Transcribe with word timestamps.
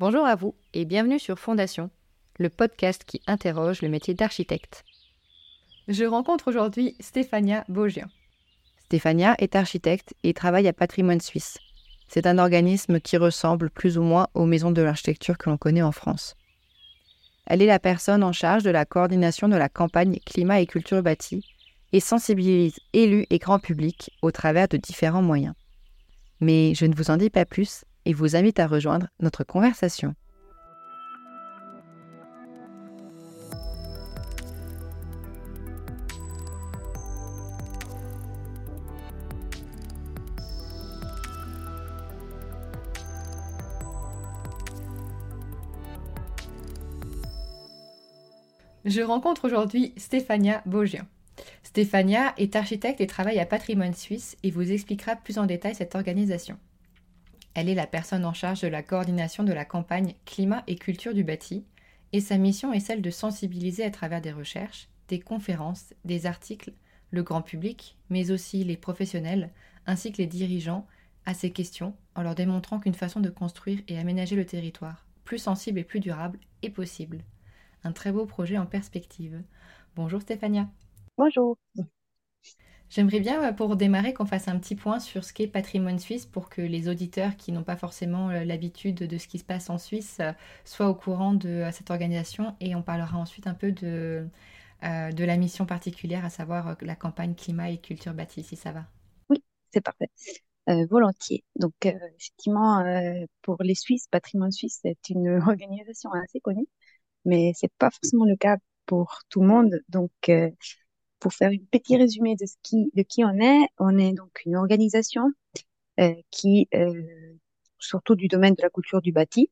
Bonjour 0.00 0.24
à 0.24 0.36
vous 0.36 0.54
et 0.74 0.84
bienvenue 0.84 1.18
sur 1.18 1.40
Fondation, 1.40 1.90
le 2.38 2.50
podcast 2.50 3.02
qui 3.04 3.20
interroge 3.26 3.82
le 3.82 3.88
métier 3.88 4.14
d'architecte. 4.14 4.84
Je 5.88 6.04
rencontre 6.04 6.46
aujourd'hui 6.46 6.94
Stéphania 7.00 7.64
Baugien. 7.68 8.06
Stéphania 8.84 9.34
est 9.38 9.56
architecte 9.56 10.14
et 10.22 10.34
travaille 10.34 10.68
à 10.68 10.72
Patrimoine 10.72 11.20
Suisse. 11.20 11.58
C'est 12.06 12.28
un 12.28 12.38
organisme 12.38 13.00
qui 13.00 13.16
ressemble 13.16 13.70
plus 13.70 13.98
ou 13.98 14.02
moins 14.02 14.28
aux 14.34 14.46
maisons 14.46 14.70
de 14.70 14.82
l'architecture 14.82 15.36
que 15.36 15.50
l'on 15.50 15.56
connaît 15.56 15.82
en 15.82 15.90
France. 15.90 16.36
Elle 17.46 17.60
est 17.60 17.66
la 17.66 17.80
personne 17.80 18.22
en 18.22 18.32
charge 18.32 18.62
de 18.62 18.70
la 18.70 18.84
coordination 18.84 19.48
de 19.48 19.56
la 19.56 19.68
campagne 19.68 20.20
Climat 20.24 20.60
et 20.60 20.66
Culture 20.66 21.02
Bâtie 21.02 21.44
et 21.92 21.98
sensibilise 21.98 22.78
élus 22.92 23.26
et 23.30 23.40
grand 23.40 23.58
public 23.58 24.12
au 24.22 24.30
travers 24.30 24.68
de 24.68 24.76
différents 24.76 25.22
moyens. 25.22 25.56
Mais 26.40 26.72
je 26.76 26.86
ne 26.86 26.94
vous 26.94 27.10
en 27.10 27.16
dis 27.16 27.30
pas 27.30 27.44
plus 27.44 27.84
et 28.08 28.14
vous 28.14 28.36
invite 28.36 28.58
à 28.58 28.66
rejoindre 28.66 29.08
notre 29.20 29.44
conversation. 29.44 30.14
Je 48.86 49.02
rencontre 49.02 49.44
aujourd'hui 49.44 49.92
Stéphania 49.98 50.62
Baugien. 50.64 51.06
Stéphania 51.62 52.32
est 52.38 52.56
architecte 52.56 53.02
et 53.02 53.06
travaille 53.06 53.38
à 53.38 53.44
Patrimoine 53.44 53.92
Suisse 53.92 54.38
et 54.42 54.50
vous 54.50 54.72
expliquera 54.72 55.14
plus 55.14 55.36
en 55.36 55.44
détail 55.44 55.74
cette 55.74 55.94
organisation. 55.94 56.58
Elle 57.58 57.68
est 57.68 57.74
la 57.74 57.88
personne 57.88 58.24
en 58.24 58.34
charge 58.34 58.60
de 58.60 58.68
la 58.68 58.84
coordination 58.84 59.42
de 59.42 59.52
la 59.52 59.64
campagne 59.64 60.14
Climat 60.26 60.62
et 60.68 60.76
Culture 60.76 61.12
du 61.12 61.24
bâti, 61.24 61.64
et 62.12 62.20
sa 62.20 62.38
mission 62.38 62.72
est 62.72 62.78
celle 62.78 63.02
de 63.02 63.10
sensibiliser 63.10 63.82
à 63.82 63.90
travers 63.90 64.20
des 64.20 64.30
recherches, 64.30 64.88
des 65.08 65.18
conférences, 65.18 65.92
des 66.04 66.26
articles, 66.26 66.72
le 67.10 67.24
grand 67.24 67.42
public, 67.42 67.98
mais 68.10 68.30
aussi 68.30 68.62
les 68.62 68.76
professionnels, 68.76 69.50
ainsi 69.86 70.12
que 70.12 70.18
les 70.18 70.28
dirigeants, 70.28 70.86
à 71.26 71.34
ces 71.34 71.50
questions, 71.50 71.96
en 72.14 72.22
leur 72.22 72.36
démontrant 72.36 72.78
qu'une 72.78 72.94
façon 72.94 73.18
de 73.18 73.28
construire 73.28 73.80
et 73.88 73.98
aménager 73.98 74.36
le 74.36 74.46
territoire, 74.46 75.04
plus 75.24 75.38
sensible 75.38 75.80
et 75.80 75.84
plus 75.84 75.98
durable, 75.98 76.38
est 76.62 76.70
possible. 76.70 77.24
Un 77.82 77.90
très 77.90 78.12
beau 78.12 78.24
projet 78.24 78.56
en 78.56 78.66
perspective. 78.66 79.42
Bonjour 79.96 80.20
Stéphania. 80.20 80.68
Bonjour. 81.16 81.58
J'aimerais 82.90 83.20
bien, 83.20 83.42
euh, 83.48 83.52
pour 83.52 83.76
démarrer, 83.76 84.14
qu'on 84.14 84.24
fasse 84.26 84.48
un 84.48 84.58
petit 84.58 84.74
point 84.74 84.98
sur 85.00 85.24
ce 85.24 85.32
qu'est 85.32 85.46
Patrimoine 85.46 85.98
Suisse 85.98 86.26
pour 86.26 86.48
que 86.48 86.62
les 86.62 86.88
auditeurs 86.88 87.36
qui 87.36 87.52
n'ont 87.52 87.62
pas 87.62 87.76
forcément 87.76 88.30
euh, 88.30 88.44
l'habitude 88.44 88.96
de 88.96 89.18
ce 89.18 89.28
qui 89.28 89.38
se 89.38 89.44
passe 89.44 89.68
en 89.70 89.78
Suisse 89.78 90.18
euh, 90.20 90.32
soient 90.64 90.88
au 90.88 90.94
courant 90.94 91.34
de 91.34 91.64
cette 91.72 91.90
organisation 91.90 92.54
et 92.60 92.74
on 92.74 92.82
parlera 92.82 93.18
ensuite 93.18 93.46
un 93.46 93.54
peu 93.54 93.72
de, 93.72 94.26
de 94.82 95.24
la 95.24 95.36
mission 95.36 95.66
particulière, 95.66 96.24
à 96.24 96.30
savoir 96.30 96.76
la 96.80 96.94
campagne 96.96 97.34
climat 97.34 97.70
et 97.70 97.78
culture 97.78 98.14
bâtie, 98.14 98.42
si 98.44 98.56
ça 98.56 98.72
va. 98.72 98.84
Oui, 99.30 99.42
c'est 99.72 99.80
parfait. 99.80 100.08
volontiers. 100.90 101.44
Donc, 101.56 101.74
effectivement, 101.86 102.84
pour 103.42 103.56
les 103.62 103.74
Suisses, 103.74 104.08
Patrimoine 104.10 104.52
Suisse, 104.52 104.80
c'est 104.82 104.98
une 105.10 105.28
organisation 105.48 106.12
assez 106.12 106.40
connue, 106.40 106.66
mais 107.24 107.52
c'est 107.56 107.72
pas 107.78 107.90
forcément 107.90 108.24
le 108.26 108.36
cas 108.36 108.58
pour 108.86 109.20
tout 109.30 109.40
le 109.42 109.48
monde. 109.48 109.80
Donc, 109.90 110.12
pour 111.20 111.32
faire 111.32 111.50
un 111.50 111.56
petit 111.70 111.96
résumé 111.96 112.36
de, 112.36 112.46
ce 112.46 112.54
qui, 112.62 112.90
de 112.94 113.02
qui 113.02 113.24
on 113.24 113.38
est, 113.40 113.68
on 113.78 113.98
est 113.98 114.12
donc 114.12 114.42
une 114.46 114.56
organisation 114.56 115.24
euh, 116.00 116.14
qui, 116.30 116.68
euh, 116.74 117.02
surtout 117.78 118.14
du 118.16 118.28
domaine 118.28 118.54
de 118.54 118.62
la 118.62 118.70
culture 118.70 119.02
du 119.02 119.12
bâti, 119.12 119.50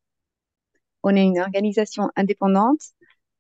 on 1.03 1.15
est 1.15 1.23
une 1.23 1.39
organisation 1.41 2.11
indépendante 2.17 2.81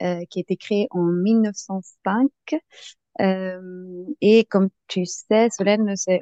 euh, 0.02 0.24
qui 0.30 0.38
a 0.40 0.42
été 0.42 0.56
créée 0.56 0.88
en 0.90 1.02
1905. 1.02 2.30
Euh, 3.20 4.04
et 4.20 4.44
comme 4.44 4.68
tu 4.88 5.06
sais, 5.06 5.48
Solène, 5.50 5.88
euh, 5.88 6.18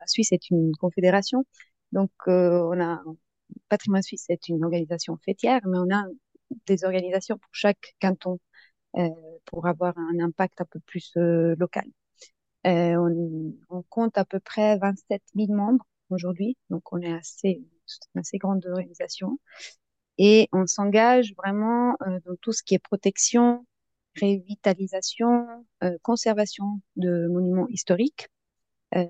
la 0.00 0.06
Suisse 0.06 0.32
est 0.32 0.50
une 0.50 0.72
confédération. 0.76 1.44
Donc, 1.92 2.10
euh, 2.28 2.60
on 2.72 2.80
a 2.80 3.02
Patrimoine 3.68 4.02
Suisse, 4.02 4.24
c'est 4.26 4.48
une 4.48 4.64
organisation 4.64 5.16
fêtière, 5.24 5.60
mais 5.66 5.78
on 5.78 5.94
a 5.94 6.04
des 6.66 6.84
organisations 6.84 7.38
pour 7.38 7.50
chaque 7.52 7.94
canton 8.00 8.38
pour 9.44 9.66
avoir 9.66 9.96
un 9.98 10.18
impact 10.20 10.60
un 10.60 10.64
peu 10.64 10.80
plus 10.80 11.12
euh, 11.16 11.54
local. 11.58 11.86
Euh, 12.66 12.96
on, 12.96 13.54
on, 13.70 13.82
compte 13.82 14.18
à 14.18 14.24
peu 14.24 14.40
près 14.40 14.76
27 14.78 15.22
000 15.36 15.52
membres 15.52 15.86
aujourd'hui, 16.10 16.56
donc 16.70 16.92
on 16.92 17.00
est 17.00 17.12
assez, 17.12 17.62
une 18.14 18.20
assez 18.20 18.38
grande 18.38 18.66
organisation. 18.66 19.38
Et 20.18 20.48
on 20.52 20.66
s'engage 20.66 21.34
vraiment 21.36 21.96
dans 22.00 22.34
tout 22.40 22.52
ce 22.52 22.64
qui 22.64 22.74
est 22.74 22.80
protection, 22.80 23.64
révitalisation, 24.16 25.46
conservation 26.02 26.80
de 26.96 27.28
monuments 27.28 27.68
historiques. 27.68 28.28
Euh, 28.96 29.06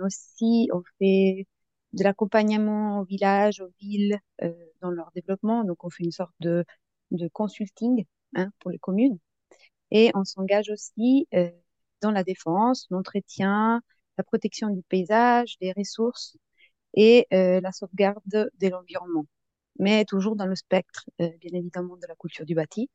aussi, 0.00 0.68
on 0.72 0.82
fait 0.98 1.46
de 1.92 2.04
l'accompagnement 2.04 3.00
aux 3.00 3.04
villages, 3.04 3.60
aux 3.60 3.70
villes 3.80 4.20
euh, 4.42 4.52
dans 4.80 4.90
leur 4.90 5.10
développement. 5.12 5.64
Donc, 5.64 5.84
on 5.84 5.90
fait 5.90 6.04
une 6.04 6.12
sorte 6.12 6.34
de, 6.40 6.64
de 7.10 7.28
consulting 7.28 8.04
hein, 8.36 8.50
pour 8.60 8.70
les 8.70 8.78
communes. 8.78 9.18
Et 9.90 10.10
on 10.14 10.24
s'engage 10.24 10.70
aussi 10.70 11.28
euh, 11.34 11.50
dans 12.02 12.10
la 12.10 12.24
défense, 12.24 12.86
l'entretien, 12.90 13.82
la 14.18 14.24
protection 14.24 14.70
du 14.70 14.82
paysage, 14.82 15.56
des 15.60 15.72
ressources 15.76 16.36
et 16.94 17.26
euh, 17.34 17.60
la 17.60 17.72
sauvegarde 17.72 18.22
de 18.28 18.68
l'environnement. 18.68 19.26
Mais 19.78 20.04
toujours 20.04 20.36
dans 20.36 20.46
le 20.46 20.56
spectre, 20.56 21.08
euh, 21.20 21.30
bien 21.40 21.58
évidemment, 21.58 21.96
de 21.96 22.06
la 22.08 22.16
culture 22.16 22.46
du 22.46 22.54
bâti. 22.54 22.90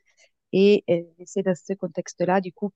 Et 0.53 0.85
c'est 1.25 1.43
dans 1.43 1.55
ce 1.55 1.73
contexte-là, 1.73 2.41
du 2.41 2.53
coup, 2.53 2.71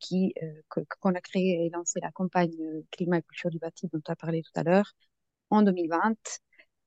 qu'on 1.00 1.16
a 1.16 1.22
créé 1.22 1.66
et 1.66 1.70
lancé 1.70 2.00
la 2.02 2.12
campagne 2.12 2.84
climat 2.92 3.20
et 3.20 3.22
culture 3.22 3.50
du 3.50 3.60
bâti 3.60 3.88
dont 3.94 4.00
tu 4.04 4.12
as 4.12 4.16
parlé 4.16 4.42
tout 4.44 4.52
à 4.56 4.64
l'heure 4.64 4.94
en 5.50 5.62
2020. 5.62 6.16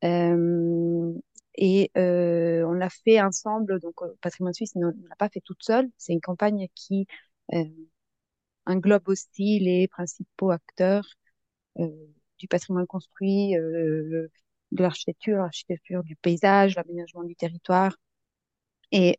Euh, 0.04 1.12
et 1.60 1.90
euh, 1.98 2.64
on 2.64 2.72
l'a 2.72 2.88
fait 2.90 3.20
ensemble, 3.20 3.80
donc 3.80 4.02
euh, 4.02 4.16
Patrimoine 4.22 4.54
Suisse 4.54 4.74
ne 4.76 4.86
l'a 4.86 5.16
pas 5.18 5.28
fait 5.28 5.42
toute 5.42 5.62
seule. 5.62 5.90
C'est 5.98 6.14
une 6.14 6.22
campagne 6.22 6.68
qui 6.74 7.06
euh, 7.52 7.64
englobe 8.66 9.08
aussi 9.08 9.58
les 9.60 9.86
principaux 9.88 10.50
acteurs 10.50 11.04
euh, 11.80 11.88
du 12.38 12.48
patrimoine 12.48 12.86
construit, 12.86 13.56
euh, 13.58 14.28
de 14.72 14.82
l'architecture, 14.82 15.38
l'architecture 15.38 16.04
du 16.04 16.16
paysage, 16.16 16.76
l'aménagement 16.76 17.24
du 17.24 17.36
territoire. 17.36 17.96
Et 18.92 19.18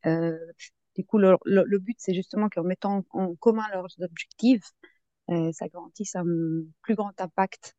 du 0.96 1.06
coup, 1.06 1.18
le, 1.18 1.78
but, 1.80 1.96
c'est 2.00 2.14
justement 2.14 2.50
qu'en 2.50 2.64
mettant 2.64 3.06
en 3.12 3.36
commun 3.36 3.64
leurs 3.74 3.88
objectifs, 4.02 4.72
ça 5.30 5.68
garantisse 5.70 6.16
un 6.16 6.26
plus 6.82 6.96
grand 6.96 7.20
impact 7.22 7.76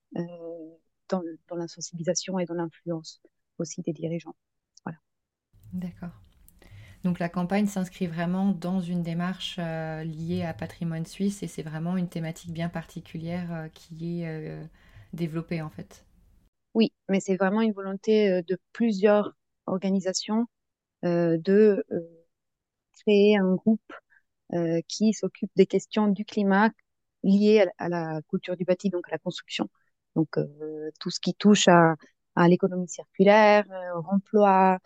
dans, 1.08 1.22
dans 1.48 1.56
la 1.56 1.68
sensibilisation 1.68 2.38
et 2.38 2.46
dans 2.46 2.54
l'influence 2.54 3.20
aussi 3.58 3.82
des 3.82 3.92
dirigeants. 3.92 4.36
D'accord. 5.72 6.10
Donc 7.04 7.18
la 7.18 7.28
campagne 7.28 7.66
s'inscrit 7.66 8.06
vraiment 8.06 8.52
dans 8.52 8.80
une 8.80 9.02
démarche 9.02 9.56
euh, 9.58 10.04
liée 10.04 10.44
à 10.44 10.54
patrimoine 10.54 11.04
suisse 11.04 11.42
et 11.42 11.48
c'est 11.48 11.62
vraiment 11.62 11.96
une 11.96 12.08
thématique 12.08 12.52
bien 12.52 12.68
particulière 12.68 13.52
euh, 13.52 13.68
qui 13.68 14.20
est 14.20 14.28
euh, 14.28 14.62
développée 15.12 15.62
en 15.62 15.70
fait. 15.70 16.04
Oui, 16.74 16.92
mais 17.08 17.20
c'est 17.20 17.36
vraiment 17.36 17.60
une 17.60 17.72
volonté 17.72 18.42
de 18.42 18.58
plusieurs 18.72 19.34
organisations 19.66 20.46
de 21.02 21.84
créer 22.98 23.36
un 23.36 23.54
groupe 23.56 23.92
qui 24.88 25.12
s'occupe 25.12 25.50
des 25.54 25.66
questions 25.66 26.06
du 26.06 26.24
climat 26.24 26.70
liées 27.24 27.66
à, 27.76 27.90
la 27.90 28.22
culture 28.30 28.56
du 28.56 28.64
bâti, 28.64 28.88
donc 28.88 29.06
à 29.08 29.10
la 29.10 29.18
construction. 29.18 29.68
Donc 30.16 30.38
tout 30.98 31.10
ce 31.10 31.20
qui 31.20 31.34
touche 31.34 31.68
à 31.68 31.96
à 32.36 32.48
l'économie 32.48 32.88
circulaire, 32.88 33.66
au 33.94 34.00
remploi, 34.00 34.78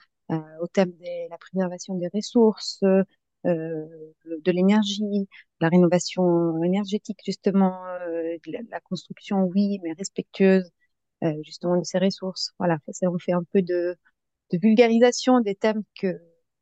au 0.61 0.67
thème 0.69 0.91
de 0.93 1.31
la 1.31 1.39
préservation 1.39 1.95
des 1.97 2.09
ressources, 2.13 2.83
euh, 2.83 3.85
de 4.25 4.51
l'énergie, 4.53 5.29
la 5.61 5.69
rénovation 5.69 6.63
énergétique 6.65 7.19
justement, 7.25 7.85
la, 8.47 8.61
la, 8.71 8.81
construction 8.81 9.45
oui, 9.45 9.79
mais 9.83 9.93
respectueuse 9.93 10.69
justement 11.45 11.77
de 11.79 11.85
ces 11.85 11.99
ressources. 11.99 12.53
Voilà, 12.59 12.79
ça 12.91 13.09
on 13.11 13.19
fait 13.19 13.33
un 13.33 13.45
peu 13.53 13.63
de, 13.63 13.97
de 14.53 14.59
vulgarisation 14.59 15.41
des 15.41 15.55
thèmes 15.55 15.83
que 16.01 16.09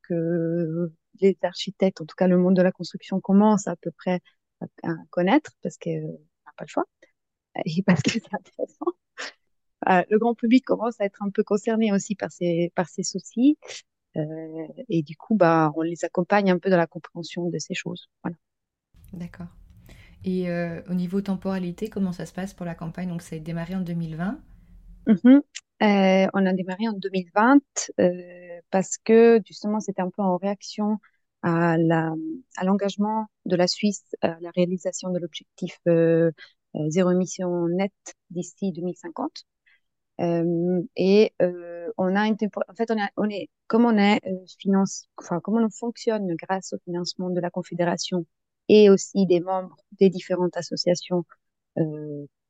que 0.09 0.93
les 1.21 1.39
architectes, 1.43 2.01
en 2.01 2.07
tout 2.07 2.17
cas 2.17 2.27
le 2.29 2.37
monde 2.39 2.57
de 2.57 2.63
la 2.63 2.73
construction, 2.73 3.21
commence 3.21 3.67
à 3.69 3.77
peu 3.77 3.91
près 3.93 4.21
à, 4.61 4.67
à 4.91 4.95
connaître 5.11 5.53
parce 5.63 5.79
qu'on 5.79 5.91
n'a 5.91 6.53
pas 6.57 6.65
le 6.65 6.69
choix 6.69 6.85
et 7.67 7.83
parce 7.85 8.03
que 8.03 8.11
c'est 8.13 8.35
intéressant. 8.35 8.87
Euh, 9.89 10.03
le 10.11 10.19
grand 10.19 10.35
public 10.35 10.65
commence 10.65 11.01
à 11.01 11.05
être 11.05 11.23
un 11.23 11.31
peu 11.31 11.43
concerné 11.43 11.93
aussi 11.93 12.15
par 12.15 12.33
ces, 12.33 12.73
par 12.75 12.89
ces 12.89 13.03
soucis. 13.03 13.59
Euh, 14.17 14.23
et 14.89 15.03
du 15.03 15.17
coup, 15.17 15.35
bah, 15.35 15.73
on 15.77 15.83
les 15.83 16.05
accompagne 16.05 16.51
un 16.51 16.59
peu 16.59 16.71
dans 16.71 16.77
la 16.77 16.87
compréhension 16.87 17.49
de 17.49 17.59
ces 17.59 17.75
choses. 17.75 18.09
Voilà. 18.23 18.37
D'accord. 19.13 19.49
Et 20.25 20.49
euh, 20.49 20.81
au 20.89 20.95
niveau 20.95 21.21
temporalité, 21.21 21.89
comment 21.89 22.13
ça 22.13 22.27
se 22.27 22.33
passe 22.33 22.55
pour 22.55 22.67
la 22.67 22.75
campagne? 22.75 23.09
Donc, 23.09 23.23
ça 23.23 23.37
a 23.37 23.39
démarré 23.39 23.75
en 23.75 23.81
2020 23.81 24.41
mm 25.07 25.15
-hmm. 25.15 25.41
euh, 25.83 26.31
On 26.35 26.47
a 26.47 26.53
démarré 26.53 26.89
en 26.89 26.95
2020 26.95 27.61
euh, 28.01 28.61
parce 28.71 28.97
que 28.99 29.41
justement, 29.47 29.81
c'était 29.81 30.03
un 30.03 30.11
peu 30.11 30.23
en 30.23 30.37
réaction 30.39 30.99
à 31.43 31.77
la, 31.77 32.15
à 32.57 32.65
l'engagement 32.65 33.27
de 33.45 33.57
la 33.57 33.67
Suisse 33.67 34.05
à 34.23 34.39
la 34.41 34.51
réalisation 34.57 35.11
de 35.11 35.19
l'objectif 35.19 35.79
zéro 36.89 37.11
émission 37.11 37.69
nette 37.69 38.15
d'ici 38.31 38.73
2050. 38.73 39.45
Et 40.19 41.33
euh, 41.43 41.91
on 41.99 42.15
a 42.15 42.27
une 42.27 42.37
en 42.69 42.75
fait 42.75 42.91
on, 42.91 43.01
a, 43.03 43.09
on 43.17 43.29
est 43.29 43.49
comme 43.67 43.85
on 43.85 43.97
est 43.99 44.21
euh, 44.27 44.45
finance 44.59 45.09
enfin 45.19 45.41
comment 45.41 45.65
on 45.65 45.71
fonctionne 45.71 46.35
grâce 46.37 46.73
au 46.73 46.79
financement 46.85 47.31
de 47.31 47.41
la 47.41 47.51
confédération 47.51 48.25
et 48.69 48.91
aussi 48.91 49.27
des 49.27 49.41
membres 49.41 49.77
des 49.99 50.11
différentes 50.11 50.57
associations 50.57 51.25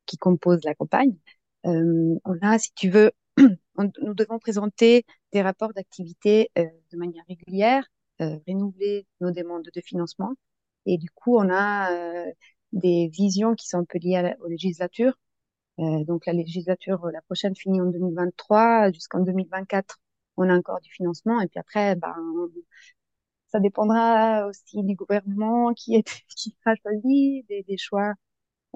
qui 0.06 0.18
composent 0.18 0.64
la 0.64 0.74
campagne 0.74 1.16
on 1.64 2.38
a 2.42 2.58
si 2.58 2.72
tu 2.74 2.90
veux 2.90 3.12
nous 3.38 4.14
devons 4.14 4.38
présenter 4.38 5.06
des 5.32 5.42
rapports 5.42 5.72
d'activité 5.72 6.50
de 6.56 6.96
manière 6.98 7.24
régulière 7.28 7.84
renouveler 8.20 9.06
nos 9.20 9.32
demandes 9.32 9.68
de 9.74 9.80
financement. 9.80 10.34
Et 10.86 10.98
du 10.98 11.10
coup 11.10 11.36
on 11.38 11.50
a 11.50 11.90
des 12.72 13.08
visions 13.08 13.54
qui 13.54 13.68
sont 13.68 13.78
un 13.78 13.84
peu 13.84 13.98
liées 13.98 14.16
à 14.16 14.22
la, 14.22 14.36
aux 14.40 14.48
législatures 14.48 15.14
donc 15.78 16.26
la 16.26 16.32
législature, 16.32 17.04
la 17.12 17.22
prochaine 17.22 17.56
finit 17.56 17.80
en 17.80 17.86
2023, 17.86 18.92
jusqu'en 18.92 19.20
2024, 19.20 19.98
on 20.36 20.48
a 20.48 20.56
encore 20.56 20.80
du 20.80 20.90
financement. 20.90 21.40
Et 21.40 21.48
puis 21.48 21.58
après, 21.58 21.96
ben, 21.96 22.14
ça 23.48 23.60
dépendra 23.60 24.46
aussi 24.46 24.82
du 24.82 24.94
gouvernement 24.94 25.72
qui, 25.74 25.94
est, 25.94 26.04
qui 26.36 26.54
sera 26.60 26.74
choisi, 26.82 27.44
des, 27.48 27.62
des 27.62 27.76
choix 27.76 28.14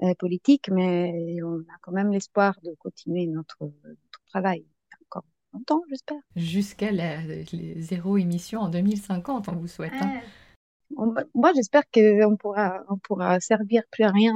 euh, 0.03 0.13
politiques, 0.17 0.69
mais 0.69 1.37
on 1.43 1.59
a 1.59 1.77
quand 1.81 1.91
même 1.91 2.11
l'espoir 2.11 2.57
de 2.63 2.73
continuer 2.79 3.27
notre, 3.27 3.57
notre 3.61 4.21
travail 4.27 4.65
encore 5.05 5.25
longtemps, 5.53 5.81
j'espère. 5.89 6.21
Jusqu'à 6.35 6.91
la, 6.91 7.17
zéro 7.77 8.17
émission 8.17 8.61
en 8.61 8.69
2050, 8.69 9.49
on 9.49 9.55
vous 9.55 9.67
souhaite. 9.67 9.91
Hein. 10.01 10.21
moi, 11.33 11.51
j'espère 11.53 11.83
qu'on 11.93 12.37
pourra, 12.37 12.83
on 12.87 12.97
pourra 12.97 13.41
servir 13.41 13.83
plus 13.91 14.05
à 14.05 14.11
rien 14.11 14.33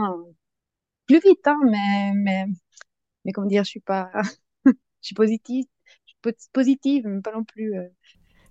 plus 1.08 1.20
vite, 1.20 1.46
hein, 1.48 1.60
mais, 1.66 2.12
mais, 2.16 2.46
mais 3.26 3.32
comment 3.32 3.48
dire, 3.48 3.64
je 3.64 3.70
suis 3.70 3.80
pas, 3.80 4.12
je 4.66 4.72
suis 5.02 5.16
positive, 5.16 5.66
je 6.06 6.32
suis 6.36 6.50
positive, 6.52 7.08
mais 7.08 7.22
pas 7.22 7.34
non 7.34 7.44
plus. 7.44 7.78
Euh... 7.78 7.88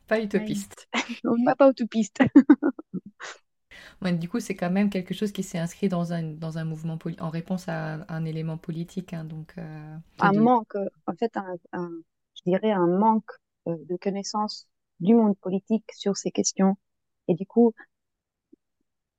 Pas 0.07 0.21
utopiste. 0.21 0.89
non, 1.25 1.35
pas 1.57 1.71
utopiste. 1.71 2.19
ouais, 4.03 4.13
du 4.13 4.29
coup, 4.29 4.41
c'est 4.41 4.55
quand 4.55 4.71
même 4.71 4.91
quelque 4.91 5.15
chose 5.15 5.33
qui 5.33 5.43
s'est 5.43 5.59
inscrit 5.59 5.89
dans 5.89 6.13
un, 6.13 6.23
dans 6.23 6.59
un 6.59 6.65
mouvement 6.65 6.99
en 7.21 7.31
réponse 7.31 7.69
à 7.69 8.05
un 8.09 8.25
élément 8.25 8.59
politique. 8.59 9.15
Hein, 9.15 9.25
donc, 9.25 9.55
euh, 9.59 9.97
un 10.19 10.33
manque, 10.33 10.75
en 11.07 11.15
fait, 11.15 11.37
un, 11.37 11.57
un, 11.73 11.91
je 12.35 12.51
dirais 12.51 12.73
un 12.73 12.87
manque 12.87 13.31
euh, 13.69 13.77
de 13.89 13.97
connaissance 13.97 14.69
du 15.01 15.15
monde 15.15 15.37
politique 15.39 15.85
sur 15.93 16.17
ces 16.17 16.31
questions. 16.31 16.77
Et 17.29 17.35
du 17.35 17.47
coup, 17.47 17.73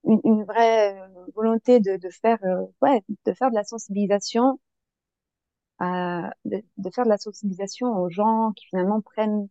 une, 0.06 0.20
une 0.24 0.44
vraie 0.44 0.98
euh, 1.00 1.08
volonté 1.36 1.80
de, 1.80 1.98
de 1.98 2.10
faire 2.10 2.38
euh, 2.46 2.66
ouais 2.82 3.02
de 3.26 3.34
faire 3.34 3.50
de 3.52 3.56
la 3.56 3.64
sensibilisation 3.64 4.60
à, 5.80 6.32
de, 6.46 6.64
de, 6.78 6.90
faire 6.92 7.06
de 7.06 7.10
la 7.10 7.18
sensibilisation 7.18 7.88
aux 7.98 8.10
gens 8.10 8.52
qui 8.56 8.66
finalement 8.68 9.02
prennent 9.02 9.48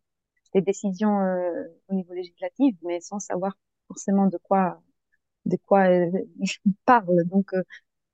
des 0.55 0.63
décisions 0.63 1.21
euh, 1.21 1.65
au 1.89 1.95
niveau 1.95 2.15
législatif 2.15 2.77
mais 2.85 3.01
sans 3.01 3.19
savoir 3.21 3.55
forcément 3.89 4.27
de 4.29 4.39
quoi 4.39 4.83
de 5.47 5.59
quoi 5.67 5.89
ils 5.91 6.75
parlent 6.87 7.25
donc 7.27 7.53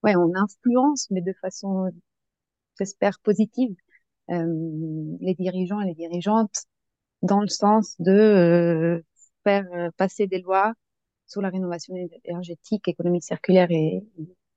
ouais 0.04 0.16
on 0.16 0.34
influence 0.36 1.08
mais 1.10 1.22
de 1.22 1.32
façon 1.34 1.90
j'espère 2.78 3.18
positive 3.20 3.76
les 4.28 5.34
dirigeants 5.34 5.80
et 5.80 5.86
les 5.86 5.94
dirigeantes 5.94 6.64
dans 7.22 7.40
le 7.40 7.48
sens 7.48 7.96
de 8.00 9.04
faire 9.44 9.66
passer 9.96 10.26
des 10.26 10.40
lois 10.40 10.74
sur 11.28 11.40
la 11.42 11.50
rénovation 11.50 11.94
énergétique, 12.24 12.88
économie 12.88 13.22
circulaire 13.22 13.70
et, 13.70 14.02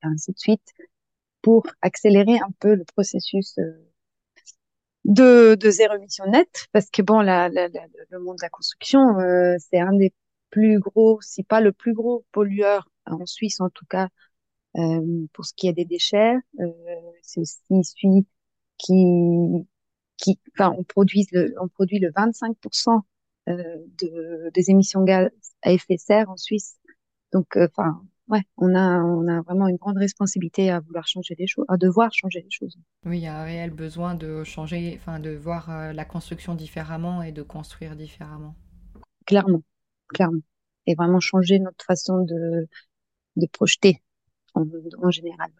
ainsi 0.02 0.32
de 0.32 0.38
suite, 0.38 0.72
pour 1.42 1.66
accélérer 1.82 2.38
un 2.38 2.50
peu 2.58 2.74
le 2.74 2.84
processus 2.84 3.58
euh, 3.58 3.92
de, 5.04 5.56
zéro 5.70 5.94
émission 5.94 6.26
nette, 6.26 6.66
parce 6.72 6.90
que 6.90 7.02
bon, 7.02 7.20
le 7.22 8.18
monde 8.18 8.36
de 8.36 8.42
la 8.42 8.50
construction, 8.50 9.18
euh, 9.20 9.56
c'est 9.58 9.80
un 9.80 9.92
des 9.92 10.12
plus 10.50 10.78
gros, 10.78 11.20
si 11.20 11.42
pas 11.44 11.60
le 11.60 11.72
plus 11.72 11.94
gros 11.94 12.24
pollueur 12.32 12.88
en 13.06 13.26
Suisse 13.26 13.60
en 13.60 13.70
tout 13.70 13.86
cas, 13.86 14.08
euh, 14.78 15.26
pour 15.32 15.44
ce 15.44 15.52
qui 15.54 15.68
est 15.68 15.72
des 15.72 15.84
déchets. 15.84 16.34
Euh, 16.60 16.72
c'est 17.22 17.40
aussi 17.40 17.60
celui 17.68 18.26
qui, 18.78 19.66
qui, 20.16 20.38
enfin, 20.54 20.74
on 20.78 20.84
produit 20.84 21.26
le, 21.32 21.54
on 21.60 21.68
produit 21.68 21.98
le 21.98 22.10
25% 22.12 23.00
euh, 23.48 23.54
de, 24.00 24.50
des 24.54 24.70
émissions 24.70 25.02
gaz 25.02 25.30
à 25.62 25.70
serre 25.96 26.30
en 26.30 26.36
Suisse. 26.36 26.76
Donc, 27.32 27.56
euh, 27.56 27.68
enfin, 27.70 28.02
ouais, 28.28 28.42
on 28.56 28.74
a, 28.74 29.00
on 29.00 29.26
a 29.28 29.40
vraiment 29.42 29.68
une 29.68 29.76
grande 29.76 29.98
responsabilité 29.98 30.70
à 30.70 30.80
vouloir 30.80 31.06
changer 31.06 31.34
les 31.38 31.46
choses, 31.46 31.64
à 31.68 31.76
devoir 31.76 32.12
changer 32.12 32.42
les 32.42 32.50
choses. 32.50 32.78
Oui, 33.06 33.18
il 33.18 33.22
y 33.22 33.26
a 33.26 33.40
un 33.40 33.44
réel 33.44 33.70
besoin 33.70 34.14
de 34.14 34.44
changer, 34.44 34.98
enfin, 35.00 35.18
de 35.20 35.30
voir 35.30 35.70
euh, 35.70 35.92
la 35.92 36.04
construction 36.04 36.54
différemment 36.54 37.22
et 37.22 37.32
de 37.32 37.42
construire 37.42 37.96
différemment. 37.96 38.54
Clairement, 39.26 39.62
clairement. 40.08 40.42
Et 40.86 40.94
vraiment 40.94 41.20
changer 41.20 41.58
notre 41.58 41.84
façon 41.84 42.22
de, 42.24 42.68
de 43.36 43.46
projeter 43.46 44.02
en, 44.54 44.64
en 45.02 45.10
général. 45.10 45.50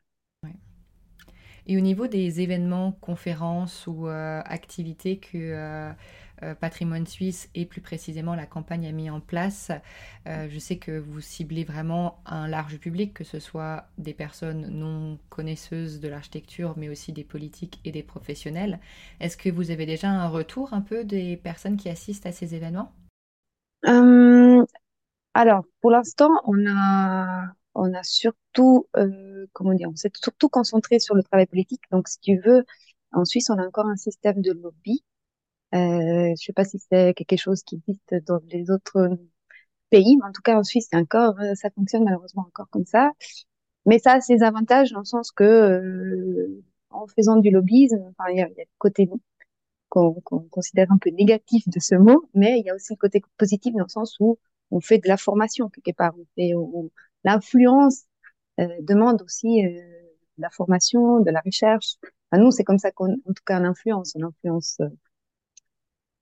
Et 1.66 1.76
au 1.76 1.80
niveau 1.80 2.08
des 2.08 2.40
événements, 2.40 2.90
conférences 2.90 3.86
ou 3.86 4.08
euh, 4.08 4.42
activités 4.44 5.18
que 5.18 5.38
euh, 5.38 5.92
euh, 6.42 6.54
Patrimoine 6.54 7.06
Suisse 7.06 7.48
et 7.54 7.66
plus 7.66 7.80
précisément 7.80 8.34
la 8.34 8.46
campagne 8.46 8.86
a 8.86 8.92
mis 8.92 9.10
en 9.10 9.20
place, 9.20 9.70
euh, 10.26 10.48
je 10.50 10.58
sais 10.58 10.76
que 10.76 10.98
vous 10.98 11.20
ciblez 11.20 11.64
vraiment 11.64 12.18
un 12.26 12.48
large 12.48 12.78
public, 12.78 13.14
que 13.14 13.24
ce 13.24 13.38
soit 13.38 13.86
des 13.98 14.14
personnes 14.14 14.68
non 14.68 15.18
connaisseuses 15.28 16.00
de 16.00 16.08
l'architecture, 16.08 16.74
mais 16.76 16.88
aussi 16.88 17.12
des 17.12 17.24
politiques 17.24 17.80
et 17.84 17.92
des 17.92 18.02
professionnels. 18.02 18.80
Est-ce 19.20 19.36
que 19.36 19.50
vous 19.50 19.70
avez 19.70 19.86
déjà 19.86 20.08
un 20.08 20.28
retour 20.28 20.72
un 20.72 20.80
peu 20.80 21.04
des 21.04 21.36
personnes 21.36 21.76
qui 21.76 21.88
assistent 21.88 22.26
à 22.26 22.32
ces 22.32 22.54
événements? 22.54 22.92
Euh, 23.86 24.64
Alors, 25.34 25.64
pour 25.80 25.90
l'instant, 25.90 26.30
on 26.44 26.66
a 26.68 27.46
on 27.74 27.94
a 27.94 28.02
surtout, 28.02 28.86
comment 29.52 29.72
dire, 29.72 29.88
on 29.90 29.96
s'est 29.96 30.10
surtout 30.14 30.50
concentré 30.50 30.98
sur 30.98 31.14
le 31.14 31.22
travail 31.22 31.46
politique. 31.46 31.82
Donc, 31.90 32.08
si 32.08 32.20
tu 32.20 32.38
veux, 32.38 32.64
en 33.12 33.24
Suisse, 33.24 33.50
on 33.50 33.58
a 33.58 33.66
encore 33.66 33.86
un 33.86 33.96
système 33.96 34.42
de 34.42 34.52
lobby. 34.52 35.04
Euh, 35.74 36.34
je 36.38 36.44
sais 36.44 36.52
pas 36.52 36.64
si 36.64 36.78
c'est 36.78 37.14
quelque 37.14 37.38
chose 37.38 37.62
qui 37.62 37.76
existe 37.76 38.14
dans 38.26 38.40
les 38.48 38.70
autres 38.70 39.18
pays, 39.90 40.16
mais 40.18 40.28
en 40.28 40.32
tout 40.32 40.42
cas, 40.42 40.58
en 40.58 40.64
Suisse, 40.64 40.88
encore, 40.92 41.38
euh, 41.40 41.54
ça 41.54 41.70
fonctionne 41.70 42.04
malheureusement 42.04 42.44
encore 42.48 42.68
comme 42.70 42.86
ça. 42.86 43.12
Mais 43.86 43.98
ça 43.98 44.14
a 44.14 44.20
ses 44.20 44.42
avantages 44.42 44.92
dans 44.92 45.00
le 45.00 45.04
sens 45.04 45.32
que, 45.32 45.44
euh, 45.44 46.62
en 46.90 47.06
faisant 47.08 47.36
du 47.36 47.50
lobbyisme, 47.50 48.02
enfin, 48.10 48.30
il 48.30 48.38
y 48.38 48.42
a, 48.42 48.48
y 48.48 48.60
a 48.60 48.64
le 48.64 48.64
côté 48.78 49.08
qu'on 49.88 50.14
qu 50.14 50.48
considère 50.50 50.90
un 50.90 50.98
peu 50.98 51.10
négatif 51.10 51.68
de 51.68 51.80
ce 51.80 51.94
mot, 51.94 52.24
mais 52.34 52.58
il 52.60 52.66
y 52.66 52.70
a 52.70 52.74
aussi 52.74 52.92
le 52.94 52.98
côté 52.98 53.22
positif 53.38 53.74
dans 53.74 53.84
le 53.84 53.88
sens 53.88 54.16
où 54.20 54.38
on 54.70 54.80
fait 54.80 54.98
de 54.98 55.08
la 55.08 55.16
formation 55.16 55.68
quelque 55.68 55.94
part. 55.96 56.14
On, 56.38 56.90
l'influence 57.24 58.04
euh, 58.60 58.68
demande 58.80 59.22
aussi 59.22 59.64
euh, 59.64 59.70
de 60.38 60.42
la 60.42 60.50
formation, 60.50 61.20
de 61.20 61.30
la 61.30 61.40
recherche. 61.44 61.96
Enfin, 62.30 62.42
nous, 62.42 62.50
c'est 62.50 62.64
comme 62.64 62.78
ça 62.78 62.90
qu'on, 62.92 63.12
en 63.12 63.32
tout 63.34 63.42
cas, 63.46 63.60
on 63.60 63.64
influence. 63.64 64.14
On 64.16 64.22
influence 64.24 64.78
euh, 64.80 64.88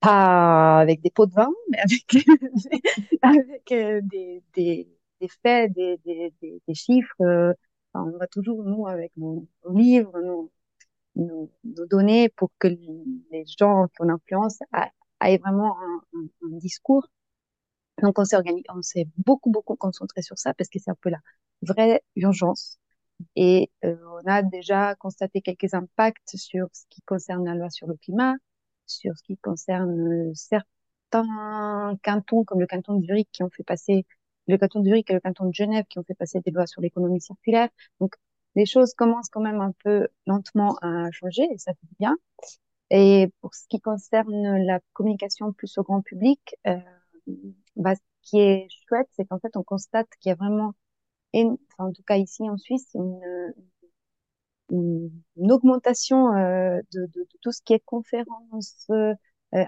pas 0.00 0.80
avec 0.80 1.00
des 1.02 1.10
pots 1.10 1.26
de 1.26 1.34
vin, 1.34 1.50
mais 1.70 1.78
avec, 1.78 2.04
avec 3.22 3.72
euh, 3.72 4.00
des, 4.02 4.42
des, 4.54 4.88
des, 5.20 5.28
faits, 5.42 5.72
des, 5.72 5.98
des, 6.04 6.32
des, 6.40 6.74
chiffres. 6.74 7.20
Euh, 7.20 7.52
on 7.94 8.16
va 8.18 8.26
toujours, 8.26 8.62
nous, 8.64 8.86
avec 8.86 9.12
nos, 9.16 9.46
livres, 9.72 10.20
nos, 10.20 10.50
nos, 11.16 11.50
nos, 11.64 11.86
données 11.86 12.28
pour 12.30 12.50
que 12.58 12.68
les 12.68 13.44
gens 13.58 13.88
qu'on 13.98 14.08
influence 14.08 14.58
aient 15.22 15.38
vraiment 15.38 15.76
un, 15.80 16.00
un, 16.44 16.56
discours 16.58 17.06
donc, 18.02 18.18
on 18.18 18.24
s'est 18.24 18.36
organisé, 18.36 18.64
on 18.74 18.82
s'est 18.82 19.06
beaucoup, 19.16 19.50
beaucoup 19.50 19.76
concentré 19.76 20.22
sur 20.22 20.38
ça 20.38 20.54
parce 20.54 20.70
que 20.70 20.78
c'est 20.78 20.90
un 20.90 20.96
peu 21.00 21.10
la 21.10 21.20
vraie 21.62 22.02
urgence. 22.16 22.78
Et 23.36 23.70
euh, 23.84 23.96
on 24.24 24.30
a 24.30 24.42
déjà 24.42 24.94
constaté 24.96 25.42
quelques 25.42 25.74
impacts 25.74 26.36
sur 26.36 26.68
ce 26.72 26.84
qui 26.88 27.02
concerne 27.02 27.44
la 27.44 27.54
loi 27.54 27.70
sur 27.70 27.86
le 27.86 27.96
climat, 27.96 28.36
sur 28.90 29.16
ce 29.16 29.22
qui 29.22 29.36
concerne 29.38 30.28
euh, 30.30 30.32
certains 30.34 31.96
cantons 32.02 32.44
comme 32.44 32.60
le 32.60 32.66
canton 32.66 32.94
de 32.98 33.04
Zurich 33.04 33.28
qui 33.32 33.42
ont 33.42 33.50
fait 33.50 33.64
passer, 33.64 34.06
le 34.46 34.58
canton 34.58 34.80
de 34.80 34.86
Zurich 34.86 35.10
et 35.10 35.14
le 35.14 35.20
canton 35.20 35.46
de 35.46 35.54
Genève 35.54 35.84
qui 35.88 35.98
ont 35.98 36.04
fait 36.04 36.14
passer 36.14 36.40
des 36.40 36.50
lois 36.50 36.66
sur 36.66 36.80
l'économie 36.80 37.20
circulaire. 37.20 37.68
Donc, 38.00 38.14
les 38.56 38.66
choses 38.66 38.94
commencent 38.94 39.28
quand 39.28 39.40
même 39.40 39.60
un 39.60 39.72
peu 39.84 40.08
lentement 40.26 40.76
à 40.82 41.10
changer 41.12 41.48
et 41.52 41.58
ça 41.58 41.72
fait 41.72 41.88
bien. 41.98 42.16
Et 42.90 43.32
pour 43.40 43.54
ce 43.54 43.66
qui 43.68 43.80
concerne 43.80 44.64
la 44.64 44.80
communication 44.92 45.52
plus 45.52 45.78
au 45.78 45.82
grand 45.82 46.02
public, 46.02 46.56
euh, 46.66 46.76
bah, 47.76 47.94
ce 47.94 48.00
qui 48.22 48.40
est 48.40 48.68
chouette, 48.88 49.08
c'est 49.12 49.24
qu'en 49.26 49.38
fait, 49.38 49.56
on 49.56 49.62
constate 49.62 50.08
qu'il 50.20 50.30
y 50.30 50.32
a 50.32 50.34
vraiment, 50.34 50.74
en 51.78 51.92
tout 51.92 52.02
cas 52.02 52.16
ici 52.16 52.48
en 52.50 52.56
Suisse, 52.58 52.88
une, 52.94 53.20
une 54.70 55.52
augmentation 55.52 56.34
euh, 56.36 56.80
de, 56.92 57.00
de, 57.06 57.20
de, 57.22 57.38
tout 57.42 57.52
ce 57.52 57.62
qui 57.62 57.72
est 57.74 57.80
conférences, 57.84 58.86
euh, 58.90 59.14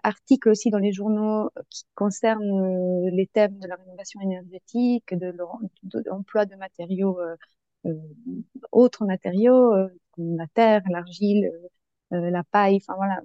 articles 0.05 0.49
aussi 0.49 0.71
dans 0.71 0.79
les 0.79 0.93
journaux 0.93 1.51
qui 1.71 1.85
concernent 1.95 3.09
les 3.11 3.27
thèmes 3.27 3.59
de 3.59 3.67
la 3.67 3.77
rénovation 3.77 4.21
énergétique, 4.21 5.13
de 5.15 5.35
l'emploi 6.07 6.47
de, 6.47 6.55
matériaux, 6.57 7.19
autres 8.73 9.05
matériaux, 9.07 9.73
comme 10.13 10.37
la 10.37 10.47
terre, 10.55 10.83
l'argile, 10.91 11.51
la 12.11 12.45
paille. 12.45 12.77
Enfin 12.77 12.95
voilà, 12.97 13.21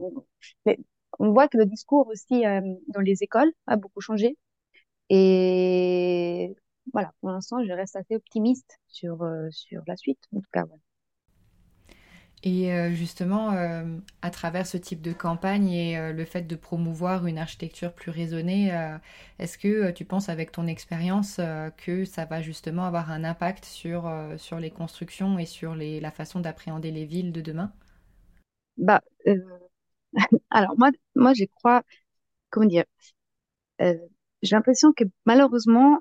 on 1.19 1.31
voit 1.31 1.47
que 1.47 1.57
le 1.57 1.65
discours 1.65 2.07
aussi 2.07 2.43
dans 2.87 3.01
les 3.01 3.23
écoles 3.23 3.51
a 3.67 3.75
beaucoup 3.77 4.01
changé. 4.01 4.37
Et 5.09 6.55
voilà, 6.93 7.13
pour 7.21 7.29
l'instant, 7.31 7.63
je 7.63 7.71
reste 7.73 7.95
assez 7.95 8.15
optimiste 8.15 8.79
sur, 8.87 9.19
sur 9.51 9.83
la 9.87 9.97
suite, 9.97 10.19
en 10.35 10.39
tout 10.41 10.49
cas. 10.51 10.65
Et 12.43 12.71
euh, 12.71 12.91
justement, 12.93 13.51
euh, 13.53 13.83
à 14.21 14.29
travers 14.29 14.67
ce 14.67 14.77
type 14.77 15.01
de 15.01 15.11
campagne 15.11 15.69
et 15.69 15.97
euh, 15.97 16.13
le 16.13 16.23
fait 16.23 16.43
de 16.43 16.55
promouvoir 16.55 17.25
une 17.25 17.39
architecture 17.39 17.91
plus 17.93 18.11
raisonnée, 18.11 18.71
est-ce 19.39 19.57
que 19.57 19.91
tu 19.91 20.05
penses 20.05 20.29
avec 20.29 20.51
ton 20.51 20.67
expérience 20.67 21.39
que 21.77 22.05
ça 22.05 22.25
va 22.25 22.41
justement 22.41 22.85
avoir 22.85 23.11
un 23.11 23.23
impact 23.23 23.65
sur, 23.65 24.11
sur 24.37 24.59
les 24.59 24.69
constructions 24.69 25.39
et 25.39 25.45
sur 25.45 25.75
la 25.75 26.11
façon 26.11 26.39
d'appréhender 26.39 26.91
les 26.91 27.05
villes 27.05 27.31
de 27.31 27.41
demain? 27.41 27.71
Bah, 28.77 29.01
Alors 30.51 30.77
moi, 30.77 30.91
moi, 31.15 31.33
je 31.33 31.45
crois, 31.45 31.83
comment 32.49 32.67
dire, 32.67 32.85
j'ai 33.79 34.55
l'impression 34.55 34.93
que 34.93 35.03
malheureusement, 35.25 35.99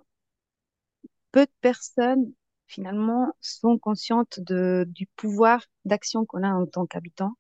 peu 1.33 1.47
de 1.47 1.51
personnes 1.61 2.33
finalement 2.67 3.33
sont 3.41 3.79
conscientes 3.79 4.41
de, 4.41 4.85
du 4.89 5.07
pouvoir 5.17 5.63
d'action 5.85 6.27
qu'on 6.27 6.43
a 6.43 6.51
en 6.53 6.67
tant 6.67 6.87
qu'habitants 6.87 7.35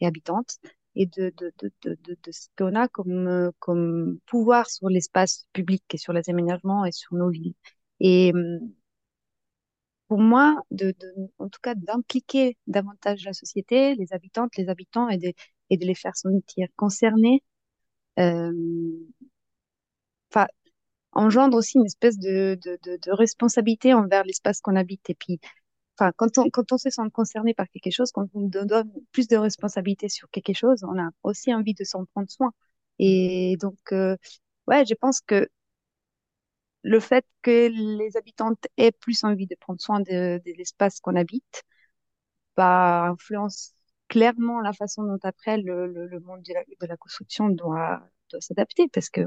et 0.00 0.06
habitantes 0.06 0.58
et 0.96 1.06
de, 1.06 1.32
de, 1.38 1.52
de, 1.60 1.72
de, 1.84 1.96
de 2.22 2.32
ce 2.32 2.48
qu'on 2.58 2.74
a 2.76 2.88
comme, 2.88 3.52
comme 3.60 4.18
pouvoir 4.26 4.68
sur 4.70 4.88
l'espace 4.88 5.46
public 5.52 5.82
et 5.94 5.98
sur 5.98 6.12
les 6.12 6.28
aménagements 6.30 6.84
et 6.86 6.92
sur 6.92 7.14
nos 7.16 7.30
villes. 7.30 7.54
Et 8.00 8.32
pour 10.08 10.18
moi, 10.20 10.56
de, 10.70 10.94
en 11.38 11.48
tout 11.48 11.60
cas, 11.62 11.74
d'impliquer 11.74 12.56
davantage 12.66 13.24
la 13.24 13.32
société, 13.32 13.94
les 13.94 14.12
habitantes, 14.12 14.56
les 14.56 14.68
habitants 14.68 15.08
et 15.08 15.16
de, 15.18 15.32
et 15.70 15.76
de 15.78 15.86
les 15.86 15.94
faire 15.94 16.16
sentir 16.16 16.68
concernés, 16.76 17.42
euh, 18.20 18.52
engendre 21.12 21.56
aussi 21.56 21.78
une 21.78 21.86
espèce 21.86 22.18
de, 22.18 22.58
de, 22.64 22.78
de, 22.84 22.96
de 22.98 23.12
responsabilité 23.12 23.94
envers 23.94 24.24
l'espace 24.24 24.60
qu'on 24.60 24.76
habite. 24.76 25.10
Et 25.10 25.14
puis, 25.14 25.40
enfin, 25.98 26.12
quand 26.16 26.38
on, 26.38 26.50
quand 26.50 26.72
on 26.72 26.78
se 26.78 26.90
sent 26.90 27.02
concerné 27.12 27.54
par 27.54 27.68
quelque 27.68 27.92
chose, 27.92 28.12
quand 28.12 28.28
on 28.34 28.42
donne 28.48 28.92
plus 29.12 29.28
de 29.28 29.36
responsabilité 29.36 30.08
sur 30.08 30.30
quelque 30.30 30.54
chose, 30.54 30.84
on 30.84 30.98
a 31.00 31.10
aussi 31.24 31.54
envie 31.54 31.74
de 31.74 31.84
s'en 31.84 32.04
prendre 32.06 32.30
soin. 32.30 32.52
Et 32.98 33.56
donc, 33.60 33.78
euh, 33.92 34.16
ouais, 34.68 34.84
je 34.86 34.94
pense 34.94 35.20
que 35.22 35.48
le 36.82 37.00
fait 37.00 37.24
que 37.42 37.68
les 37.98 38.16
habitantes 38.16 38.66
aient 38.76 38.92
plus 38.92 39.24
envie 39.24 39.46
de 39.46 39.54
prendre 39.56 39.80
soin 39.80 40.00
de, 40.00 40.40
de 40.44 40.52
l'espace 40.56 41.00
qu'on 41.00 41.16
habite, 41.16 41.62
bah, 42.56 43.06
influence 43.10 43.74
clairement 44.08 44.60
la 44.60 44.72
façon 44.72 45.04
dont 45.04 45.18
après 45.22 45.58
le, 45.58 45.86
le, 45.86 46.06
le 46.06 46.20
monde 46.20 46.42
de 46.42 46.54
la, 46.54 46.62
de 46.64 46.86
la 46.86 46.96
construction 46.96 47.48
doit, 47.50 48.02
doit 48.30 48.40
s'adapter 48.40 48.88
parce 48.92 49.10
que 49.10 49.22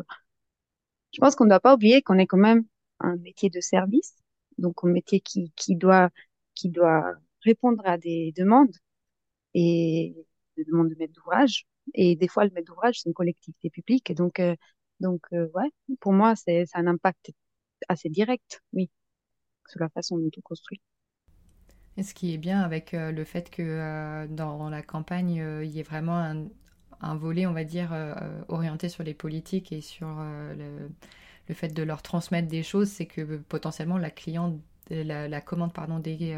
je 1.16 1.22
pense 1.22 1.36
qu'on 1.36 1.46
ne 1.46 1.50
doit 1.50 1.62
pas 1.62 1.74
oublier 1.76 2.02
qu'on 2.02 2.18
est 2.18 2.28
quand 2.28 2.38
même 2.38 2.66
un 3.00 3.16
métier 3.16 3.50
de 3.50 3.62
service, 3.62 4.16
donc 4.58 4.76
un 4.84 4.90
métier 4.90 5.22
qui, 5.22 5.50
doit, 5.70 6.10
qui 6.56 6.70
doit 6.70 7.14
répondre 7.42 7.82
à 7.86 7.98
des 7.98 8.34
demandes 8.36 8.76
et 9.54 10.14
des 10.58 10.66
demandes 10.66 10.90
de 10.90 10.96
maître 10.96 11.14
d'ouvrage. 11.14 11.68
Et 11.94 12.18
des 12.18 12.28
fois, 12.28 12.44
le 12.44 12.52
maître 12.52 12.68
d'ouvrage, 12.68 13.00
c'est 13.00 13.08
une 13.10 13.14
collectivité 13.14 13.70
publique. 13.70 14.14
Donc, 14.14 14.42
euh, 14.42 14.56
donc 15.00 15.22
euh, 15.32 15.48
ouais, 15.54 15.72
pour 16.02 16.12
moi, 16.12 16.36
c'est 16.36 16.66
un 16.74 16.86
impact 16.86 17.32
assez 17.88 18.10
direct, 18.10 18.62
oui, 18.74 18.90
sur 19.70 19.80
la 19.80 19.88
façon 19.88 20.18
dont 20.18 20.32
on 20.36 20.42
construit. 20.42 20.82
Et 21.96 22.04
ce 22.04 22.14
qui 22.14 22.34
est 22.34 22.38
bien 22.38 22.60
avec 22.60 22.94
euh, 22.94 23.14
le 23.14 23.24
fait 23.24 23.50
que 23.50 24.28
dans 24.28 24.70
la 24.70 24.82
campagne, 24.82 25.62
il 25.64 25.70
y 25.70 25.80
ait 25.80 25.84
vraiment 25.84 26.18
un, 26.18 26.48
un 27.02 27.16
volet, 27.16 27.46
on 27.46 27.54
va 27.54 27.64
dire, 27.64 27.90
euh, 27.92 28.14
orienté 28.48 28.90
sur 28.90 29.04
les 29.04 29.14
politiques 29.14 29.72
et 29.72 29.82
sur 29.82 30.08
euh, 30.08 30.56
le, 30.56 30.90
le, 31.48 31.56
fait 31.56 31.70
de 31.70 31.84
leur 31.84 32.02
transmettre 32.02 32.48
des 32.48 32.64
choses, 32.64 32.90
c'est 32.90 33.06
que 33.06 33.22
euh, 33.22 33.44
potentiellement 33.50 33.98
la 33.98 34.10
cliente, 34.10 34.60
la, 34.90 35.28
la 35.28 35.42
commande 35.42 35.74
pardon, 35.74 35.98
des 35.98 36.38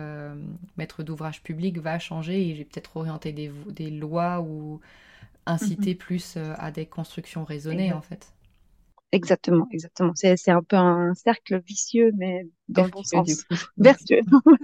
maîtres 0.77 1.03
d'ouvrage 1.03 1.43
publics 1.43 1.79
va 1.79 1.99
changer 1.99 2.47
et 2.47 2.55
j'ai 2.55 2.63
peut-être 2.63 2.95
orienté 2.95 3.33
des, 3.33 3.51
des, 3.67 3.89
lois 3.89 4.39
ou 4.39 4.79
inciter 5.45 5.95
mm-hmm. 5.95 5.97
plus 5.97 6.37
à 6.37 6.71
des 6.71 6.85
constructions 6.85 7.43
raisonnées 7.43 7.91
en 7.91 8.01
fait. 8.01 8.31
Exactement, 9.13 9.67
exactement. 9.71 10.11
C'est 10.15 10.49
un 10.51 10.61
peu 10.61 10.75
un 10.75 11.13
cercle 11.13 11.61
vicieux, 11.65 12.11
mais 12.17 12.45
dans 12.67 12.83
le 12.83 12.89
bon 12.89 13.03
sens. 13.03 13.45
Vertueux. 13.77 14.21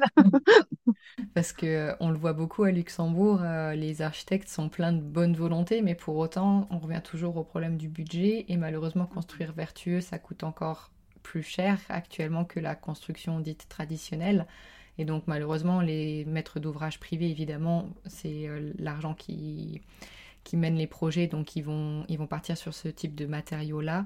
Parce 1.34 1.54
que 1.54 1.94
on 2.00 2.10
le 2.10 2.18
voit 2.18 2.34
beaucoup 2.34 2.64
à 2.64 2.72
Luxembourg, 2.72 3.42
euh, 3.42 3.74
les 3.76 4.02
architectes 4.02 4.50
sont 4.50 4.70
pleins 4.70 4.94
de 4.94 5.02
bonne 5.02 5.36
volonté, 5.36 5.82
mais 5.82 5.96
pour 5.96 6.18
autant, 6.18 6.68
on 6.72 6.80
revient 6.80 7.02
toujours 7.04 7.38
au 7.38 7.44
problème 7.44 7.78
du 7.78 7.88
budget. 7.90 8.46
Et 8.48 8.58
malheureusement, 8.58 9.06
construire 9.06 9.54
vertueux, 9.54 10.02
ça 10.02 10.20
coûte 10.20 10.44
encore 10.44 10.92
plus 11.24 11.44
cher 11.44 11.80
actuellement 11.90 12.46
que 12.46 12.60
la 12.60 12.76
construction 12.76 13.40
dite 13.40 13.68
traditionnelle. 13.70 14.46
Et 14.98 15.06
donc, 15.06 15.24
malheureusement, 15.28 15.82
les 15.82 16.26
maîtres 16.26 16.60
d'ouvrage 16.60 17.00
privés, 17.00 17.30
évidemment, 17.30 17.90
c'est 18.06 18.48
euh, 18.48 18.72
l'argent 18.78 19.14
qui 19.14 19.82
qui 20.44 20.58
mènent 20.58 20.76
les 20.76 20.88
projets, 20.88 21.28
donc 21.28 21.56
ils 21.56 21.62
vont, 21.62 22.06
ils 22.10 22.18
vont 22.18 22.28
partir 22.28 22.58
sur 22.58 22.74
ce 22.74 22.88
type 22.88 23.16
de 23.16 23.26
matériaux-là. 23.26 24.06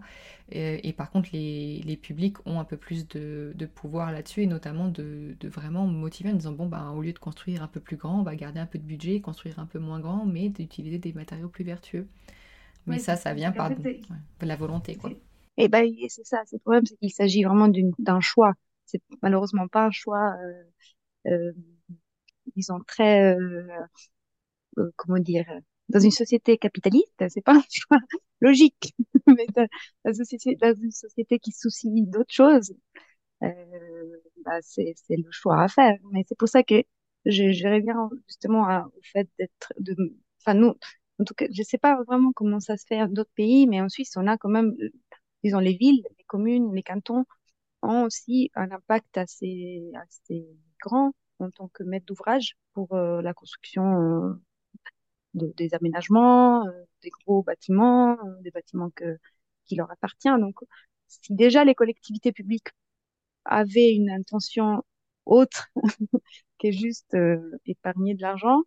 Et, 0.50 0.94
par 0.94 1.12
contre, 1.12 1.29
les, 1.34 1.82
les, 1.84 1.98
publics 1.98 2.38
ont 2.46 2.60
un 2.60 2.63
peu 2.63 2.77
plus 2.77 3.08
de, 3.08 3.51
de 3.56 3.65
pouvoir 3.65 4.12
là-dessus, 4.12 4.44
et 4.44 4.48
notamment 4.48 4.88
de, 4.88 5.36
de, 5.39 5.50
vraiment 5.50 5.86
motiver 5.88 6.29
en 6.29 6.34
disant, 6.34 6.53
bon, 6.53 6.67
bah, 6.67 6.91
au 6.96 7.01
lieu 7.01 7.12
de 7.12 7.20
construire 7.20 7.63
un 7.63 7.67
peu 7.67 7.79
plus 7.79 7.98
grand, 7.98 8.20
on 8.20 8.24
va 8.24 8.36
garder 8.36 8.60
un 8.60 8.65
peu 8.65 8.79
de 8.79 8.84
budget, 8.84 9.20
construire 9.20 9.60
un 9.60 9.65
peu 9.65 9.79
moins 9.79 10.00
grand, 10.00 10.25
mais 10.25 10.50
d'utiliser 10.50 11.00
des 11.00 11.12
matériaux 11.12 11.50
plus 11.50 11.65
vertueux. 11.65 12.08
Mais 12.86 13.00
ça, 13.00 13.15
ça 13.15 13.34
vient 13.34 13.51
par 13.51 13.70
la 14.41 14.56
volonté. 14.56 14.96
Quoi. 14.96 15.12
Et 15.58 15.67
ben, 15.67 15.91
c'est 16.08 16.25
ça, 16.25 16.44
c'est 16.46 16.58
le 16.58 16.62
problème, 16.62 16.86
c'est 16.86 16.96
qu'il 16.98 17.12
s'agit 17.12 17.44
vraiment 17.44 17.70
d'un 18.00 18.20
choix. 18.22 18.53
C'est 18.86 19.01
malheureusement 19.22 19.67
pas 19.67 19.86
un 19.86 19.91
choix, 19.91 20.36
euh, 20.41 20.63
euh, 21.32 21.51
disons, 22.56 22.79
très, 22.88 23.36
euh, 23.36 23.67
euh 24.77 24.91
comment 24.96 25.20
dire, 25.20 25.46
dans 25.89 26.00
une 26.00 26.12
société 26.12 26.58
capitaliste, 26.58 27.24
c'est 27.29 27.41
pas 27.41 27.56
un 27.56 27.63
choix 27.72 28.00
logique, 28.41 28.94
mais 29.27 29.48
dans, 29.56 29.67
une 30.74 30.91
société 30.91 31.39
qui 31.39 31.51
soucie 31.51 32.03
d'autres 32.03 32.34
choses, 32.34 32.74
euh, 33.44 33.48
bah 34.46 34.60
c'est 34.62 34.96
le 35.10 35.32
choix 35.32 35.63
à 35.63 35.67
faire. 35.67 35.98
Mais 36.12 36.24
c'est 36.27 36.38
pour 36.38 36.50
ça 36.50 36.63
que 36.63 36.84
je, 37.25 37.51
je 37.51 37.67
reviens 37.67 38.10
justement 38.27 38.63
au 38.86 39.01
fait 39.03 39.29
d'être, 39.39 39.74
de, 39.79 39.96
enfin 40.41 40.53
nous, 40.56 40.75
en 41.20 41.24
tout 41.25 41.34
cas, 41.34 41.48
je 41.51 41.63
sais 41.63 41.77
pas 41.77 42.01
vraiment 42.03 42.32
comment 42.34 42.60
ça 42.60 42.77
se 42.77 42.86
fait 42.88 43.00
dans 43.00 43.08
d'autres 43.12 43.32
pays, 43.36 43.67
mais 43.67 43.82
en 43.82 43.89
Suisse, 43.89 44.13
on 44.17 44.27
a 44.27 44.38
quand 44.38 44.50
même, 44.50 44.75
disons, 45.44 45.60
les 45.60 45.74
villes, 45.75 46.03
les 46.17 46.25
communes, 46.25 46.74
les 46.75 46.84
cantons 46.84 47.25
ont 47.82 48.03
aussi 48.03 48.51
un 48.56 48.72
impact 48.72 49.17
assez, 49.17 49.91
assez 49.96 50.48
grand 50.82 51.13
en 51.39 51.51
tant 51.51 51.67
que 51.70 51.84
maître 51.84 52.06
d'ouvrage 52.06 52.58
pour 52.74 52.94
euh, 52.94 53.22
la 53.22 53.34
construction 53.34 53.84
euh, 54.01 54.41
des 55.38 55.74
aménagements, 55.74 56.65
euh, 56.67 56.72
des 57.03 57.10
gros 57.10 57.44
bâtiments, 57.44 58.13
euh, 58.25 58.41
des 58.41 58.51
bâtiments 58.51 58.89
qui 59.65 59.75
leur 59.75 59.91
appartiennent. 59.91 60.39
Donc, 60.41 60.56
si 61.08 61.34
déjà 61.34 61.63
les 61.63 61.75
collectivités 61.75 62.32
publiques 62.32 62.70
avaient 63.46 63.94
une 63.94 64.10
intention 64.10 64.84
autre 65.25 65.70
que 66.60 66.72
juste 66.72 67.13
euh, 67.15 67.60
épargner 67.65 68.15
de 68.15 68.22
l'argent 68.22 68.63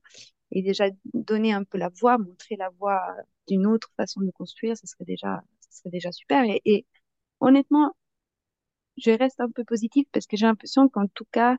et 0.52 0.62
déjà 0.62 0.86
donner 1.14 1.52
un 1.52 1.64
peu 1.64 1.78
la 1.78 1.88
voie, 1.90 2.18
montrer 2.18 2.56
la 2.56 2.70
voie 2.70 3.02
d'une 3.48 3.66
autre 3.66 3.90
façon 3.96 4.20
de 4.22 4.30
construire, 4.32 4.76
ce 4.76 4.86
serait 4.86 5.04
déjà, 5.04 5.42
ce 5.60 5.78
serait 5.80 5.90
déjà 5.90 6.12
super. 6.12 6.44
Et, 6.64 6.86
honnêtement, 7.40 7.94
je 8.96 9.10
reste 9.10 9.40
un 9.40 9.50
peu 9.50 9.64
positive 9.64 10.06
parce 10.12 10.26
que 10.26 10.36
j'ai 10.36 10.46
l'impression 10.46 10.88
qu'en 10.88 11.06
tout 11.08 11.26
cas, 11.32 11.56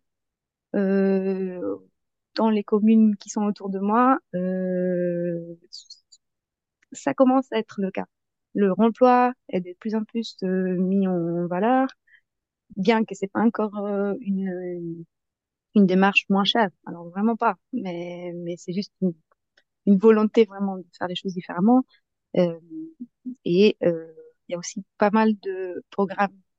dans 2.35 2.49
les 2.49 2.63
communes 2.63 3.15
qui 3.17 3.29
sont 3.29 3.43
autour 3.43 3.69
de 3.69 3.79
moi, 3.79 4.19
euh, 4.35 5.55
ça 6.91 7.13
commence 7.13 7.51
à 7.51 7.57
être 7.57 7.81
le 7.81 7.91
cas. 7.91 8.05
Le 8.53 8.71
remploi 8.71 9.33
est 9.49 9.61
de 9.61 9.73
plus 9.79 9.95
en 9.95 10.03
plus 10.03 10.37
euh, 10.43 10.75
mis 10.77 11.07
en 11.07 11.47
valeur, 11.47 11.87
bien 12.77 13.05
que 13.05 13.15
c'est 13.15 13.27
pas 13.31 13.41
encore 13.41 13.77
euh, 13.85 14.13
une, 14.21 15.05
une 15.75 15.85
démarche 15.85 16.25
moins 16.29 16.43
chère. 16.45 16.69
Alors 16.85 17.09
vraiment 17.09 17.35
pas, 17.35 17.55
mais, 17.73 18.33
mais 18.35 18.55
c'est 18.57 18.73
juste 18.73 18.93
une, 19.01 19.13
une, 19.87 19.97
volonté 19.97 20.45
vraiment 20.45 20.77
de 20.77 20.85
faire 20.97 21.07
les 21.07 21.15
choses 21.15 21.33
différemment. 21.33 21.83
Euh, 22.37 22.59
et 23.45 23.77
euh, 23.83 24.13
il 24.47 24.53
y 24.53 24.55
a 24.55 24.59
aussi 24.59 24.83
pas 24.97 25.11
mal 25.11 25.33
de 25.41 25.83
programmes 25.91 26.31
euh, 26.31 26.50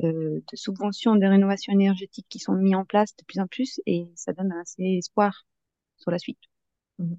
de 0.00 0.42
subventions 0.54 1.14
de 1.14 1.26
rénovation 1.26 1.72
énergétique 1.72 2.26
qui 2.28 2.38
sont 2.38 2.54
mis 2.54 2.74
en 2.74 2.84
place 2.84 3.16
de 3.16 3.24
plus 3.24 3.40
en 3.40 3.46
plus 3.46 3.80
et 3.86 4.08
ça 4.16 4.32
donne 4.32 4.52
assez 4.52 4.82
espoir 4.82 5.46
sur 5.96 6.10
la 6.10 6.18
suite. 6.18 6.40
Mhm. 6.98 7.16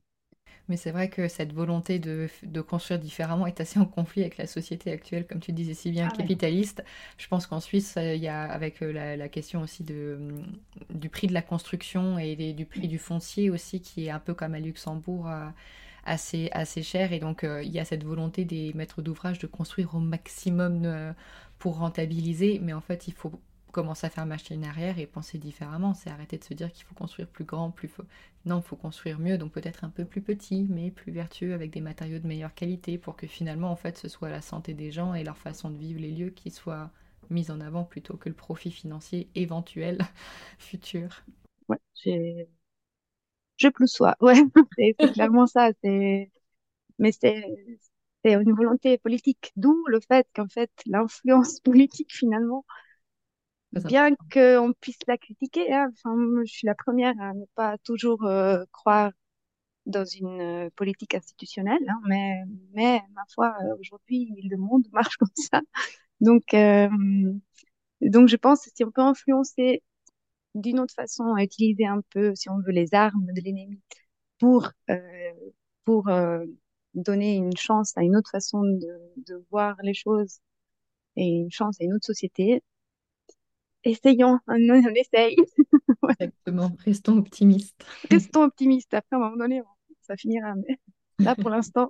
Mais 0.68 0.78
c'est 0.78 0.92
vrai 0.92 1.10
que 1.10 1.28
cette 1.28 1.54
volonté 1.54 2.00
de, 2.00 2.28
de, 2.42 2.62
construire 2.62 3.00
différemment 3.00 3.46
est 3.46 3.62
assez 3.62 3.78
en 3.80 3.86
conflit 3.86 4.22
avec 4.22 4.38
la 4.38 4.48
société 4.48 4.92
actuelle, 4.92 5.28
comme 5.28 5.40
tu 5.40 5.52
disais 5.52 5.76
si 5.76 5.92
bien, 5.92 6.10
ah 6.12 6.16
capitaliste. 6.18 6.84
Je 7.18 7.28
pense 7.28 7.46
qu'en 7.46 7.60
Suisse, 7.60 7.98
il 7.98 8.18
y 8.18 8.28
a 8.28 8.44
avec 8.46 8.82
euh, 8.82 8.92
la, 8.92 9.16
la, 9.16 9.30
question 9.30 9.62
aussi 9.62 9.84
de, 9.84 10.18
mm, 10.20 10.98
du 10.98 11.10
prix 11.10 11.28
de 11.28 11.34
la 11.34 11.44
construction 11.44 12.18
et 12.18 12.54
du 12.54 12.66
prix 12.66 12.88
du 12.88 12.98
foncier 12.98 13.52
aussi, 13.52 13.80
qui 13.80 14.08
est 14.08 14.10
un 14.10 14.20
peu 14.20 14.34
comme 14.34 14.56
à 14.56 14.60
Luxembourg. 14.60 15.30
Assez, 16.06 16.50
assez 16.52 16.84
cher 16.84 17.14
et 17.14 17.20
donc 17.20 17.44
il 17.44 17.72
y 17.72 17.80
a 17.80 17.86
cette 17.86 18.04
volonté 18.04 18.46
des 18.46 18.74
maîtres 18.74 19.02
d'ouvrage 19.02 19.40
de 19.40 19.48
construire 19.48 19.96
au 19.96 20.00
maximum 20.00 21.14
pour 21.60 21.78
rentabiliser 21.78 22.60
mais 22.62 22.74
en 22.74 22.82
fait 22.82 23.08
il 23.08 23.14
faut 23.14 23.32
commencer 23.72 24.08
à 24.08 24.10
faire 24.10 24.26
machine 24.26 24.64
arrière 24.64 25.00
et 25.00 25.06
penser 25.06 25.38
différemment. 25.38 25.94
C'est 25.94 26.10
arrêter 26.10 26.38
de 26.38 26.44
se 26.46 26.54
dire 26.54 26.72
qu'il 26.72 26.86
faut 26.86 26.96
construire 26.96 27.28
plus 27.28 27.44
grand, 27.44 27.72
plus. 27.72 27.90
Non, 28.46 28.60
il 28.60 28.64
faut 28.64 28.78
construire 28.78 29.20
mieux, 29.20 29.38
donc 29.38 29.52
peut-être 29.52 29.84
un 29.84 29.90
peu 29.90 30.06
plus 30.06 30.22
petit, 30.22 30.66
mais 30.70 30.92
plus 30.92 31.12
vertueux, 31.12 31.54
avec 31.54 31.72
des 31.72 31.82
matériaux 31.82 32.20
de 32.20 32.28
meilleure 32.28 32.54
qualité, 32.54 32.98
pour 32.98 33.18
que 33.18 33.28
finalement, 33.28 33.70
en 33.72 33.76
fait, 33.76 33.98
ce 33.98 34.08
soit 34.08 34.30
la 34.30 34.42
santé 34.42 34.74
des 34.74 34.92
gens 34.92 35.14
et 35.14 35.26
leur 35.26 35.38
façon 35.38 35.70
de 35.72 35.78
vivre 35.78 36.00
les 36.00 36.12
lieux 36.12 36.30
qui 36.30 36.52
soient 36.52 36.90
mis 37.30 37.52
en 37.52 37.60
avant 37.60 37.84
plutôt 37.84 38.16
que 38.16 38.30
le 38.30 38.36
profit 38.36 38.72
financier 38.72 39.30
éventuel 39.36 39.98
futur. 40.58 41.26
Je 43.58 43.68
plus 43.70 43.88
sois, 43.88 44.16
ouais, 44.22 44.42
c'est 44.78 44.96
clairement 45.14 45.48
ça. 45.48 45.70
C'est... 45.84 46.32
Mais 47.00 47.12
c'est 47.12 47.44
c'est 48.24 48.34
une 48.34 48.54
volonté 48.54 48.98
politique, 48.98 49.52
d'où 49.56 49.86
le 49.88 50.00
fait 50.02 50.28
qu'en 50.36 50.48
fait 50.48 50.72
l'influence 50.88 51.60
politique 51.60 52.12
finalement 52.14 52.66
bien 53.84 54.16
qu'on 54.32 54.74
puisse 54.80 54.98
la 55.08 55.18
critiquer, 55.18 55.74
hein, 55.74 55.90
enfin, 55.94 56.16
je 56.46 56.52
suis 56.52 56.68
la 56.68 56.76
première 56.76 57.14
à 57.20 57.34
ne 57.34 57.46
pas 57.56 57.78
toujours 57.80 58.24
euh, 58.26 58.64
croire 58.72 59.12
dans 59.86 60.06
une 60.06 60.42
euh, 60.68 60.70
politique 60.76 61.16
institutionnelle, 61.16 61.80
hein, 61.90 62.00
mais, 62.08 62.44
mais 62.74 63.02
ma 63.16 63.24
foi, 63.34 63.56
euh, 63.64 63.76
aujourd'hui, 63.80 64.30
le 64.50 64.58
monde 64.58 64.88
marche 64.94 65.18
comme 65.18 65.30
ça. 65.36 65.62
Donc, 66.22 66.56
donc 68.02 68.28
je 68.30 68.36
pense 68.38 68.66
que 68.66 68.72
si 68.76 68.84
on 68.84 68.92
peut 68.92 69.02
influencer 69.02 69.84
d'une 70.56 70.80
autre 70.80 70.96
façon, 70.96 71.36
à 71.36 71.44
utiliser 71.44 71.86
un 71.88 72.02
peu, 72.12 72.36
si 72.36 72.50
on 72.50 72.60
veut, 72.62 72.72
les 72.74 72.94
armes 72.96 73.28
de 73.34 73.42
l'ennemi 73.42 73.82
pour, 74.40 74.72
pour 75.86 76.10
donner 76.94 77.36
une 77.36 77.56
chance 77.58 77.98
à 77.98 78.04
une 78.04 78.16
autre 78.16 78.32
façon 78.32 78.62
de, 78.64 79.00
de 79.28 79.46
voir 79.52 79.76
les 79.84 79.94
choses 79.94 80.40
et 81.18 81.28
une 81.28 81.52
chance 81.52 81.82
à 81.82 81.86
une 81.86 81.94
autre 81.94 82.06
société, 82.08 82.64
essayons, 83.84 84.40
on, 84.48 84.54
on 84.70 84.94
essaye. 84.96 85.36
Exactement, 86.20 86.76
restons 86.86 87.18
optimistes. 87.18 87.86
Restons 88.10 88.44
optimistes. 88.44 88.94
Après, 88.94 89.16
à 89.16 89.20
un 89.20 89.24
moment 89.24 89.38
donné, 89.38 89.62
ça 90.02 90.16
finira. 90.18 90.54
Mais 90.56 90.78
là, 91.20 91.36
pour 91.36 91.50
l'instant. 91.50 91.90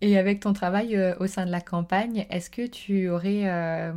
Et 0.00 0.16
avec 0.18 0.40
ton 0.40 0.52
travail 0.52 0.96
euh, 0.96 1.14
au 1.20 1.26
sein 1.26 1.44
de 1.46 1.50
la 1.50 1.60
campagne, 1.60 2.26
est-ce 2.30 2.50
que 2.50 2.66
tu 2.66 3.08
aurais 3.10 3.48
euh, 3.48 3.92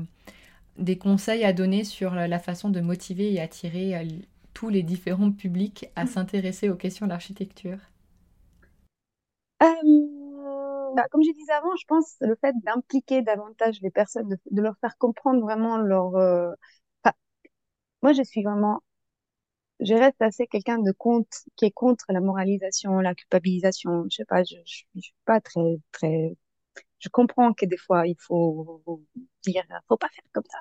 des 0.78 0.98
conseils 0.98 1.44
à 1.44 1.54
donner 1.54 1.84
sur 1.84 2.16
la 2.16 2.40
façon 2.40 2.70
de 2.70 2.82
motiver 2.82 3.34
et 3.34 3.42
attirer 3.42 3.96
euh, 3.98 4.06
tous 4.54 4.70
les 4.70 4.84
différents 4.84 5.32
publics 5.32 5.88
à 5.96 6.06
s'intéresser 6.08 6.70
aux 6.70 6.76
questions 6.76 7.08
d'architecture 7.08 7.78
bah, 10.96 11.08
comme 11.12 11.24
je 11.24 11.32
disais 11.32 11.52
avant, 11.54 11.76
je 11.76 11.86
pense 11.88 12.16
le 12.22 12.36
fait 12.36 12.56
d'impliquer 12.64 13.22
davantage 13.22 13.80
les 13.82 13.92
personnes, 13.92 14.30
de, 14.30 14.62
leur 14.62 14.78
faire 14.80 14.98
comprendre 14.98 15.42
vraiment 15.42 15.78
leur. 15.78 16.16
Euh, 16.16 16.52
moi, 18.02 18.14
je 18.14 18.24
suis 18.24 18.44
vraiment. 18.44 18.82
Je 19.80 19.94
reste 19.96 20.22
assez 20.22 20.48
quelqu'un 20.48 20.80
de 20.80 20.92
contre, 20.92 21.38
qui 21.56 21.66
est 21.66 21.72
contre 21.72 22.06
la 22.10 22.22
moralisation, 22.22 23.00
la 23.00 23.16
culpabilisation. 23.16 24.06
Je 24.10 24.18
sais 24.18 24.26
pas, 24.26 24.44
je, 24.44 24.56
je, 24.66 25.02
suis 25.02 25.16
pas 25.26 25.42
très, 25.42 25.80
très. 25.92 26.36
Je 27.04 27.10
comprends 27.10 27.54
que 27.54 27.66
des 27.66 27.78
fois, 27.78 28.08
il 28.08 28.16
faut 28.20 28.84
dire, 29.46 29.64
faut 29.90 29.98
pas 29.98 30.10
faire 30.10 30.24
comme 30.34 30.44
ça. 30.50 30.60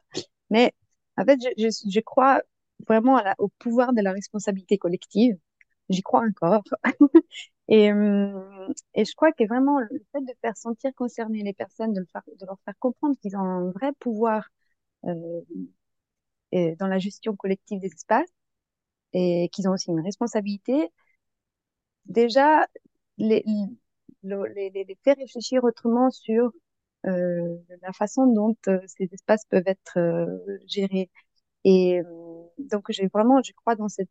Mais 0.51 0.73
en 1.17 1.25
fait, 1.25 1.39
je, 1.43 1.51
je, 1.63 1.91
je 1.91 2.01
crois 2.01 2.43
vraiment 2.89 3.17
à 3.17 3.23
la, 3.25 3.35
au 3.39 3.49
pouvoir 3.61 3.93
de 3.93 4.03
la 4.03 4.13
responsabilité 4.13 4.79
collective. 4.79 5.37
J'y 5.91 6.03
crois 6.03 6.23
encore. 6.27 6.65
Et, 7.69 7.93
hum, 7.93 8.75
et 8.95 9.05
je 9.05 9.15
crois 9.15 9.33
que 9.33 9.45
vraiment 9.47 9.81
le 9.81 9.89
fait 10.13 10.21
de 10.21 10.33
faire 10.43 10.57
sentir 10.57 10.93
concerner 10.97 11.43
les 11.45 11.55
personnes, 11.55 11.93
de, 11.95 12.01
le 12.01 12.07
faire, 12.13 12.23
de 12.41 12.47
leur 12.47 12.59
faire 12.65 12.75
comprendre 12.81 13.17
qu'ils 13.23 13.37
ont 13.37 13.41
un 13.41 13.71
vrai 13.71 13.93
pouvoir 14.01 14.49
euh, 16.55 16.75
dans 16.79 16.87
la 16.87 16.99
gestion 16.99 17.37
collective 17.37 17.81
des 17.81 17.89
espaces 17.89 18.29
et 19.15 19.51
qu'ils 19.53 19.69
ont 19.69 19.73
aussi 19.73 19.91
une 19.91 20.01
responsabilité, 20.03 20.91
déjà 22.07 22.67
les, 23.19 23.45
les, 24.23 24.71
les, 24.71 24.85
les 24.85 24.99
faire 25.05 25.17
réfléchir 25.17 25.65
autrement 25.65 26.11
sur 26.11 26.53
euh, 27.07 27.57
la 27.83 27.93
façon 27.93 28.27
dont 28.33 28.57
euh, 28.69 28.79
ces 28.87 29.09
espaces 29.13 29.45
peuvent 29.47 29.67
être 29.67 29.99
euh, 29.99 30.59
gérés. 30.67 31.11
Et 31.65 32.01
donc 32.59 32.87
j'ai 32.91 33.09
vraiment, 33.09 33.43
je 33.43 33.53
crois 33.53 33.77
dans 33.77 33.89
cette 33.89 34.11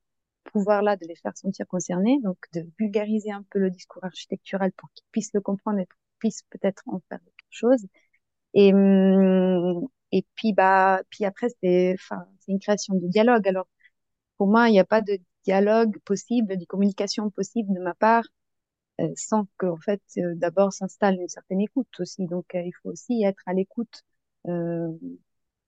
pouvoir-là 0.54 0.98
de 0.98 1.06
les 1.08 1.16
faire 1.16 1.38
sentir 1.38 1.68
concernés, 1.68 2.20
donc 2.24 2.38
de 2.54 2.66
vulgariser 2.80 3.32
un 3.32 3.44
peu 3.52 3.60
le 3.60 3.70
discours 3.70 4.04
architectural 4.04 4.72
pour 4.74 4.90
qu'ils 4.94 5.06
puissent 5.12 5.34
le 5.34 5.42
comprendre 5.42 5.80
et 5.80 5.88
puissent 6.20 6.44
peut-être 6.50 6.84
en 6.88 7.02
faire 7.10 7.20
quelque 7.20 7.48
chose. 7.52 7.86
Et, 8.54 8.72
et 10.12 10.26
puis, 10.36 10.54
bah, 10.54 11.02
puis 11.10 11.26
après, 11.26 11.48
c'est, 11.62 11.96
une 12.48 12.60
création 12.60 12.96
de 12.96 13.08
dialogue. 13.08 13.48
Alors, 13.48 13.68
pour 14.38 14.48
moi, 14.48 14.70
il 14.70 14.74
n'y 14.74 14.80
a 14.80 14.86
pas 14.86 15.02
de 15.02 15.20
dialogue 15.46 15.98
possible, 16.06 16.58
de 16.58 16.66
communication 16.66 17.30
possible 17.32 17.74
de 17.74 17.80
ma 17.82 17.94
part, 17.96 18.24
sans 19.16 19.48
que, 19.58 19.66
en 19.68 19.78
fait, 19.78 20.02
euh, 20.18 20.34
d'abord 20.36 20.74
s'installe 20.74 21.16
une 21.20 21.28
certaine 21.30 21.62
écoute 21.62 21.88
aussi. 22.00 22.26
Donc, 22.28 22.56
euh, 22.56 22.62
il 22.62 22.74
faut 22.82 22.90
aussi 22.92 23.24
être 23.24 23.42
à 23.48 23.54
l'écoute 23.54 24.04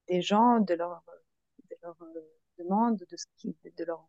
des 0.07 0.21
gens, 0.21 0.59
de 0.59 0.73
leurs 0.73 1.03
de 1.69 1.75
leur, 1.81 1.97
demandes, 2.59 2.97
de 2.97 3.17
ce 3.17 3.25
qui, 3.37 3.55
de 3.77 3.83
leur 3.85 4.07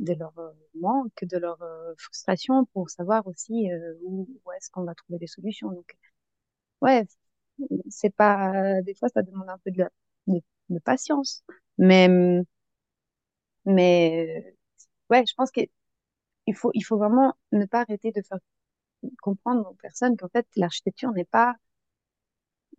de 0.00 0.14
leur 0.14 0.38
euh, 0.38 0.52
manque, 0.74 1.24
de 1.24 1.38
leur 1.38 1.62
euh, 1.62 1.94
frustration 1.98 2.66
pour 2.74 2.90
savoir 2.90 3.26
aussi 3.28 3.70
euh, 3.72 3.94
où, 4.04 4.28
où 4.44 4.52
est-ce 4.52 4.70
qu'on 4.70 4.84
va 4.84 4.94
trouver 4.94 5.18
des 5.20 5.26
solutions. 5.28 5.70
Donc, 5.72 5.96
ouais, 6.82 7.06
c'est 7.90 8.14
pas, 8.14 8.82
des 8.82 8.94
fois, 8.94 9.08
ça 9.10 9.22
demande 9.22 9.48
un 9.50 9.58
peu 9.58 9.70
de, 9.72 9.84
de, 10.28 10.40
de 10.70 10.78
patience. 10.80 11.44
Mais, 11.78 12.08
mais, 13.64 14.56
ouais, 15.10 15.24
je 15.26 15.34
pense 15.36 15.50
qu'il 16.44 16.56
faut, 16.56 16.70
il 16.74 16.82
faut 16.82 16.98
vraiment 16.98 17.34
ne 17.52 17.66
pas 17.66 17.82
arrêter 17.82 18.12
de 18.12 18.22
faire 18.22 18.38
comprendre 19.22 19.68
aux 19.70 19.74
personnes 19.74 20.16
qu'en 20.16 20.28
fait, 20.28 20.46
l'architecture 20.56 21.12
n'est 21.12 21.24
pas, 21.24 21.56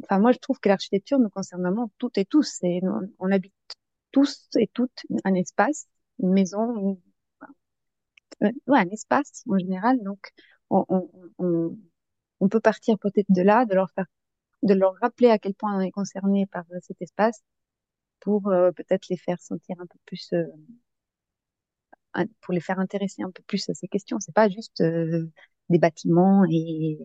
enfin, 0.04 0.19
moi, 0.19 0.32
je 0.32 0.39
trouve 0.39 0.60
que 0.60 0.69
l'architecture 0.69 1.19
nous 1.19 1.30
concerne 1.30 1.62
vraiment 1.62 1.91
toutes 1.97 2.17
et 2.17 2.26
tous. 2.26 2.60
Et 2.63 2.82
on, 2.84 3.10
on 3.19 3.32
habite 3.32 3.54
tous 4.12 4.49
et 4.58 4.67
toutes 4.73 5.04
un 5.26 5.34
espace, 5.36 5.88
une 6.19 6.32
maison, 6.34 6.99
euh, 8.43 8.52
ouais, 8.67 8.80
un 8.80 8.89
espace 8.89 9.43
en 9.49 9.58
général. 9.58 10.02
Donc, 10.04 10.32
on, 10.69 10.86
on, 11.39 11.78
on, 12.39 12.49
peut 12.49 12.60
partir 12.60 12.97
peut-être 12.99 13.28
de 13.30 13.41
là, 13.41 13.65
de 13.65 13.73
leur 13.76 13.91
faire, 13.91 14.06
de 14.63 14.73
leur 14.73 14.95
rappeler 15.02 15.30
à 15.30 15.39
quel 15.39 15.56
point 15.56 15.76
on 15.78 15.82
est 15.82 15.91
concerné 15.91 16.45
par 16.47 16.65
euh, 16.71 16.80
cet 16.82 17.02
espace 17.02 17.43
pour 18.21 18.47
euh, 18.49 18.71
peut-être 18.71 19.08
les 19.10 19.17
faire 19.17 19.39
sentir 19.41 19.76
un 19.80 19.86
peu 19.86 19.99
plus, 20.06 20.34
pour 22.41 22.54
les 22.54 22.60
faire 22.60 22.80
intéresser 22.80 23.23
un 23.23 23.32
peu 23.32 23.43
plus 23.47 23.67
à 23.69 23.73
ces 23.73 23.88
questions. 23.88 24.19
C'est 24.19 24.34
pas 24.34 24.49
juste 24.49 24.82
des 24.82 25.80
bâtiments 25.80 26.43
et, 26.49 26.99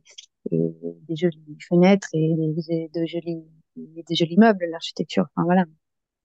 des 0.51 1.16
jolies 1.16 1.59
fenêtres 1.68 2.09
et 2.14 2.35
des, 2.37 2.90
de 2.94 3.07
jolis, 3.07 3.44
des 3.77 4.14
jolis 4.14 4.38
meubles, 4.38 4.64
l'architecture. 4.71 5.27
Enfin 5.35 5.44
voilà. 5.44 5.64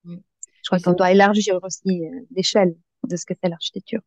Je 0.05 0.69
crois 0.69 0.79
qu'on 0.79 0.93
doit 0.93 1.11
élargir 1.11 1.59
aussi 1.61 2.03
l'échelle 2.31 2.75
de 3.07 3.15
ce 3.15 3.25
que 3.25 3.33
c'est 3.41 3.49
l'architecture. 3.49 4.01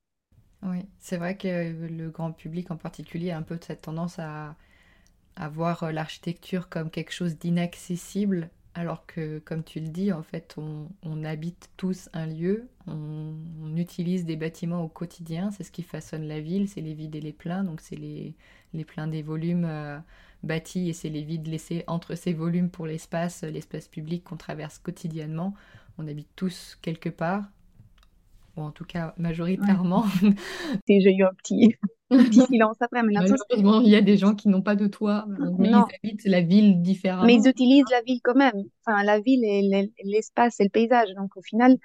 Oui, 0.63 0.79
c'est 0.99 1.19
vrai 1.19 1.37
que 1.37 1.87
le 1.87 2.11
grand 2.11 2.33
public 2.33 2.71
en 2.71 2.77
particulier 2.77 3.31
a 3.31 3.37
un 3.37 3.43
peu 3.43 3.59
cette 3.61 3.83
tendance 3.83 4.19
à, 4.19 4.57
à 5.37 5.49
voir 5.49 5.83
euh, 5.85 5.93
l'architecture 5.93 6.69
comme 6.69 6.91
quelque 6.91 7.13
chose 7.13 7.39
d'inaccessible, 7.39 8.51
alors 8.77 9.07
que, 9.07 9.39
comme 9.39 9.65
tu 9.65 9.81
le 9.81 9.89
dis, 9.89 10.13
en 10.13 10.23
fait, 10.23 10.55
on, 10.59 11.25
habite 11.25 11.71
tous 11.79 12.11
un 12.13 12.27
lieu, 12.27 12.69
on, 12.87 13.35
utilise 13.75 14.27
des 14.27 14.37
bâtiments 14.37 14.83
au 14.83 14.89
quotidien, 14.89 15.51
c'est 15.51 15.65
ce 15.65 15.73
qui 15.73 15.83
façonne 15.83 16.29
la 16.29 16.41
ville, 16.41 16.69
c'est 16.69 16.83
les 16.83 16.93
vides 16.93 17.15
et 17.15 17.21
les 17.21 17.33
pleins, 17.33 17.65
donc 17.65 17.81
c'est 17.81 17.97
les, 17.97 18.35
les 18.75 18.85
pleins 18.85 19.07
des 19.07 19.23
volumes 19.23 19.65
euh, 19.65 19.99
bâtis 20.43 20.91
et 20.91 20.93
c'est 20.93 21.09
les 21.09 21.23
vides 21.23 21.47
laissés 21.47 21.85
entre 21.87 22.15
ces 22.15 22.35
volumes 22.35 22.69
pour 22.69 22.87
l'espace, 22.87 23.43
l'espace 23.43 23.89
public 23.89 24.25
qu'on 24.25 24.37
traverse 24.37 24.79
quotidiennement. 24.79 25.55
On 25.97 26.07
habite 26.07 26.29
tous 26.37 26.79
quelque 26.83 27.09
part, 27.09 27.45
ou 28.57 28.63
en 28.63 28.71
tout 28.73 28.85
cas 28.85 29.15
majoritairement. 29.19 30.05
J'ai 30.89 31.15
eu 31.15 31.25
un 31.25 31.35
petit, 31.35 31.77
petit 32.31 32.43
silence 32.43 32.77
après. 32.81 33.03
Mais 33.03 33.15
Malheureusement, 33.15 33.81
il 33.81 33.89
y 33.91 33.97
a 33.97 34.03
des 34.03 34.17
gens 34.19 34.35
qui 34.35 34.49
n'ont 34.49 34.63
pas 34.63 34.77
de 34.77 34.87
toit, 34.87 35.27
mais 35.59 35.71
ils 35.71 35.85
habitent 36.05 36.25
la 36.27 36.41
ville 36.43 36.83
différemment. 36.83 37.27
Mais 37.27 37.35
ils 37.37 37.49
utilisent 37.49 37.91
la 37.91 38.03
ville 38.03 38.21
quand 38.23 38.35
même. 38.35 38.65
Enfin, 38.87 39.03
la 39.05 39.21
ville 39.21 39.45
et 39.45 39.63
l'espace 40.05 40.61
et 40.61 40.65
le 40.65 40.71
paysage. 40.71 41.11
Donc 41.15 41.37
au 41.37 41.43
final, 41.43 41.77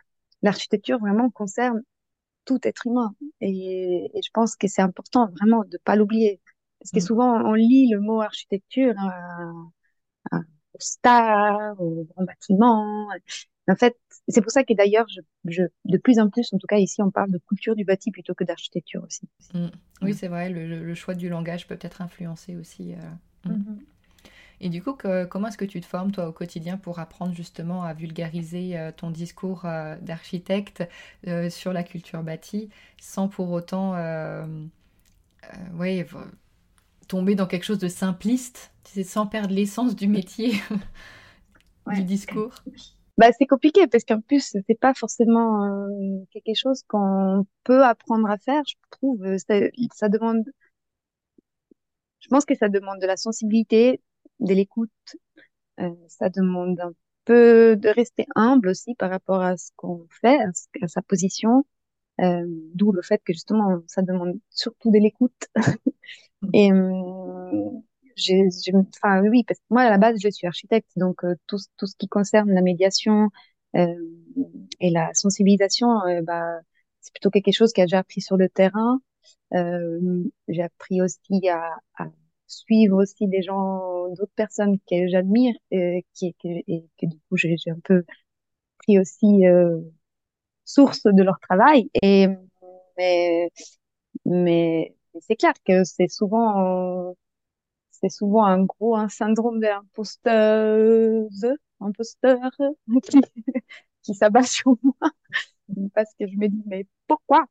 l'architecture 0.42 1.00
vraiment 1.00 1.30
concerne 1.30 1.82
tout 2.46 2.60
être 2.64 2.88
humain. 2.88 3.16
Et, 3.42 4.12
et 4.14 4.22
je 4.24 4.30
pense 4.34 4.56
que 4.58 4.68
c'est 4.68 4.82
important 4.84 5.30
vraiment 5.40 5.64
de 5.66 5.80
pas 5.86 5.96
l'oublier. 5.98 6.42
Parce 6.80 6.92
que 6.92 7.00
Mm. 7.00 7.06
souvent, 7.08 7.34
on 7.46 7.54
lit 7.54 7.90
le 7.92 8.00
mot 8.02 8.22
architecture 8.22 8.96
à, 9.00 9.52
à, 10.32 10.38
aux 10.74 10.80
stars, 10.80 11.80
aux 11.82 12.06
grands 12.06 12.26
bâtiments. 12.26 13.08
En 13.68 13.76
fait, 13.76 13.96
c'est 14.28 14.42
pour 14.42 14.52
ça 14.52 14.64
que 14.64 14.74
d'ailleurs, 14.74 15.06
je, 15.10 15.22
je, 15.46 15.64
de 15.86 15.98
plus 15.98 16.20
en 16.20 16.30
plus, 16.30 16.52
en 16.54 16.58
tout 16.58 16.68
cas 16.68 16.78
ici, 16.78 17.02
on 17.02 17.12
parle 17.12 17.32
de 17.32 17.38
culture 17.38 17.76
du 17.76 17.86
bâti 17.86 18.12
plutôt 18.12 18.34
que 18.34 18.44
d'architecture 18.44 19.04
aussi. 19.04 19.28
Mm. 19.54 19.68
Oui, 20.02 20.14
c'est 20.14 20.28
vrai, 20.28 20.50
le, 20.50 20.84
le, 20.84 20.96
choix 20.96 21.14
du 21.14 21.30
langage 21.30 21.68
peut 21.68 21.78
être 21.80 22.02
influencé 22.02 22.56
aussi. 22.56 22.94
Euh... 22.94 23.50
Mm. 23.50 23.54
Mm-hmm. 23.54 23.78
Et 24.64 24.70
du 24.70 24.84
coup, 24.84 24.94
que, 24.94 25.26
comment 25.26 25.48
est-ce 25.48 25.58
que 25.58 25.66
tu 25.66 25.82
te 25.82 25.88
formes, 25.88 26.12
toi, 26.12 26.28
au 26.28 26.32
quotidien, 26.32 26.78
pour 26.78 27.00
apprendre 27.00 27.34
justement 27.34 27.84
à 27.84 27.94
vulgariser 27.96 28.78
euh, 28.78 28.92
ton 28.96 29.10
discours 29.10 29.66
euh, 29.66 29.96
d'architecte 30.02 30.88
euh, 31.28 31.50
sur 31.50 31.74
la 31.74 31.82
culture 31.82 32.22
bâtie, 32.22 32.70
sans 33.00 33.28
pour 33.28 33.50
autant 33.52 33.94
ouais, 35.74 36.06
tomber 37.08 37.34
dans 37.34 37.48
quelque 37.48 37.66
chose 37.66 37.80
de 37.80 37.88
simpliste, 37.88 38.72
sans 39.04 39.26
perdre 39.26 39.54
l'essence 39.54 39.96
du 39.96 40.08
métier, 40.08 40.54
ouais. 41.88 41.96
du 41.96 42.04
discours 42.04 42.54
bah, 43.18 43.32
c'est 43.38 43.46
compliqué 43.46 43.88
parce 43.88 44.04
qu'en 44.04 44.22
plus, 44.22 44.56
c'est 44.68 44.80
pas 44.80 44.94
forcément 44.94 45.66
euh, 45.66 46.26
quelque 46.32 46.56
chose 46.56 46.84
qu'on 46.88 47.46
peut 47.64 47.84
apprendre 47.84 48.30
à 48.30 48.38
faire. 48.38 48.64
Je 48.68 48.76
trouve, 48.92 49.38
ça, 49.38 49.56
ça 49.94 50.10
demande, 50.10 50.44
je 52.20 52.28
pense 52.30 52.46
que 52.46 52.56
ça 52.56 52.70
demande 52.70 53.00
de 53.00 53.08
la 53.08 53.18
sensibilité, 53.18 54.02
de 54.40 54.54
l'écoute. 54.54 54.92
Euh, 55.80 55.90
ça 56.08 56.30
demande 56.30 56.80
un 56.80 56.94
peu 57.26 57.76
de 57.76 57.90
rester 57.90 58.26
humble 58.36 58.70
aussi 58.70 58.96
par 58.96 59.10
rapport 59.10 59.42
à 59.42 59.58
ce 59.58 59.72
qu'on 59.76 60.08
fait, 60.22 60.40
à, 60.82 60.88
sa 60.88 61.02
position. 61.02 61.66
Euh, 62.22 62.46
D'où 62.76 62.92
le 62.92 63.02
fait 63.02 63.22
que 63.24 63.34
justement, 63.34 63.82
ça 63.88 64.02
demande 64.02 64.40
surtout 64.50 64.92
de 64.92 65.00
l'écoute. 65.00 65.48
Et 66.54 66.72
j'ai, 68.22 68.44
enfin 68.96 69.22
oui, 69.22 69.44
parce 69.48 69.60
que 69.60 69.66
moi 69.70 69.84
à 69.84 69.90
la 69.90 69.98
base 69.98 70.18
je 70.22 70.30
suis 70.30 70.48
architecte, 70.48 70.90
donc 70.96 71.24
euh, 71.24 71.36
tout, 71.48 71.58
tout 71.78 71.88
ce 71.88 71.96
qui 71.98 72.08
concerne 72.08 72.52
la 72.52 72.62
médiation 72.62 73.30
euh, 73.76 73.96
et 74.80 74.90
la 74.92 75.14
sensibilisation, 75.14 76.02
euh, 76.08 76.22
bah 76.24 76.60
c'est 77.02 77.14
plutôt 77.14 77.32
quelque 77.32 77.52
chose 77.54 77.74
que 77.74 77.88
j'ai 77.88 77.96
appris 77.98 78.22
sur 78.22 78.38
le 78.38 78.50
terrain. 78.50 79.00
j'ai 79.52 80.62
appris 80.64 81.02
aussi 81.02 81.50
à, 81.50 81.76
à, 81.98 82.08
suivre 82.48 83.02
aussi 83.02 83.28
des 83.28 83.42
gens, 83.42 84.10
d'autres 84.10 84.34
personnes 84.36 84.78
que 84.90 85.08
j'admire 85.08 85.56
et, 85.72 86.06
qui, 86.14 86.34
que, 86.36 86.48
et 86.68 86.86
que 87.00 87.06
du 87.08 87.18
coup 87.30 87.38
j'ai 87.38 87.56
un 87.72 87.80
peu 87.84 88.04
pris 88.80 89.00
aussi 89.00 89.44
source 90.66 91.04
de 91.06 91.24
leur 91.24 91.40
travail. 91.40 91.90
Et 92.02 92.28
mais 92.98 93.50
mais 94.26 94.96
c'est 95.22 95.36
clair 95.36 95.54
que 95.66 95.84
c'est 95.84 96.08
souvent 96.10 97.16
c'est 98.02 98.10
souvent 98.10 98.46
un 98.46 98.64
gros 98.66 98.96
un 98.96 99.10
syndrome 99.10 99.60
de 99.60 99.68
l'imposteuse, 99.68 101.48
imposteur 101.80 102.40
qui, 103.04 103.22
qui 104.04 104.14
s'abat 104.16 104.44
sur 104.44 104.76
moi 104.84 104.96
parce 105.94 106.14
que 106.20 106.28
je 106.28 106.36
me 106.38 106.48
dis 106.48 106.64
mais 106.66 106.88
pourquoi? 107.08 107.46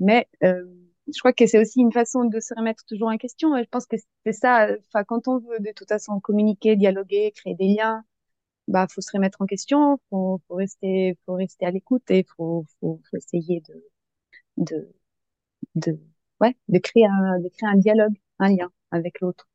Mais 0.00 0.28
euh, 0.44 0.64
je 1.12 1.18
crois 1.18 1.32
que 1.32 1.46
c'est 1.46 1.58
aussi 1.60 1.80
une 1.80 1.92
façon 1.92 2.24
de 2.24 2.40
se 2.40 2.54
remettre 2.56 2.84
toujours 2.86 3.08
en 3.08 3.16
question. 3.16 3.56
Je 3.58 3.68
pense 3.70 3.86
que 3.86 3.96
c'est 4.24 4.32
ça. 4.32 4.68
Quand 5.06 5.28
on 5.28 5.38
veut 5.38 5.60
de 5.60 5.72
toute 5.74 5.88
façon 5.88 6.20
communiquer, 6.20 6.76
dialoguer, 6.76 7.32
créer 7.36 7.54
des 7.54 7.68
liens, 7.68 8.04
bah 8.68 8.86
faut 8.90 9.00
se 9.02 9.12
remettre 9.12 9.42
en 9.42 9.46
question, 9.46 9.98
faut, 10.10 10.40
faut 10.48 10.54
rester, 10.56 11.18
faut 11.26 11.34
rester 11.34 11.66
à 11.66 11.70
l'écoute 11.72 12.10
et 12.10 12.24
faut, 12.36 12.64
faut, 12.80 13.00
faut 13.10 13.16
essayer 13.18 13.62
de, 13.68 13.84
de, 14.58 14.92
de, 15.76 16.00
ouais, 16.40 16.56
de 16.68 16.78
créer 16.80 17.06
un, 17.06 17.40
de 17.40 17.48
créer 17.50 17.68
un 17.70 17.76
dialogue, 17.78 18.14
un 18.40 18.50
lien 18.50 18.72
avec 18.92 19.20
l'autre. 19.20 19.48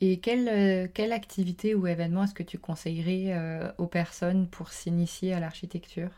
Et 0.00 0.18
quelle, 0.20 0.48
euh, 0.48 0.88
quelle 0.92 1.12
activité 1.12 1.74
ou 1.74 1.86
événement 1.86 2.24
est-ce 2.24 2.34
que 2.34 2.42
tu 2.42 2.58
conseillerais 2.58 3.34
euh, 3.36 3.70
aux 3.78 3.86
personnes 3.86 4.48
pour 4.48 4.70
s'initier 4.70 5.34
à 5.34 5.40
l'architecture? 5.40 6.10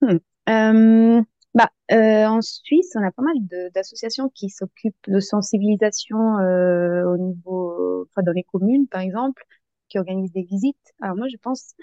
Hmm. 0.00 0.18
euh, 0.48 1.22
bah, 1.54 1.70
En 1.90 2.40
Suisse, 2.40 2.92
on 2.94 3.04
a 3.04 3.10
pas 3.10 3.22
mal 3.22 3.36
d'associations 3.74 4.28
qui 4.28 4.48
s'occupent 4.48 4.94
de 5.08 5.20
sensibilisation 5.20 6.16
au 6.16 7.16
niveau, 7.18 8.06
enfin, 8.10 8.22
dans 8.22 8.32
les 8.32 8.44
communes, 8.44 8.86
par 8.86 9.00
exemple, 9.00 9.44
qui 9.88 9.98
organisent 9.98 10.32
des 10.32 10.44
visites. 10.44 10.76
Alors 11.00 11.16
moi, 11.16 11.26
je 11.30 11.36
pense 11.38 11.74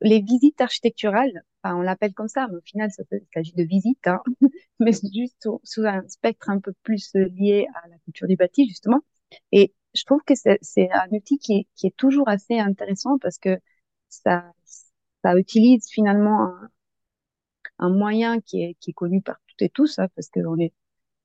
les 0.00 0.20
visites 0.20 0.60
architecturales, 0.60 1.42
enfin, 1.62 1.76
on 1.76 1.82
l'appelle 1.82 2.12
comme 2.14 2.28
ça, 2.28 2.46
mais 2.50 2.56
au 2.56 2.60
final, 2.62 2.90
ça 2.90 3.02
s'agit 3.34 3.54
de 3.54 3.62
visites, 3.64 4.06
hein, 4.06 4.22
mais 4.80 4.92
juste 4.92 5.48
sous, 5.64 5.86
un 5.86 6.06
spectre 6.08 6.50
un 6.50 6.60
peu 6.60 6.72
plus 6.82 7.10
lié 7.14 7.66
à 7.74 7.88
la 7.88 7.98
culture 8.04 8.28
du 8.28 8.36
bâti, 8.36 8.68
justement. 8.68 9.00
Je 9.96 10.04
trouve 10.04 10.22
que 10.26 10.34
c'est 10.34 10.90
un 10.92 11.08
outil 11.10 11.38
qui 11.38 11.66
est, 11.84 11.96
toujours 11.96 12.28
assez 12.28 12.58
intéressant 12.58 13.18
parce 13.18 13.38
que 13.38 13.58
ça, 14.08 14.52
utilise 15.36 15.88
finalement 15.90 16.52
un, 17.78 17.90
moyen 17.90 18.40
qui 18.40 18.62
est, 18.62 18.92
connu 18.92 19.22
par 19.22 19.36
toutes 19.46 19.62
et 19.62 19.68
tous, 19.70 19.98
hein, 19.98 20.08
parce 20.14 20.28
qu'on 20.28 20.56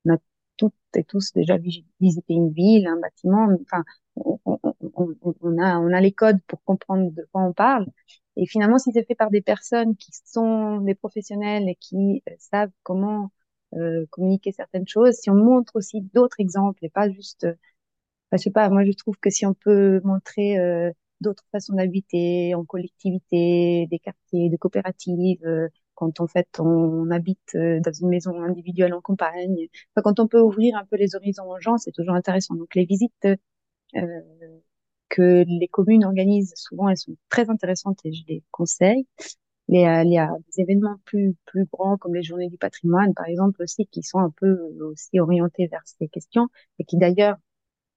on 0.06 0.14
a 0.14 0.18
toutes 0.58 0.74
et 0.96 1.04
tous 1.04 1.34
déjà 1.34 1.58
visité 1.58 2.34
une 2.34 2.52
ville, 2.52 2.88
un 2.88 3.00
bâtiment, 3.00 3.48
enfin, 3.62 3.84
on, 4.16 5.94
a, 5.94 6.02
les 6.02 6.12
codes 6.12 6.42
pour 6.48 6.64
comprendre 6.64 7.12
de 7.12 7.28
quoi 7.32 7.42
on 7.44 7.54
parle. 7.54 7.88
Et 8.36 8.46
finalement, 8.46 8.78
si 8.78 8.92
c'est 8.94 9.06
fait 9.06 9.16
par 9.16 9.30
des 9.32 9.42
personnes 9.42 9.96
qui 9.96 10.12
sont 10.26 10.80
des 10.82 10.96
professionnels 10.96 11.68
et 11.70 11.76
qui 11.76 12.24
euh, 12.30 12.34
savent 12.40 12.72
comment 12.84 13.32
euh, 13.76 14.06
communiquer 14.10 14.52
certaines 14.52 14.88
choses, 14.88 15.16
si 15.16 15.30
on 15.30 15.36
montre 15.36 15.76
aussi 15.76 16.02
d'autres 16.02 16.40
exemples 16.40 16.84
et 16.86 16.90
pas 16.90 17.10
juste, 17.10 17.48
euh, 18.34 18.38
je 18.38 18.44
sais 18.44 18.52
pas, 18.52 18.70
moi 18.70 18.84
je 18.86 18.92
trouve 18.94 19.18
que 19.18 19.30
si 19.30 19.46
on 19.46 19.54
peut 19.54 20.02
montrer 20.04 20.60
euh, 20.60 20.92
d'autres 21.22 21.44
façons 21.52 21.76
d'habiter 21.76 22.56
en 22.56 22.66
collectivité, 22.66 23.88
des 23.90 24.00
quartiers, 24.00 24.50
des 24.50 24.58
coopératives, 24.58 25.46
euh, 25.46 25.68
quand 25.96 26.20
en 26.20 26.28
fait 26.28 26.48
on 26.60 27.12
habite 27.12 27.56
dans 27.56 27.92
une 27.94 28.10
maison 28.10 28.42
individuelle 28.42 28.94
en 28.94 29.02
campagne, 29.02 29.68
enfin, 29.96 30.02
quand 30.04 30.20
on 30.20 30.28
peut 30.28 30.42
ouvrir 30.42 30.76
un 30.78 30.86
peu 30.86 30.96
les 30.98 31.16
horizons 31.16 31.50
aux 31.50 31.60
gens, 31.60 31.78
c'est 31.78 31.92
toujours 31.92 32.16
intéressant. 32.16 32.56
Donc 32.56 32.74
les 32.76 32.86
visites 32.86 33.28
euh, 33.96 34.22
que 35.10 35.44
les 35.48 35.68
communes 35.68 36.06
organisent, 36.06 36.54
souvent 36.56 36.90
elles 36.90 36.98
sont 36.98 37.16
très 37.30 37.50
intéressantes 37.50 38.00
et 38.06 38.14
je 38.14 38.24
les 38.28 38.44
conseille. 38.52 39.06
Les, 39.70 39.86
euh, 39.86 40.04
il 40.04 40.14
y 40.14 40.18
a 40.20 40.30
des 40.48 40.62
événements 40.64 40.98
plus 41.06 41.36
plus 41.46 41.66
grands 41.72 41.98
comme 41.98 42.16
les 42.16 42.24
journées 42.24 42.50
du 42.50 42.58
patrimoine 42.58 43.14
par 43.16 43.28
exemple 43.28 43.64
aussi 43.64 43.88
qui 43.88 44.04
sont 44.04 44.20
un 44.20 44.32
peu 44.32 44.60
aussi 44.82 45.20
orientés 45.20 45.68
vers 45.68 45.82
ces 45.86 46.08
questions 46.10 46.50
et 46.80 46.86
qui 46.86 46.98
d'ailleurs 46.98 47.38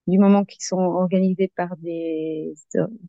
du 0.06 0.18
moment 0.18 0.44
qu'ils 0.44 0.62
sont 0.64 0.78
organisés 0.78 1.52
par 1.56 1.76
des 1.78 2.54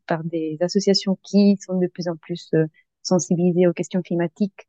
par 0.06 0.24
des 0.24 0.56
associations 0.60 1.18
qui 1.22 1.58
sont 1.60 1.78
de 1.78 1.86
plus 1.88 2.08
en 2.08 2.16
plus 2.16 2.50
sensibilisées 3.02 3.66
aux 3.66 3.72
questions 3.72 4.02
climatiques 4.02 4.68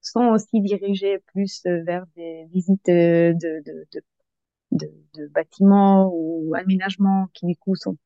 sont 0.00 0.26
aussi 0.28 0.60
dirigés 0.60 1.18
plus 1.32 1.62
vers 1.64 2.06
des 2.16 2.46
visites 2.52 2.86
de, 2.86 3.34
de, 3.40 3.62
de, 3.92 4.02
de, 4.72 4.92
de 5.14 5.26
bâtiments 5.28 6.10
ou 6.14 6.54
aménagements 6.56 7.28
qui 7.34 7.46
du 7.46 7.56
coup 7.56 7.76
sont 7.76 7.96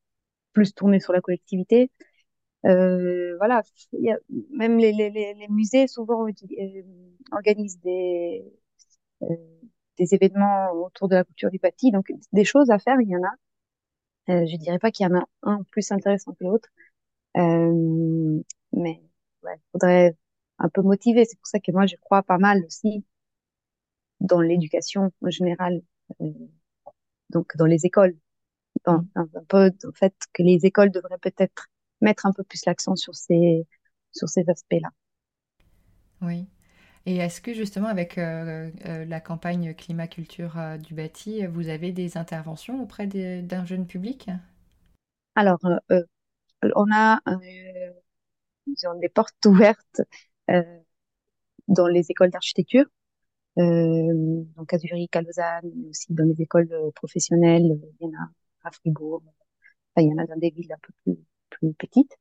plus 0.52 0.74
tournés 0.74 1.00
sur 1.00 1.12
la 1.12 1.20
collectivité. 1.20 1.90
Euh, 2.66 3.36
voilà, 3.38 3.62
il 3.92 4.04
y 4.04 4.10
a, 4.12 4.18
même 4.52 4.78
les, 4.78 4.92
les, 4.92 5.10
les 5.10 5.48
musées 5.50 5.86
souvent 5.88 6.26
euh, 6.26 6.82
organisent 7.32 7.80
des, 7.80 8.44
euh, 9.22 9.26
des 9.98 10.14
événements 10.14 10.70
autour 10.72 11.08
de 11.08 11.16
la 11.16 11.24
culture 11.24 11.50
du 11.50 11.58
bâti, 11.58 11.90
donc 11.90 12.12
des 12.32 12.44
choses 12.44 12.70
à 12.70 12.78
faire, 12.78 13.00
il 13.00 13.08
y 13.08 13.16
en 13.16 13.22
a. 13.22 14.32
Euh, 14.32 14.46
je 14.46 14.56
dirais 14.56 14.78
pas 14.78 14.90
qu'il 14.90 15.06
y 15.06 15.10
en 15.10 15.18
a 15.18 15.24
un 15.42 15.62
plus 15.70 15.90
intéressant 15.90 16.32
que 16.34 16.44
l'autre, 16.44 16.68
euh, 17.36 18.42
mais 18.72 19.02
ouais, 19.42 19.60
faudrait 19.72 20.16
un 20.58 20.68
peu 20.68 20.82
motiver. 20.82 21.24
C'est 21.24 21.38
pour 21.38 21.46
ça 21.46 21.60
que 21.60 21.72
moi 21.72 21.86
je 21.86 21.96
crois 21.96 22.22
pas 22.22 22.38
mal 22.38 22.62
aussi 22.64 23.04
dans 24.20 24.40
l'éducation 24.40 25.10
en 25.22 25.30
général, 25.30 25.80
euh, 26.20 26.30
donc 27.30 27.56
dans 27.56 27.66
les 27.66 27.86
écoles, 27.86 28.16
dans, 28.84 29.04
un 29.14 29.26
peu 29.48 29.70
en 29.86 29.92
fait 29.92 30.14
que 30.32 30.42
les 30.42 30.66
écoles 30.66 30.90
devraient 30.90 31.18
peut-être 31.18 31.68
mettre 32.00 32.26
un 32.26 32.32
peu 32.32 32.44
plus 32.44 32.64
l'accent 32.66 32.96
sur 32.96 33.14
ces 33.14 33.66
sur 34.12 34.28
ces 34.28 34.48
aspects-là. 34.48 34.90
Oui. 36.20 36.48
Et 37.08 37.16
est-ce 37.16 37.40
que 37.40 37.54
justement 37.54 37.88
avec 37.88 38.18
euh, 38.18 38.70
euh, 38.84 39.06
la 39.06 39.18
campagne 39.18 39.72
climat 39.72 40.06
culture 40.06 40.58
euh, 40.58 40.76
du 40.76 40.92
bâti, 40.92 41.46
vous 41.46 41.70
avez 41.70 41.90
des 41.90 42.18
interventions 42.18 42.82
auprès 42.82 43.06
d'un 43.06 43.64
jeune 43.64 43.86
public? 43.86 44.28
Alors, 45.34 45.58
euh, 45.90 46.02
on 46.76 46.92
a 46.92 47.18
des 49.00 49.08
portes 49.08 49.46
ouvertes 49.46 50.02
dans 51.68 51.86
les 51.86 52.10
écoles 52.10 52.28
d'architecture, 52.28 52.84
donc 53.56 54.74
à 54.74 54.76
Zurich, 54.76 55.16
à 55.16 55.22
Lausanne, 55.22 55.72
mais 55.76 55.88
aussi 55.88 56.12
dans 56.12 56.26
les 56.26 56.42
écoles 56.42 56.68
professionnelles. 56.94 57.80
Il 58.00 58.06
y 58.06 58.10
en 58.10 58.20
a 58.20 58.28
à 58.64 58.70
Fribourg, 58.70 59.22
il 59.96 60.08
y 60.08 60.12
en 60.12 60.18
a 60.18 60.26
dans 60.26 60.36
des 60.36 60.50
villes 60.50 60.74
un 60.74 60.78
peu 60.82 61.14
plus 61.48 61.72
petites. 61.72 62.18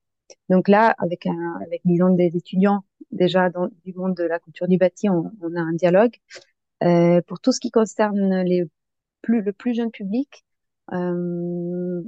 Donc 0.49 0.67
là, 0.67 0.95
avec 0.99 1.25
un, 1.25 1.59
avec 1.65 1.81
disons 1.85 2.13
des 2.13 2.31
étudiants 2.35 2.83
déjà 3.11 3.49
dans 3.49 3.69
du 3.85 3.93
monde 3.93 4.15
de 4.15 4.23
la 4.23 4.39
culture 4.39 4.67
du 4.67 4.77
bâti, 4.77 5.09
on, 5.09 5.31
on 5.41 5.55
a 5.55 5.61
un 5.61 5.73
dialogue. 5.73 6.15
Euh, 6.83 7.21
pour 7.27 7.39
tout 7.39 7.51
ce 7.51 7.59
qui 7.59 7.71
concerne 7.71 8.41
les 8.43 8.63
plus 9.21 9.41
le 9.41 9.53
plus 9.53 9.73
jeune 9.75 9.91
public, 9.91 10.45
euh, 10.93 12.01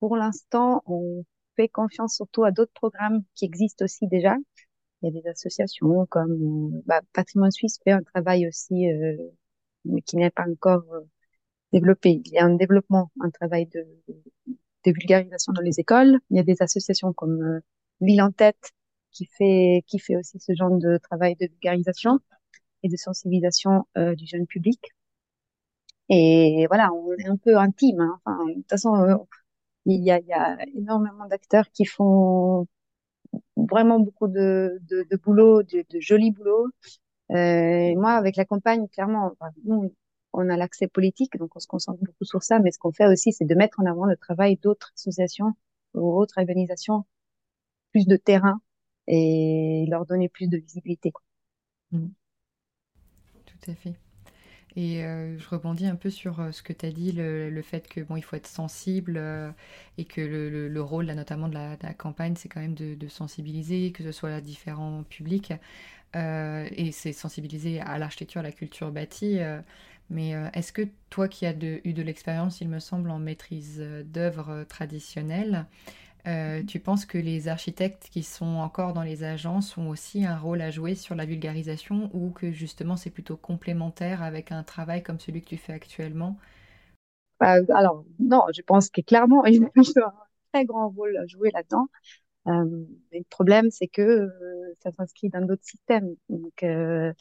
pour 0.00 0.16
l'instant, 0.16 0.82
on 0.86 1.24
fait 1.56 1.68
confiance 1.68 2.16
surtout 2.16 2.44
à 2.44 2.50
d'autres 2.50 2.72
programmes 2.72 3.22
qui 3.34 3.44
existent 3.44 3.84
aussi 3.84 4.06
déjà. 4.08 4.36
Il 5.02 5.14
y 5.14 5.18
a 5.18 5.22
des 5.22 5.28
associations 5.28 6.06
comme 6.06 6.82
bah, 6.86 7.00
Patrimoine 7.12 7.50
Suisse 7.50 7.78
fait 7.84 7.92
un 7.92 8.02
travail 8.02 8.48
aussi, 8.48 8.90
euh, 8.90 9.16
mais 9.84 10.02
qui 10.02 10.16
n'est 10.16 10.30
pas 10.30 10.46
encore 10.48 10.84
euh, 10.94 11.00
développé. 11.72 12.22
Il 12.24 12.32
y 12.32 12.38
a 12.38 12.44
un 12.46 12.54
développement, 12.56 13.10
un 13.20 13.30
travail 13.30 13.66
de, 13.66 13.86
de 14.84 14.92
vulgarisation 14.92 15.52
dans 15.52 15.62
les 15.62 15.80
écoles. 15.80 16.18
Il 16.30 16.36
y 16.36 16.40
a 16.40 16.42
des 16.44 16.60
associations 16.62 17.12
comme 17.12 17.42
euh, 17.42 17.60
Ville 18.00 18.22
en 18.22 18.32
tête 18.32 18.72
qui 19.12 19.26
fait 19.26 19.84
qui 19.86 19.98
fait 20.00 20.16
aussi 20.16 20.38
ce 20.40 20.52
genre 20.54 20.76
de 20.78 20.98
travail 20.98 21.36
de 21.36 21.46
vulgarisation 21.46 22.18
et 22.84 22.88
de 22.88 22.96
sensibilisation 22.96 23.86
euh, 23.98 24.14
du 24.16 24.26
jeune 24.26 24.46
public. 24.46 24.80
Et 26.08 26.66
voilà, 26.68 26.92
on 26.92 27.12
est 27.14 27.26
un 27.28 27.36
peu 27.36 27.56
intime. 27.58 28.00
Hein. 28.00 28.20
Enfin, 28.24 28.46
de 28.46 28.54
toute 28.54 28.68
façon, 28.70 28.94
euh, 28.96 29.16
il 29.86 30.04
y 30.04 30.10
a, 30.10 30.18
il 30.20 30.26
y 30.26 30.32
a 30.32 30.58
énormément 30.76 31.26
d'acteurs 31.26 31.70
qui 31.72 31.84
font 31.86 32.66
vraiment 33.56 34.00
beaucoup 34.00 34.28
de, 34.28 34.78
de, 34.90 35.06
de 35.10 35.16
boulot, 35.16 35.62
de, 35.62 35.84
de 35.90 36.00
joli 36.00 36.30
boulot. 36.32 36.68
Euh, 37.32 37.94
moi, 37.96 38.12
avec 38.12 38.36
la 38.36 38.44
campagne, 38.44 38.88
clairement, 38.88 39.32
enfin, 39.40 39.52
nous, 39.64 39.94
on 40.34 40.48
a 40.48 40.56
l'accès 40.56 40.88
politique, 40.88 41.36
donc 41.38 41.56
on 41.56 41.60
se 41.60 41.66
concentre 41.66 42.00
beaucoup 42.00 42.24
sur 42.24 42.42
ça. 42.42 42.58
Mais 42.58 42.70
ce 42.70 42.78
qu'on 42.78 42.92
fait 42.92 43.06
aussi, 43.06 43.32
c'est 43.32 43.44
de 43.44 43.54
mettre 43.54 43.80
en 43.80 43.86
avant 43.86 44.04
le 44.04 44.16
travail 44.16 44.56
d'autres 44.56 44.92
associations 44.94 45.52
ou 45.94 46.18
autres 46.18 46.38
organisations, 46.38 47.04
plus 47.92 48.06
de 48.06 48.16
terrain 48.16 48.60
et 49.06 49.86
leur 49.88 50.06
donner 50.06 50.28
plus 50.28 50.48
de 50.48 50.58
visibilité. 50.58 51.12
Mmh. 51.92 52.08
Tout 53.46 53.70
à 53.70 53.74
fait. 53.74 53.94
Et 54.76 55.04
euh, 55.04 55.38
je 55.38 55.48
rebondis 55.48 55.86
un 55.86 55.94
peu 55.94 56.10
sur 56.10 56.40
euh, 56.40 56.50
ce 56.50 56.62
que 56.62 56.72
tu 56.72 56.86
as 56.86 56.90
dit, 56.90 57.12
le, 57.12 57.48
le, 57.48 57.62
fait 57.62 57.86
que 57.88 58.00
bon, 58.00 58.16
il 58.16 58.22
faut 58.22 58.34
être 58.34 58.48
sensible 58.48 59.14
euh, 59.16 59.50
et 59.98 60.04
que 60.04 60.20
le, 60.20 60.50
le, 60.50 60.68
le, 60.68 60.82
rôle, 60.82 61.06
là, 61.06 61.14
notamment 61.14 61.48
de 61.48 61.54
la, 61.54 61.76
campagne, 61.94 62.34
c'est 62.36 62.48
quand 62.48 62.60
même 62.60 62.74
de, 62.74 62.94
de, 62.94 63.08
sensibiliser, 63.08 63.92
que 63.92 64.02
ce 64.02 64.10
soit 64.10 64.30
à 64.30 64.40
différents 64.40 65.04
publics. 65.04 65.52
Et 66.16 66.92
c'est 66.92 67.12
sensibiliser 67.12 67.80
à 67.80 67.98
l'architecture, 67.98 68.38
à 68.38 68.44
la 68.44 68.52
culture 68.52 68.92
bâtie. 68.92 69.40
Mais 70.10 70.30
est-ce 70.52 70.72
que 70.72 70.82
toi 71.10 71.28
qui 71.28 71.46
as 71.46 71.52
de, 71.54 71.80
eu 71.84 71.92
de 71.92 72.02
l'expérience, 72.02 72.60
il 72.60 72.68
me 72.68 72.78
semble, 72.78 73.10
en 73.10 73.18
maîtrise 73.18 73.80
d'œuvres 74.04 74.64
traditionnelles, 74.68 75.66
euh, 76.26 76.62
tu 76.62 76.80
penses 76.80 77.04
que 77.04 77.18
les 77.18 77.48
architectes 77.48 78.08
qui 78.10 78.22
sont 78.22 78.56
encore 78.56 78.94
dans 78.94 79.02
les 79.02 79.24
agences 79.24 79.76
ont 79.76 79.90
aussi 79.90 80.24
un 80.24 80.38
rôle 80.38 80.62
à 80.62 80.70
jouer 80.70 80.94
sur 80.94 81.14
la 81.14 81.26
vulgarisation 81.26 82.08
ou 82.14 82.30
que 82.30 82.50
justement 82.50 82.96
c'est 82.96 83.10
plutôt 83.10 83.36
complémentaire 83.36 84.22
avec 84.22 84.50
un 84.50 84.62
travail 84.62 85.02
comme 85.02 85.20
celui 85.20 85.42
que 85.42 85.48
tu 85.48 85.58
fais 85.58 85.74
actuellement? 85.74 86.38
Euh, 87.42 87.62
Alors 87.74 88.04
non, 88.18 88.42
je 88.54 88.62
pense 88.62 88.88
que 88.88 89.02
clairement 89.02 89.44
il 89.46 89.54
y 89.62 89.64
a 89.64 89.68
un 90.06 90.12
très 90.52 90.64
grand 90.64 90.88
rôle 90.88 91.16
à 91.18 91.26
jouer 91.26 91.50
là-dedans. 91.52 91.88
Euh, 92.48 92.86
le 93.12 93.22
problème 93.30 93.70
c'est 93.70 93.88
que 93.88 94.02
euh, 94.02 94.74
ça 94.82 94.92
s'inscrit 94.92 95.28
dans 95.28 95.42
d'autres 95.46 95.64
systèmes. 95.64 96.16
Donc 96.30 96.62
euh, 96.62 97.12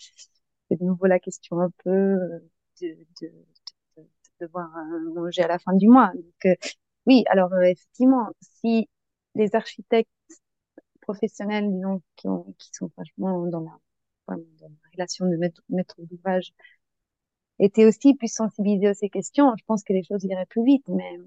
c'est 0.70 0.80
de 0.80 0.86
nouveau 0.86 1.08
la 1.08 1.20
question 1.20 1.60
un 1.60 1.72
peu 1.84 2.18
de, 2.90 2.98
de, 3.22 3.28
de, 3.98 4.04
de 4.04 4.46
devoir 4.46 4.70
manger 5.16 5.44
à 5.44 5.48
la 5.48 5.60
fin 5.60 5.74
du 5.74 5.88
mois. 5.88 6.12
Donc 6.14 6.58
oui, 7.06 7.24
alors 7.28 7.54
effectivement, 7.64 8.30
si 8.42 8.90
les 9.36 9.56
architectes 9.56 10.10
professionnels, 11.02 11.70
disons, 11.72 12.02
qui, 12.16 12.28
ont, 12.28 12.54
qui 12.58 12.70
sont 12.74 12.90
vachement 12.98 13.46
dans 13.48 13.62
la, 14.28 14.38
relation 14.94 15.26
de 15.26 15.36
maître, 15.36 15.62
maître 15.70 15.96
d'ouvrage, 16.00 16.54
étaient 17.60 17.86
aussi 17.86 18.16
plus 18.16 18.34
sensibilisés 18.34 18.88
à 18.88 18.94
ces 18.94 19.10
questions, 19.10 19.54
je 19.58 19.64
pense 19.66 19.84
que 19.84 19.94
les 19.94 20.04
choses 20.04 20.24
iraient 20.24 20.46
plus 20.46 20.64
vite. 20.64 20.88
Mais 20.88 21.18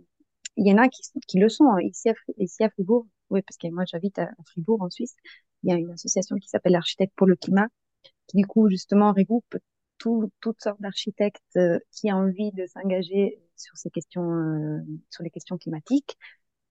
il 0.57 0.67
y 0.67 0.73
en 0.73 0.79
a 0.79 0.89
qui, 0.89 1.03
qui 1.27 1.39
le 1.39 1.49
sont. 1.49 1.67
Hein. 1.67 1.81
Ici 1.83 2.09
à, 2.09 2.15
ici 2.39 2.65
à 2.65 2.71
Fribourg, 2.71 3.07
oui, 3.31 3.43
parce 3.43 3.57
que 3.59 3.69
moi 3.69 3.85
j'habite 3.87 4.19
à, 4.19 4.31
Fribourg 4.47 4.83
en 4.83 4.91
Suisse, 4.91 5.15
il 5.63 5.71
y 5.71 5.73
a 5.73 5.77
une 5.77 5.91
association 5.93 6.37
qui 6.37 6.49
s'appelle 6.49 6.75
Architectes 6.75 7.15
pour 7.17 7.27
le 7.27 7.37
climat, 7.37 7.69
qui 8.27 8.39
du 8.39 8.47
coup 8.47 8.69
justement 8.69 9.13
regroupe 9.13 9.57
tout, 9.99 10.31
toutes 10.41 10.61
sortes 10.63 10.81
d'architectes 10.81 11.43
euh, 11.57 11.79
qui 11.93 12.13
ont 12.13 12.17
envie 12.17 12.53
de 12.53 12.67
s'engager 12.67 13.41
sur 13.57 13.77
ces 13.77 13.91
questions, 13.91 14.31
euh, 14.31 14.81
sur 15.11 15.25
les 15.25 15.31
questions 15.31 15.59
climatiques. 15.59 16.19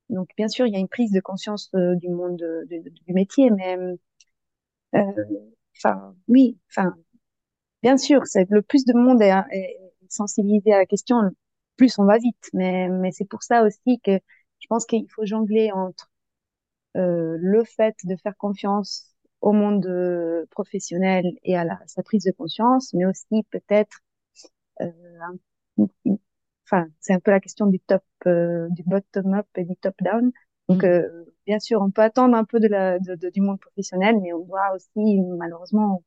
Donc, 0.10 0.30
bien 0.38 0.48
sûr, 0.48 0.68
il 0.68 0.74
y 0.74 0.78
a 0.78 0.80
une 0.80 0.88
prise 0.88 1.12
de 1.12 1.20
conscience 1.20 1.70
euh, 1.76 1.96
du 1.96 2.10
monde 2.10 2.38
de, 2.38 2.68
du 3.06 3.14
métier, 3.14 3.50
mais 3.52 3.78
enfin, 4.94 6.16
oui, 6.28 6.58
enfin, 6.70 6.96
bien 7.84 7.98
sûr, 7.98 8.26
c'est 8.26 8.50
le 8.50 8.62
plus 8.62 8.86
de 8.86 8.94
monde 8.94 9.22
est, 9.22 9.34
est, 9.52 9.80
sensibilisé 10.10 10.74
à 10.74 10.78
la 10.80 10.86
question, 10.86 11.18
plus 11.78 11.98
on 12.00 12.06
va 12.06 12.18
vite. 12.18 12.50
Mais, 12.54 12.90
mais 12.90 13.12
c'est 13.12 13.26
pour 13.26 13.44
ça 13.44 13.64
aussi 13.64 14.00
que 14.02 14.20
je 14.60 14.68
pense 14.70 14.86
qu'il 14.86 15.08
faut 15.12 15.26
jongler 15.26 15.72
entre 15.72 16.10
euh, 16.98 17.38
le 17.40 17.64
fait 17.66 17.96
de 18.06 18.16
faire 18.16 18.38
confiance 18.38 19.15
au 19.46 19.54
monde 19.54 19.88
professionnel 20.52 21.26
et 21.44 21.56
à 21.56 21.64
la, 21.64 21.80
sa 21.86 22.04
prise 22.04 22.26
de 22.26 22.32
conscience, 22.32 22.94
mais 22.94 23.06
aussi 23.06 23.44
peut-être 23.52 24.00
euh, 24.82 24.92
enfin, 26.66 26.88
c'est 27.00 27.14
un 27.14 27.20
peu 27.20 27.32
la 27.32 27.40
question 27.40 27.68
du 27.68 27.80
top, 27.80 28.04
euh, 28.28 28.68
du 28.72 28.84
bottom-up 28.84 29.48
et 29.56 29.64
du 29.66 29.76
top-down. 29.78 30.32
Donc, 30.68 30.84
mmh. 30.84 30.88
euh, 30.88 31.26
bien 31.46 31.60
sûr, 31.60 31.82
on 31.82 31.92
peut 31.92 32.02
attendre 32.02 32.36
un 32.36 32.44
peu 32.44 32.60
de 32.60 32.68
la, 32.68 33.00
de, 33.00 33.16
de, 33.16 33.30
du 33.30 33.42
monde 33.42 33.60
professionnel, 33.60 34.16
mais 34.22 34.34
on 34.34 34.40
doit 34.46 34.74
aussi, 34.74 35.22
malheureusement, 35.38 36.04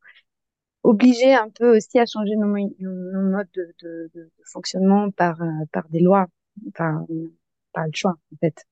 obliger 0.83 1.35
un 1.35 1.49
peu 1.51 1.77
aussi 1.77 1.99
à 1.99 2.07
changer 2.07 2.35
nos, 2.37 2.47
nos 2.49 3.31
modes 3.31 3.49
de, 3.55 3.75
de, 3.83 4.11
de, 4.15 4.31
fonctionnement 4.45 5.11
par, 5.11 5.41
euh, 5.43 5.47
par 5.73 5.89
des 5.89 6.01
lois, 6.01 6.27
par, 6.75 7.05
par 7.73 7.87
le 7.87 7.93
choix, 7.95 8.17
en 8.33 8.37
fait. 8.41 8.65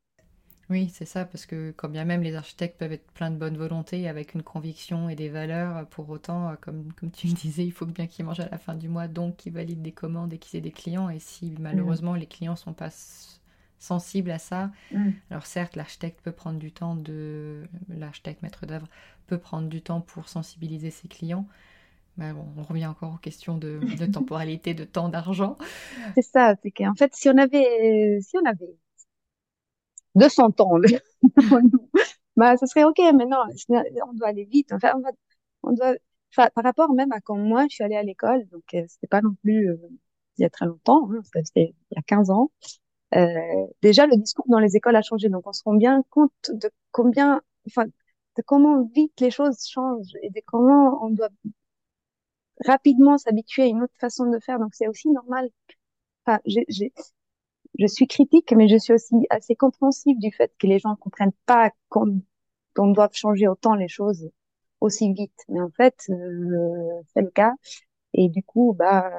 Oui, 0.68 0.90
c'est 0.92 1.04
ça, 1.04 1.24
parce 1.24 1.46
que 1.46 1.72
quand 1.76 1.88
bien 1.88 2.04
même 2.04 2.22
les 2.22 2.34
architectes 2.34 2.78
peuvent 2.78 2.92
être 2.92 3.08
pleins 3.12 3.30
de 3.30 3.36
bonne 3.36 3.56
volonté, 3.56 4.08
avec 4.08 4.34
une 4.34 4.42
conviction 4.42 5.08
et 5.08 5.14
des 5.14 5.28
valeurs, 5.28 5.86
pour 5.86 6.10
autant, 6.10 6.48
euh, 6.48 6.54
comme, 6.60 6.92
comme 6.94 7.12
tu 7.12 7.28
le 7.28 7.34
disais, 7.34 7.64
il 7.64 7.70
faut 7.70 7.86
bien 7.86 8.08
qu'ils 8.08 8.24
mangent 8.24 8.40
à 8.40 8.48
la 8.48 8.58
fin 8.58 8.74
du 8.74 8.88
mois, 8.88 9.06
donc 9.06 9.36
qu'ils 9.36 9.52
valident 9.52 9.82
des 9.82 9.92
commandes 9.92 10.32
et 10.32 10.38
qu'ils 10.38 10.58
aient 10.58 10.62
des 10.62 10.72
clients. 10.72 11.08
Et 11.08 11.20
si 11.20 11.54
malheureusement 11.60 12.14
mmh. 12.14 12.18
les 12.18 12.26
clients 12.26 12.56
sont 12.56 12.72
pas 12.72 12.90
sensibles 13.78 14.32
à 14.32 14.38
ça, 14.38 14.72
mmh. 14.90 15.10
alors 15.30 15.46
certes, 15.46 15.76
l'architecte 15.76 16.20
peut 16.20 16.32
prendre 16.32 16.58
du 16.58 16.72
temps 16.72 16.96
de. 16.96 17.62
L'architecte 17.88 18.42
maître 18.42 18.66
d'œuvre 18.66 18.88
peut 19.28 19.38
prendre 19.38 19.68
du 19.68 19.82
temps 19.82 20.00
pour 20.00 20.28
sensibiliser 20.28 20.90
ses 20.90 21.06
clients. 21.06 21.46
Mais 22.16 22.32
bon, 22.32 22.46
on 22.56 22.62
revient 22.62 22.86
encore 22.86 23.14
aux 23.14 23.18
questions 23.18 23.56
de, 23.56 23.78
de 23.98 24.06
temporalité, 24.12 24.74
de 24.74 24.84
temps, 24.84 25.10
d'argent. 25.10 25.58
C'est 26.16 26.22
ça, 26.22 26.54
c'est 26.60 26.72
qu'en 26.72 26.94
fait, 26.94 27.14
si 27.14 27.28
on 27.28 27.36
avait, 27.36 28.18
si 28.20 28.36
on 28.42 28.48
avait 28.48 28.74
200 30.16 30.50
ans 30.60 30.78
bah, 32.36 32.56
ce 32.56 32.66
serait 32.66 32.84
OK, 32.84 32.98
mais 33.14 33.26
non, 33.26 33.38
on 33.70 34.12
doit 34.14 34.28
aller 34.28 34.44
vite. 34.44 34.72
Enfin, 34.72 34.92
on, 34.96 35.00
va, 35.00 35.10
on 35.62 35.72
doit, 35.72 35.94
enfin, 36.32 36.48
par 36.54 36.64
rapport 36.64 36.92
même 36.94 37.12
à 37.12 37.20
quand 37.20 37.36
moi, 37.36 37.66
je 37.68 37.76
suis 37.76 37.84
allée 37.84 37.96
à 37.96 38.02
l'école, 38.02 38.46
donc 38.48 38.64
euh, 38.74 38.84
c'était 38.88 39.06
pas 39.06 39.22
non 39.22 39.34
plus 39.42 39.70
euh, 39.70 39.76
il 40.38 40.42
y 40.42 40.44
a 40.44 40.50
très 40.50 40.66
longtemps, 40.66 41.08
hein, 41.12 41.20
c'était 41.44 41.74
il 41.90 41.94
y 41.96 41.98
a 41.98 42.02
15 42.02 42.30
ans. 42.30 42.50
Euh, 43.14 43.30
déjà, 43.82 44.06
le 44.06 44.16
discours 44.16 44.46
dans 44.48 44.58
les 44.58 44.76
écoles 44.76 44.96
a 44.96 45.02
changé, 45.02 45.28
donc 45.28 45.46
on 45.46 45.52
se 45.52 45.62
rend 45.64 45.74
bien 45.74 46.02
compte 46.10 46.32
de 46.50 46.70
combien, 46.92 47.40
enfin, 47.68 47.86
de 47.86 48.42
comment 48.46 48.84
vite 48.94 49.20
les 49.20 49.30
choses 49.30 49.66
changent 49.66 50.14
et 50.22 50.30
de 50.30 50.40
comment 50.46 51.04
on 51.04 51.10
doit 51.10 51.30
rapidement 52.66 53.18
s'habituer 53.18 53.62
à 53.64 53.66
une 53.66 53.82
autre 53.82 53.94
façon 53.98 54.26
de 54.30 54.38
faire. 54.40 54.58
Donc 54.58 54.74
c'est 54.74 54.88
aussi 54.88 55.08
normal. 55.10 55.48
Enfin, 56.26 56.40
j'ai, 56.46 56.92
je 57.78 57.86
suis 57.86 58.06
critique, 58.06 58.52
mais 58.56 58.68
je 58.68 58.76
suis 58.78 58.92
aussi 58.92 59.14
assez 59.30 59.54
compréhensive 59.54 60.18
du 60.18 60.32
fait 60.32 60.52
que 60.58 60.66
les 60.66 60.78
gens 60.78 60.90
ne 60.90 60.96
comprennent 60.96 61.32
pas 61.46 61.70
qu'on 61.88 62.20
on 62.78 62.88
doit 62.88 63.08
changer 63.12 63.48
autant 63.48 63.74
les 63.74 63.88
choses 63.88 64.30
aussi 64.80 65.12
vite. 65.12 65.44
Mais 65.48 65.60
en 65.60 65.70
fait, 65.70 65.94
euh, 66.10 67.02
c'est 67.14 67.22
le 67.22 67.30
cas. 67.30 67.54
Et 68.12 68.28
du 68.28 68.42
coup, 68.42 68.74
bah, 68.78 69.10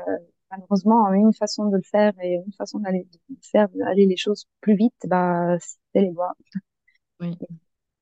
malheureusement, 0.52 1.12
une 1.14 1.34
façon 1.34 1.66
de 1.70 1.78
le 1.78 1.84
faire 1.84 2.14
et 2.22 2.36
une 2.46 2.54
façon 2.54 2.80
d'aller 2.80 3.08
faire 3.42 3.68
aller 3.86 4.06
les 4.06 4.18
choses 4.18 4.48
plus 4.62 4.76
vite, 4.76 4.96
bah, 5.08 5.58
c'est 5.60 6.02
les 6.02 6.12
lois. 6.12 6.34
Oui. 7.20 7.36
Et, 7.42 7.48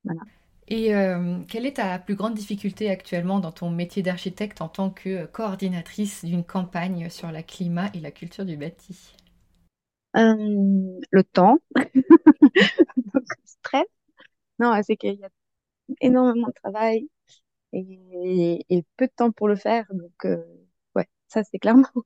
voilà. 0.04 0.22
Et 0.68 0.96
euh, 0.96 1.40
quelle 1.48 1.66
est 1.66 1.76
ta 1.76 2.00
plus 2.00 2.16
grande 2.16 2.34
difficulté 2.34 2.90
actuellement 2.90 3.40
dans 3.40 3.52
ton 3.52 3.70
métier 3.70 4.02
d'architecte 4.02 4.62
en 4.62 4.68
tant 4.68 4.90
que 4.90 5.26
coordinatrice 5.26 6.26
d'une 6.26 6.44
campagne 6.44 7.10
sur 7.10 7.32
la 7.32 7.44
climat 7.44 7.90
et 7.94 8.00
la 8.00 8.12
culture 8.12 8.46
du 8.46 8.58
bâti? 8.58 9.16
Le 10.16 11.24
temps, 11.24 11.60
donc 13.14 13.24
stress. 13.46 13.86
Non, 14.60 14.74
c'est 14.84 14.98
qu'il 14.98 15.16
y 15.20 15.24
a 15.26 15.30
énormément 16.02 16.48
de 16.48 16.54
travail 16.54 17.10
et, 17.74 18.86
peu 18.98 19.08
de 19.08 19.14
temps 19.16 19.32
pour 19.32 19.48
le 19.48 19.56
faire. 19.56 19.86
Donc, 19.94 20.26
euh, 20.26 20.44
ouais, 20.96 21.08
ça 21.28 21.44
c'est 21.44 21.60
clairement 21.60 21.88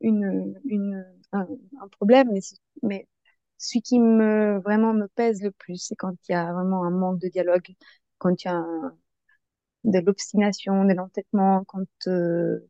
une, 0.00 0.60
une, 0.66 1.06
un, 1.32 1.46
problème. 1.92 2.30
Mais, 2.32 2.40
mais 2.82 3.08
celui 3.58 3.82
qui 3.82 4.00
me 4.00 4.60
vraiment 4.60 4.94
me 4.94 5.08
pèse 5.08 5.42
le 5.42 5.52
plus, 5.52 5.78
c'est 5.78 5.96
quand 5.96 6.14
il 6.28 6.32
y 6.32 6.34
a 6.34 6.52
vraiment 6.52 6.84
un 6.84 6.90
manque 6.90 7.20
de 7.20 7.28
dialogue, 7.28 7.74
quand 8.18 8.44
il 8.44 8.48
y 8.48 8.50
a 8.50 8.64
de 9.84 9.98
l'obstination, 10.00 10.84
de 10.84 10.94
l'entêtement, 10.94 11.64
quand 11.64 11.86
euh, 12.08 12.68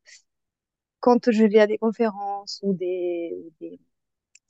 quand 1.01 1.31
je 1.31 1.45
vais 1.45 1.61
à 1.61 1.67
des 1.67 1.79
conférences 1.79 2.61
ou 2.62 2.75
des, 2.75 3.33
ou 3.37 3.53
des 3.61 3.79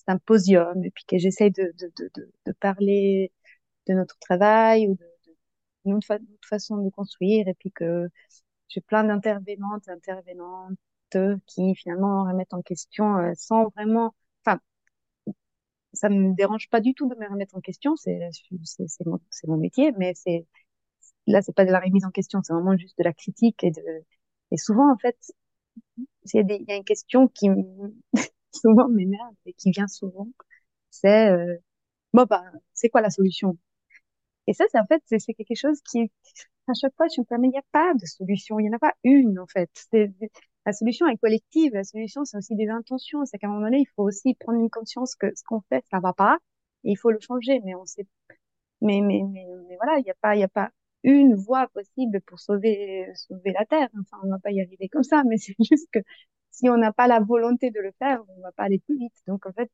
symposiums 0.08 0.84
et 0.84 0.90
puis 0.90 1.04
que 1.06 1.18
j'essaye 1.18 1.50
de, 1.50 1.72
de, 1.78 1.92
de, 1.98 2.10
de, 2.46 2.52
parler 2.52 3.32
de 3.88 3.94
notre 3.94 4.18
travail 4.20 4.88
ou 4.88 4.98
notre, 5.86 6.06
fa- 6.06 6.18
façon 6.48 6.78
de 6.78 6.90
construire 6.90 7.48
et 7.48 7.54
puis 7.54 7.72
que 7.72 8.08
j'ai 8.68 8.80
plein 8.82 9.04
d'intervenantes, 9.04 9.88
intervenantes 9.88 10.78
qui 11.46 11.74
finalement 11.76 12.24
remettent 12.24 12.54
en 12.54 12.62
question 12.62 13.18
euh, 13.18 13.32
sans 13.36 13.68
vraiment, 13.70 14.14
enfin, 14.44 14.60
ça 15.92 16.08
me 16.08 16.34
dérange 16.34 16.68
pas 16.70 16.80
du 16.80 16.94
tout 16.94 17.08
de 17.08 17.14
me 17.16 17.28
remettre 17.28 17.54
en 17.56 17.60
question, 17.60 17.96
c'est 17.96 18.18
c'est 18.86 19.06
mon, 19.06 19.20
mon 19.46 19.56
métier, 19.56 19.92
mais 19.98 20.12
c'est 20.14 20.46
là 21.28 21.42
c'est 21.42 21.54
pas 21.56 21.66
de 21.66 21.72
la 21.72 21.80
remise 21.80 22.04
en 22.04 22.10
question, 22.12 22.42
c'est 22.42 22.52
vraiment 22.54 22.76
juste 22.78 22.98
de 22.98 23.04
la 23.04 23.12
critique 23.14 23.64
et 23.64 23.70
de 23.72 23.82
et 24.52 24.58
souvent 24.58 24.92
en 24.92 24.98
fait 24.98 25.16
il 26.34 26.40
y 26.50 26.64
y 26.68 26.72
a 26.72 26.76
une 26.76 26.84
question 26.84 27.28
qui 27.28 27.48
souvent 28.54 28.88
m'énerve 28.88 29.34
et 29.46 29.52
qui 29.54 29.70
vient 29.70 29.88
souvent, 29.88 30.28
c'est 30.90 31.30
euh, 31.30 31.56
bon 32.14 32.24
bah 32.30 32.44
c'est 32.74 32.88
quoi 32.90 33.02
la 33.02 33.10
solution? 33.10 33.58
Et 34.46 34.54
ça 34.54 34.64
c'est 34.70 34.78
en 34.80 34.86
fait 34.86 35.02
c'est 35.06 35.34
quelque 35.34 35.54
chose 35.56 35.80
qui 35.90 36.10
à 36.68 36.74
chaque 36.74 36.94
fois 36.96 37.06
je 37.14 37.20
me 37.22 37.38
mais 37.40 37.48
il 37.48 37.52
n'y 37.52 37.58
a 37.58 37.62
pas 37.72 37.94
de 37.94 38.06
solution, 38.06 38.58
il 38.60 38.64
n'y 38.64 38.70
en 38.70 38.74
a 38.76 38.80
pas 38.80 38.94
une 39.04 39.38
en 39.38 39.46
fait. 39.46 39.70
La 40.66 40.72
solution 40.72 41.06
est 41.08 41.18
collective, 41.18 41.72
la 41.74 41.84
solution 41.84 42.24
c'est 42.24 42.38
aussi 42.38 42.56
des 42.56 42.68
intentions, 42.68 43.24
c'est 43.26 43.38
qu'à 43.38 43.48
un 43.48 43.50
moment 43.50 43.66
donné 43.66 43.80
il 43.80 43.88
faut 43.96 44.04
aussi 44.04 44.34
prendre 44.34 44.60
une 44.60 44.70
conscience 44.70 45.14
que 45.16 45.28
ce 45.36 45.42
qu'on 45.44 45.60
fait 45.70 45.84
ça 45.90 46.00
va 46.00 46.12
pas 46.14 46.38
et 46.84 46.92
il 46.92 46.96
faut 46.98 47.10
le 47.10 47.20
changer, 47.20 47.60
mais 47.64 47.74
on 47.74 47.86
sait 47.86 48.06
mais, 48.80 49.00
mais, 49.00 49.22
mais, 49.32 49.46
mais 49.68 49.76
voilà, 49.76 49.98
il 49.98 50.04
n'y 50.04 50.10
a 50.10 50.14
pas, 50.20 50.36
il 50.36 50.40
y 50.40 50.42
a 50.44 50.48
pas 50.48 50.70
une 51.02 51.34
voie 51.34 51.68
possible 51.68 52.20
pour 52.22 52.38
sauver, 52.40 53.06
sauver 53.14 53.52
la 53.52 53.64
Terre. 53.66 53.88
Enfin, 54.00 54.18
on 54.24 54.28
va 54.30 54.38
pas 54.38 54.50
y 54.52 54.60
arriver 54.60 54.88
comme 54.88 55.02
ça, 55.04 55.22
mais 55.24 55.36
c'est 55.38 55.54
juste 55.58 55.88
que 55.92 56.00
si 56.54 56.68
on 56.70 56.76
n'a 56.78 56.92
pas 56.92 57.06
la 57.08 57.20
volonté 57.20 57.70
de 57.70 57.80
le 57.80 57.92
faire, 57.98 58.22
on 58.28 58.40
va 58.42 58.52
pas 58.52 58.64
aller 58.64 58.80
plus 58.80 58.98
vite. 58.98 59.14
Donc, 59.26 59.46
en 59.46 59.52
fait, 59.52 59.70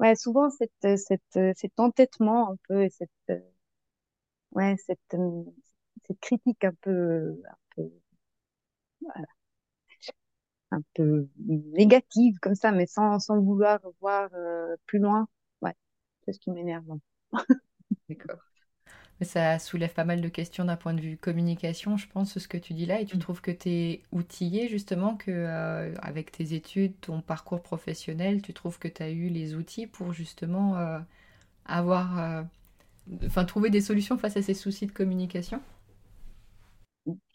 ouais, 0.00 0.16
souvent, 0.16 0.50
cette, 0.50 0.98
cette, 0.98 1.56
cet 1.56 1.80
entêtement 1.80 2.52
un 2.52 2.56
peu, 2.68 2.84
et 2.84 2.90
cette, 2.90 3.10
euh, 3.30 3.40
ouais, 4.52 4.76
cette, 4.86 4.98
euh, 5.14 5.44
cette 6.06 6.20
critique 6.20 6.64
un 6.64 6.72
peu, 6.82 7.40
un 7.50 7.56
peu, 7.76 7.90
voilà, 9.00 9.26
un 10.70 10.82
peu 10.94 11.28
négative 11.72 12.38
comme 12.40 12.54
ça, 12.54 12.72
mais 12.72 12.86
sans, 12.86 13.18
sans 13.20 13.40
vouloir 13.40 13.80
voir 14.00 14.28
euh, 14.34 14.76
plus 14.86 14.98
loin. 14.98 15.28
Ouais, 15.62 15.74
c'est 16.24 16.32
ce 16.32 16.40
qui 16.40 16.50
m'énerve. 16.50 16.84
D'accord. 18.08 18.53
Mais 19.20 19.26
ça 19.26 19.58
soulève 19.58 19.92
pas 19.94 20.04
mal 20.04 20.20
de 20.20 20.28
questions 20.28 20.64
d'un 20.64 20.76
point 20.76 20.94
de 20.94 21.00
vue 21.00 21.16
communication, 21.16 21.96
je 21.96 22.08
pense, 22.08 22.38
ce 22.38 22.48
que 22.48 22.58
tu 22.58 22.74
dis 22.74 22.86
là. 22.86 23.00
Et 23.00 23.06
tu 23.06 23.16
Mm. 23.16 23.20
trouves 23.20 23.40
que 23.40 23.50
tu 23.52 23.68
es 23.70 24.02
outillé, 24.12 24.68
justement, 24.68 25.16
que 25.16 25.30
euh, 25.30 25.94
avec 26.02 26.32
tes 26.32 26.54
études, 26.54 26.94
ton 27.00 27.20
parcours 27.20 27.62
professionnel, 27.62 28.42
tu 28.42 28.52
trouves 28.54 28.78
que 28.78 28.88
tu 28.88 29.02
as 29.02 29.10
eu 29.10 29.28
les 29.28 29.54
outils 29.54 29.86
pour 29.86 30.12
justement 30.12 30.76
euh, 30.78 30.98
avoir, 31.66 32.18
euh, 32.20 32.42
enfin, 33.26 33.44
trouver 33.46 33.70
des 33.70 33.80
solutions 33.82 34.18
face 34.18 34.36
à 34.38 34.42
ces 34.42 34.54
soucis 34.54 34.86
de 34.86 34.92
communication? 34.92 35.60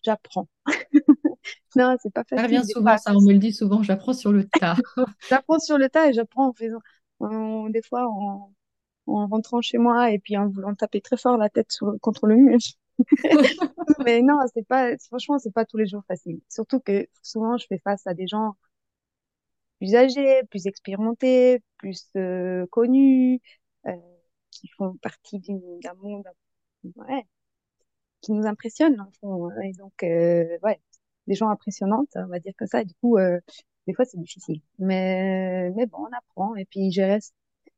J'apprends. 0.03 0.47
Non, 1.75 1.95
c'est 2.01 2.13
pas 2.13 2.23
Ça 2.35 2.41
revient 2.43 2.63
facile 2.63 2.73
souvent, 2.73 2.97
ça, 2.97 3.15
on 3.15 3.21
me 3.21 3.33
le 3.33 3.37
dit 3.39 3.53
souvent, 3.53 3.83
j'apprends 3.83 4.13
sur 4.13 4.31
le 4.31 4.45
tas. 4.47 4.81
J'apprends 5.29 5.59
sur 5.59 5.77
le 5.77 5.89
tas 5.89 6.09
et 6.09 6.13
j'apprends 6.13 6.49
en 6.49 6.53
faisant, 6.53 6.79
des 7.69 7.81
fois 7.81 8.07
en, 8.07 8.53
en 9.17 9.27
rentrant 9.27 9.61
chez 9.61 9.77
moi 9.77 10.11
et 10.11 10.19
puis 10.19 10.37
en 10.37 10.47
voulant 10.49 10.75
taper 10.75 11.01
très 11.01 11.17
fort 11.17 11.37
la 11.37 11.49
tête 11.49 11.71
sur, 11.71 11.93
contre 12.01 12.27
le 12.27 12.35
mur. 12.35 12.57
Mais 14.05 14.21
non, 14.21 14.37
c'est 14.53 14.67
pas, 14.67 14.97
franchement, 15.07 15.39
c'est 15.39 15.53
pas 15.53 15.65
tous 15.65 15.77
les 15.77 15.87
jours 15.87 16.03
facile. 16.07 16.39
Surtout 16.49 16.79
que 16.79 17.07
souvent, 17.23 17.57
je 17.57 17.65
fais 17.67 17.79
face 17.79 18.05
à 18.07 18.13
des 18.13 18.27
gens 18.27 18.55
plus 19.79 19.95
âgés, 19.95 20.41
plus 20.49 20.67
expérimentés, 20.67 21.63
plus 21.77 22.07
euh, 22.17 22.65
connus, 22.67 23.41
euh, 23.87 23.91
qui 24.51 24.67
font 24.77 24.95
partie 24.97 25.39
d'un 25.39 25.93
monde, 25.95 26.25
ouais, 26.97 27.25
qui 28.21 28.31
nous 28.33 28.45
impressionnent, 28.47 28.99
en 29.01 29.11
fond. 29.21 29.49
hein. 29.51 29.61
Et 29.63 29.73
donc, 29.73 30.03
euh, 30.03 30.57
ouais, 30.63 30.79
des 31.27 31.35
gens 31.35 31.49
impressionnantes, 31.49 32.09
on 32.15 32.27
va 32.27 32.39
dire 32.39 32.53
que 32.57 32.65
ça. 32.67 32.81
Et 32.81 32.85
du 32.85 32.93
coup, 32.95 33.17
des 33.87 33.93
fois, 33.93 34.05
c'est 34.05 34.19
difficile. 34.19 34.61
Mais, 34.79 35.71
mais 35.75 35.85
bon, 35.87 35.99
on 36.09 36.17
apprend. 36.17 36.55
Et 36.55 36.65
puis, 36.65 36.91
je 36.91 37.01
reste, 37.01 37.35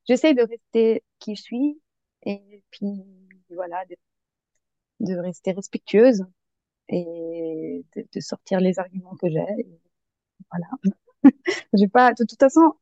j'essaie 0.07 0.33
de 0.33 0.43
rester 0.43 1.03
qui 1.19 1.35
je 1.35 1.41
suis. 1.41 1.81
Et 2.23 2.63
puis, 2.71 2.87
voilà, 3.49 3.83
de, 3.89 3.95
de 4.99 5.15
rester 5.17 5.51
respectueuse 5.51 6.23
et 6.89 7.85
de, 7.95 8.05
de 8.13 8.19
sortir 8.21 8.59
les 8.61 8.79
arguments 8.79 9.15
que 9.17 9.29
j'ai. 9.29 9.45
Voilà. 10.51 10.67
J'ai 11.73 11.87
pas, 11.87 12.13
de 12.13 12.23
toute 12.25 12.39
façon, 12.39 12.73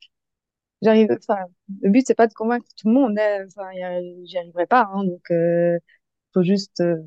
j'arrive, 0.82 1.10
enfin, 1.20 1.46
le 1.82 1.90
but, 1.92 2.06
c'est 2.08 2.16
pas 2.16 2.28
de 2.28 2.34
convaincre 2.34 2.68
tout 2.78 2.88
le 2.90 2.94
monde. 2.96 3.18
hein. 3.20 3.46
Enfin, 3.48 3.70
j'y 4.26 4.38
arriverai 4.38 4.68
pas. 4.68 4.90
Hein. 4.94 5.06
Donc, 5.06 5.32
euh, 5.32 5.80
faut 6.34 6.44
juste 6.44 6.82
euh, 6.82 6.98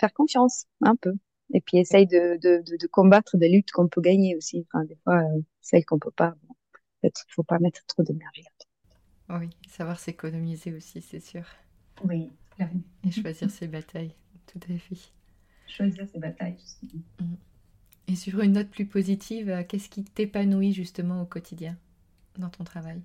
faire 0.00 0.12
confiance 0.14 0.66
un 0.82 0.96
peu. 0.96 1.14
Et 1.54 1.60
puis 1.62 1.78
essaye 1.78 2.06
de, 2.08 2.38
de, 2.42 2.62
de, 2.64 2.76
de 2.78 2.88
combattre 2.88 3.36
des 3.38 3.48
luttes 3.50 3.72
qu'on 3.72 3.88
peut 3.88 4.00
gagner 4.02 4.36
aussi. 4.36 4.66
Enfin, 4.72 4.84
des 4.86 4.96
fois, 5.04 5.18
euh, 5.20 5.42
celles 5.62 5.84
qu'on 5.86 5.98
peut 6.00 6.12
pas. 6.12 6.34
Bon, 6.44 6.54
peut-être 7.02 7.24
faut 7.30 7.44
pas 7.44 7.58
mettre 7.60 7.84
trop 7.86 8.02
d'énergie 8.04 8.42
là-dedans. 8.42 8.69
Oui, 9.30 9.48
savoir 9.66 9.98
s'économiser 9.98 10.74
aussi, 10.74 11.00
c'est 11.00 11.20
sûr. 11.20 11.44
Oui, 12.02 12.32
clairement. 12.50 12.82
Et 13.04 13.10
choisir 13.10 13.50
ses 13.50 13.68
batailles, 13.68 14.14
tout 14.46 14.58
à 14.72 14.78
fait. 14.78 15.12
Choisir 15.66 16.06
ses 16.06 16.18
batailles. 16.18 16.58
Et 18.08 18.14
sur 18.14 18.40
une 18.42 18.52
note 18.52 18.68
plus 18.68 18.84
positive, 18.84 19.48
euh, 19.48 19.62
qu'est-ce 19.64 19.88
qui 19.88 20.04
t'épanouit 20.04 20.74
justement 20.74 21.22
au 21.22 21.24
quotidien 21.24 21.78
dans 22.38 22.50
ton 22.50 22.64
travail? 22.64 23.02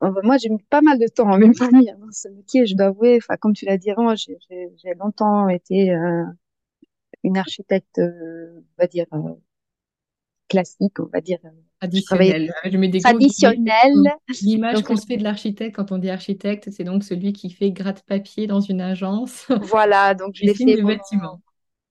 Bon, 0.00 0.10
bah, 0.12 0.20
moi, 0.24 0.36
j'ai 0.38 0.48
mis 0.50 0.62
pas 0.70 0.82
mal 0.82 0.98
de 0.98 1.06
temps 1.08 1.30
à 1.32 1.38
m'épanouir 1.38 1.96
dans 1.98 2.10
ce 2.12 2.28
métier, 2.28 2.66
je 2.66 2.74
dois 2.76 2.86
avouer. 2.88 3.16
Enfin, 3.22 3.36
comme 3.38 3.54
tu 3.54 3.64
l'as 3.64 3.78
dit 3.78 3.90
avant, 3.90 4.14
j'ai 4.14 4.36
j'ai- 4.48 4.68
j'ai 4.76 4.94
longtemps 4.94 5.48
été 5.48 5.90
euh, 5.94 6.24
une 7.24 7.36
architecte, 7.38 7.98
euh, 7.98 8.60
on 8.60 8.82
va 8.82 8.86
dire, 8.86 9.06
euh, 9.12 9.34
classique, 10.48 10.98
on 11.00 11.06
va 11.06 11.20
dire. 11.20 11.38
Je 11.42 12.02
travaillais 12.02 12.36
Traditionnel. 12.40 12.54
Je 12.64 12.76
mets 12.78 12.88
des 12.88 13.00
gros 13.00 13.18
guillemets. 13.18 13.62
traditionnelle. 13.64 14.14
L'image 14.40 14.82
qu'on 14.82 14.96
se 14.96 15.06
fait 15.06 15.16
de 15.16 15.22
l'architecte 15.24 15.76
quand 15.76 15.92
on 15.92 15.98
dit 15.98 16.10
architecte, 16.10 16.70
c'est 16.70 16.84
donc 16.84 17.04
celui 17.04 17.32
qui 17.32 17.50
fait 17.50 17.70
gratte-papier 17.70 18.46
dans 18.46 18.60
une 18.60 18.80
agence, 18.80 19.46
voilà, 19.58 20.14
donc 20.14 20.34
je 20.34 20.44
l'ai 20.44 20.54
fait 20.54 20.76
pendant, 20.78 20.98
bâtiments. 20.98 21.40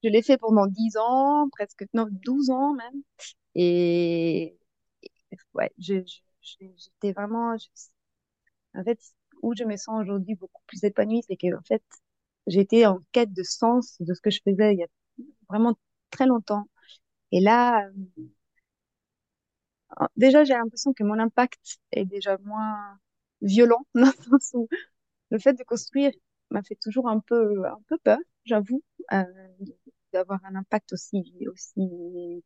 je 0.03 0.09
l'ai 0.09 0.21
fait 0.23 0.37
pendant 0.37 0.67
10 0.67 0.97
ans, 0.97 1.49
presque, 1.51 1.85
non, 1.93 2.07
12 2.11 2.49
ans 2.49 2.73
même. 2.73 3.01
Et, 3.55 4.57
et 5.33 5.37
ouais, 5.55 5.71
j'étais 5.79 7.13
vraiment, 7.13 7.57
je- 7.57 7.67
en 8.75 8.83
fait, 8.83 8.99
où 9.41 9.53
je 9.55 9.63
me 9.63 9.75
sens 9.77 10.01
aujourd'hui 10.01 10.35
beaucoup 10.35 10.61
plus 10.67 10.83
épanouie, 10.83 11.23
c'est 11.27 11.37
que, 11.37 11.55
en 11.55 11.61
fait, 11.63 11.83
j'étais 12.47 12.85
en 12.85 12.99
quête 13.11 13.33
de 13.33 13.43
sens 13.43 13.97
de 13.99 14.13
ce 14.13 14.21
que 14.21 14.29
je 14.29 14.39
faisais 14.43 14.73
il 14.73 14.79
y 14.79 14.83
a 14.83 14.87
vraiment 15.49 15.75
très 16.11 16.25
longtemps. 16.27 16.65
Et 17.31 17.41
là, 17.41 17.87
euh, 17.87 17.91
déjà, 20.17 20.43
j'ai 20.43 20.53
l'impression 20.53 20.93
que 20.93 21.03
mon 21.03 21.19
impact 21.19 21.79
est 21.91 22.05
déjà 22.05 22.37
moins 22.39 22.99
violent, 23.41 23.85
dans 23.95 24.05
le 24.07 24.11
sens 24.39 24.51
où 24.53 24.67
le 25.31 25.39
fait 25.39 25.53
de 25.53 25.63
construire 25.63 26.11
m'a 26.51 26.63
fait 26.63 26.75
toujours 26.75 27.09
un 27.09 27.19
peu, 27.19 27.65
un 27.67 27.79
peu 27.87 27.97
peur, 28.03 28.19
j'avoue, 28.45 28.83
euh, 29.13 29.23
d'avoir 30.13 30.39
un 30.45 30.55
impact 30.55 30.93
aussi, 30.93 31.23
aussi, 31.51 32.43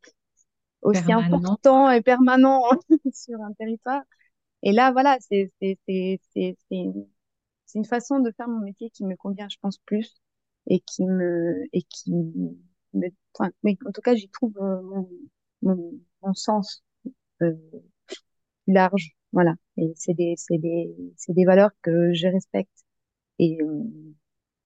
aussi 0.82 1.12
Permanent. 1.12 1.12
important 1.12 1.90
et 1.92 2.02
permanent 2.02 2.64
sur 3.14 3.42
un 3.42 3.54
territoire. 3.54 4.04
Et 4.64 4.72
là, 4.74 4.92
voilà, 4.92 5.18
c'est, 5.22 5.52
c'est, 5.62 5.78
c'est, 5.88 6.20
c'est, 6.34 6.58
c'est 6.70 6.76
une, 6.78 7.08
c'est 7.66 7.80
une 7.80 7.86
façon 7.86 8.20
de 8.20 8.32
faire 8.32 8.48
mon 8.50 8.62
métier 8.62 8.90
qui 8.92 9.06
me 9.06 9.16
convient, 9.16 9.50
je 9.50 9.58
pense, 9.62 9.80
plus 9.80 10.16
et 10.68 10.80
qui 10.82 11.06
me, 11.06 11.64
et 11.74 11.84
qui 11.84 12.14
me, 12.14 13.10
enfin, 13.36 13.52
mais 13.64 13.78
en 13.88 13.92
tout 13.92 14.02
cas, 14.02 14.16
j'y 14.16 14.30
trouve 14.30 14.58
euh, 14.60 14.82
mon, 14.84 15.10
mon, 15.64 15.94
mon 16.24 16.34
sens 16.34 16.84
euh, 17.42 17.54
large, 18.68 19.12
voilà. 19.34 19.56
Et 19.78 19.94
c'est 19.96 20.14
des, 20.14 20.34
c'est 20.38 20.58
des, 20.58 20.96
c'est 21.18 21.34
des 21.34 21.46
valeurs 21.46 21.72
que 21.82 22.14
je 22.14 22.28
respecte. 22.28 22.72
Et 23.40 23.60
euh, 23.62 23.84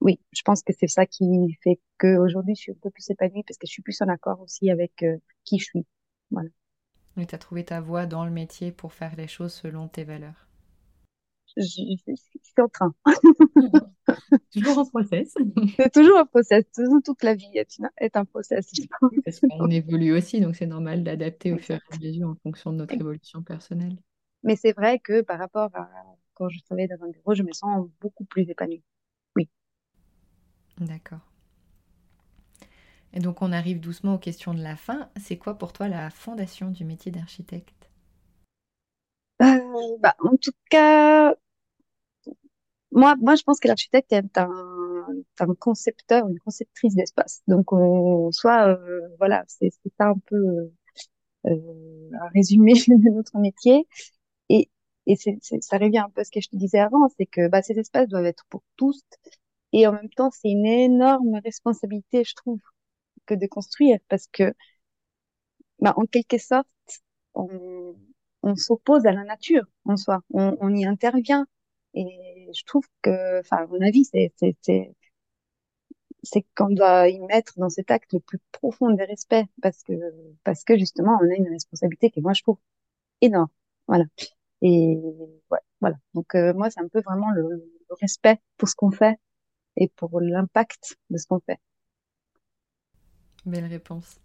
oui, 0.01 0.19
je 0.33 0.41
pense 0.43 0.63
que 0.63 0.73
c'est 0.77 0.87
ça 0.87 1.05
qui 1.05 1.57
fait 1.63 1.79
qu'aujourd'hui, 1.99 2.55
je 2.55 2.61
suis 2.61 2.71
un 2.71 2.75
peu 2.81 2.89
plus 2.91 3.09
épanouie 3.11 3.43
parce 3.47 3.57
que 3.57 3.67
je 3.67 3.71
suis 3.73 3.83
plus 3.83 4.01
en 4.01 4.09
accord 4.09 4.41
aussi 4.41 4.69
avec 4.71 5.03
euh, 5.03 5.17
qui 5.45 5.59
je 5.59 5.65
suis. 5.65 5.85
Voilà. 6.31 6.49
Et 7.17 7.25
tu 7.25 7.33
as 7.33 7.39
trouvé 7.39 7.65
ta 7.65 7.81
voie 7.81 8.05
dans 8.05 8.23
le 8.23 8.29
métier 8.29 8.71
pour 8.71 8.93
faire 8.93 9.15
les 9.15 9.27
choses 9.27 9.51
selon 9.55 9.87
tes 9.87 10.03
valeurs. 10.03 10.45
Je, 11.57 11.61
je- 11.63 12.03
je 12.07 12.39
suis 12.43 12.61
en 12.61 12.67
train. 12.69 12.93
Toujours 14.53 14.77
en 14.77 14.85
process. 14.85 15.33
C'est 15.77 15.91
toujours 15.91 16.19
un 16.19 16.25
process. 16.25 16.63
Toujours 16.75 17.01
toute 17.03 17.23
la 17.23 17.35
vie 17.35 17.51
est, 17.55 18.15
un 18.15 18.25
process. 18.25 18.71
Parce 19.25 19.39
qu'on 19.39 19.69
évolue 19.69 20.13
aussi, 20.13 20.41
donc 20.41 20.55
c'est 20.55 20.67
normal 20.67 21.03
d'adapter 21.03 21.53
au 21.53 21.57
fur 21.57 21.75
et 21.75 21.95
à 21.95 21.97
mesure 21.99 22.29
en 22.29 22.35
fonction 22.35 22.71
de 22.71 22.77
notre 22.77 22.93
évolution 22.93 23.41
personnelle. 23.41 23.97
Mais 24.43 24.55
c'est 24.55 24.73
vrai 24.73 24.99
que 24.99 25.21
par 25.21 25.39
rapport 25.39 25.69
à, 25.73 25.89
quand 26.33 26.49
je 26.49 26.59
travaille 26.61 26.87
dans 26.87 27.03
un 27.03 27.09
bureau, 27.09 27.33
je 27.33 27.43
me 27.43 27.51
sens 27.51 27.87
beaucoup 28.01 28.25
plus 28.25 28.49
épanouie. 28.49 28.83
Oui. 29.35 29.49
D'accord. 30.79 31.19
Et 33.13 33.19
donc 33.19 33.41
on 33.41 33.51
arrive 33.51 33.79
doucement 33.79 34.15
aux 34.15 34.19
questions 34.19 34.53
de 34.53 34.61
la 34.61 34.75
fin. 34.75 35.09
C'est 35.17 35.37
quoi 35.37 35.57
pour 35.57 35.71
toi 35.71 35.87
la 35.87 36.09
fondation 36.09 36.71
du 36.71 36.83
métier 36.83 37.11
d'architecte? 37.11 37.89
Euh, 39.41 39.97
bah, 39.99 40.15
En 40.19 40.35
tout 40.37 40.51
cas, 40.69 41.35
moi, 42.93 43.15
moi 43.21 43.35
je 43.35 43.43
pense 43.43 43.59
que 43.59 43.67
l'architecte 43.67 44.11
est 44.13 44.37
un, 44.37 44.49
un, 45.39 45.55
concepteur, 45.55 46.27
une 46.27 46.39
conceptrice 46.39 46.95
d'espace. 46.95 47.41
Donc 47.47 47.73
on, 47.73 48.31
soit, 48.31 48.69
euh, 48.69 49.01
voilà, 49.19 49.43
c'est 49.47 49.71
ça 49.99 50.07
un 50.09 50.19
peu 50.27 50.71
euh, 51.45 52.09
un 52.21 52.27
résumé 52.33 52.73
de 52.87 53.09
notre 53.11 53.37
métier. 53.37 53.87
Et, 54.49 54.69
et 55.07 55.15
c'est 55.17 55.39
ça 55.61 55.77
revient 55.77 55.99
un 55.99 56.09
peu 56.09 56.21
à 56.21 56.23
ce 56.25 56.31
que 56.31 56.41
je 56.41 56.49
te 56.49 56.55
disais 56.57 56.79
avant, 56.79 57.09
c'est 57.17 57.25
que 57.25 57.47
bah, 57.49 57.61
ces 57.61 57.79
espaces 57.79 58.07
doivent 58.09 58.25
être 58.25 58.45
pour 58.49 58.63
tous. 58.77 59.01
Et 59.73 59.87
en 59.87 59.93
même 59.93 60.09
temps, 60.09 60.31
c'est 60.31 60.49
une 60.49 60.65
énorme 60.67 61.39
responsabilité, 61.43 62.23
je 62.25 62.35
trouve, 62.35 62.61
que 63.27 63.35
de 63.35 63.47
construire 63.47 63.99
parce 64.09 64.27
que, 64.27 64.53
bah, 65.79 65.93
en 65.97 66.05
quelque 66.05 66.37
sorte, 66.37 66.67
on, 67.33 67.95
on 68.43 68.55
s'oppose 68.55 69.05
à 69.05 69.11
la 69.11 69.23
nature 69.23 69.63
en 69.85 69.97
soi, 69.97 70.21
on, 70.31 70.57
on, 70.61 70.73
y 70.75 70.85
intervient. 70.85 71.45
Et 71.93 72.07
je 72.53 72.63
trouve 72.65 72.85
que, 73.01 73.39
enfin, 73.41 73.57
à 73.57 73.67
mon 73.67 73.81
avis, 73.81 74.05
c'est 74.05 74.33
c'est 76.23 76.45
qu'on 76.55 76.69
doit 76.69 77.09
y 77.09 77.19
mettre 77.19 77.53
dans 77.57 77.69
cet 77.69 77.91
acte 77.91 78.13
le 78.13 78.19
plus 78.19 78.39
profond 78.51 78.89
des 78.91 79.03
respects 79.05 79.45
parce 79.61 79.83
que 79.83 79.93
parce 80.43 80.63
que 80.63 80.77
justement 80.77 81.17
on 81.21 81.29
a 81.31 81.35
une 81.35 81.49
responsabilité 81.49 82.09
qui 82.11 82.21
moi 82.21 82.33
je 82.33 82.41
trouve 82.43 82.57
énorme. 83.21 83.49
Voilà. 83.87 84.05
Et 84.61 84.97
ouais, 85.51 85.59
voilà. 85.81 85.97
Donc 86.15 86.35
euh, 86.35 86.53
moi 86.55 86.69
c'est 86.71 86.81
un 86.81 86.87
peu 86.89 87.01
vraiment 87.01 87.31
le, 87.31 87.43
le 87.43 87.95
respect 88.01 88.39
pour 88.57 88.69
ce 88.69 88.75
qu'on 88.75 88.91
fait 88.91 89.17
et 89.77 89.89
pour 89.97 90.21
l'impact 90.21 90.97
de 91.11 91.17
ce 91.17 91.27
qu'on 91.27 91.41
fait. 91.41 91.59
Belle 93.45 93.65
réponse. 93.67 94.19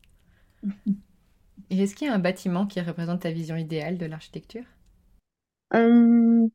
Et 1.70 1.79
est-ce 1.83 1.95
qu'il 1.95 2.07
y 2.09 2.11
a 2.11 2.14
un 2.14 2.18
bâtiment 2.18 2.66
qui 2.66 2.79
représente 2.83 3.22
ta 3.22 3.31
vision 3.31 3.57
idéale 3.57 3.97
de 3.97 4.05
l'architecture? 4.05 4.64
Hum, 5.70 6.51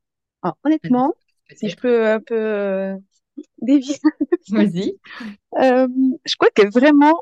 Honnêtement, 0.64 1.14
si 1.52 1.70
je 1.70 1.78
peux 1.78 2.08
un 2.08 2.20
peu 2.20 2.36
euh, 2.36 2.96
dévier. 3.62 3.96
Vas-y. 4.52 4.94
euh, 5.60 5.88
je 6.26 6.36
crois 6.38 6.50
que 6.52 6.70
vraiment, 6.72 7.16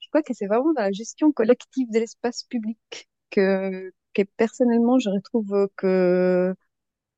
je 0.00 0.08
crois 0.08 0.22
que 0.22 0.34
c'est 0.34 0.46
vraiment 0.46 0.72
dans 0.74 0.82
la 0.82 0.92
gestion 0.92 1.32
collective 1.32 1.90
de 1.90 1.98
l'espace 1.98 2.44
public 2.44 2.78
que, 3.30 3.92
que 4.14 4.22
personnellement 4.36 4.98
je 4.98 5.10
retrouve 5.10 5.68
que 5.76 6.54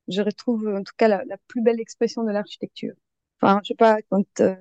je 0.09 0.23
retrouve 0.23 0.69
en 0.69 0.83
tout 0.85 0.95
cas 0.97 1.09
la, 1.09 1.25
la 1.27 1.39
plus 1.49 1.63
belle 1.63 1.81
expression 1.81 2.25
de 2.25 2.33
l'architecture. 2.33 2.95
Enfin, 3.43 3.61
je 3.65 3.69
sais 3.71 3.75
pas, 3.77 3.99
quand 4.11 4.41
euh, 4.41 4.57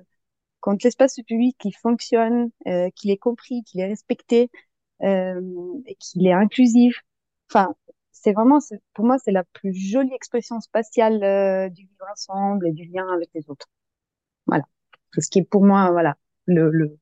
quand 0.60 0.82
l'espace 0.84 1.16
public 1.26 1.56
il 1.64 1.74
fonctionne, 1.76 2.50
euh, 2.68 2.90
qu'il 2.96 3.10
est 3.10 3.18
compris, 3.18 3.62
qu'il 3.64 3.80
est 3.80 3.86
respecté, 3.88 4.50
euh, 5.02 5.40
et 5.86 5.96
qu'il 5.96 6.26
est 6.26 6.32
inclusif. 6.32 7.02
Enfin, 7.50 7.74
c'est 8.22 8.32
vraiment, 8.32 8.58
pour 8.94 9.04
moi, 9.04 9.18
c'est 9.18 9.30
la 9.30 9.44
plus 9.44 9.74
jolie 9.74 10.14
expression 10.14 10.60
spatiale 10.60 11.22
euh, 11.22 11.68
du 11.68 11.82
vivre 11.82 12.06
ensemble 12.10 12.66
et 12.66 12.72
du 12.72 12.84
lien 12.86 13.06
avec 13.14 13.28
les 13.34 13.48
autres. 13.48 13.68
Voilà. 14.46 14.64
C'est 15.14 15.20
ce 15.20 15.30
qui 15.30 15.40
est 15.40 15.44
pour 15.44 15.64
moi, 15.64 15.90
voilà, 15.90 16.16
le, 16.46 16.98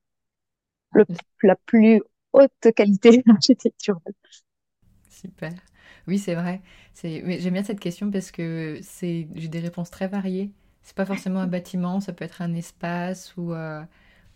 la 1.42 1.56
plus 1.66 2.02
haute 2.32 2.72
qualité 2.74 3.22
architecturale. 3.30 4.14
Super. 5.08 5.52
Oui, 6.06 6.18
c'est 6.18 6.34
vrai. 6.34 6.60
J'aime 7.02 7.52
bien 7.54 7.64
cette 7.64 7.80
question 7.80 8.10
parce 8.10 8.30
que 8.30 8.80
j'ai 9.00 9.48
des 9.48 9.60
réponses 9.60 9.90
très 9.90 10.08
variées. 10.08 10.50
C'est 10.82 10.96
pas 10.96 11.06
forcément 11.06 11.40
un 11.40 11.46
bâtiment, 11.46 12.00
ça 12.00 12.12
peut 12.12 12.24
être 12.24 12.42
un 12.42 12.54
espace 12.54 13.34
ou, 13.36 13.54
euh, 13.54 13.82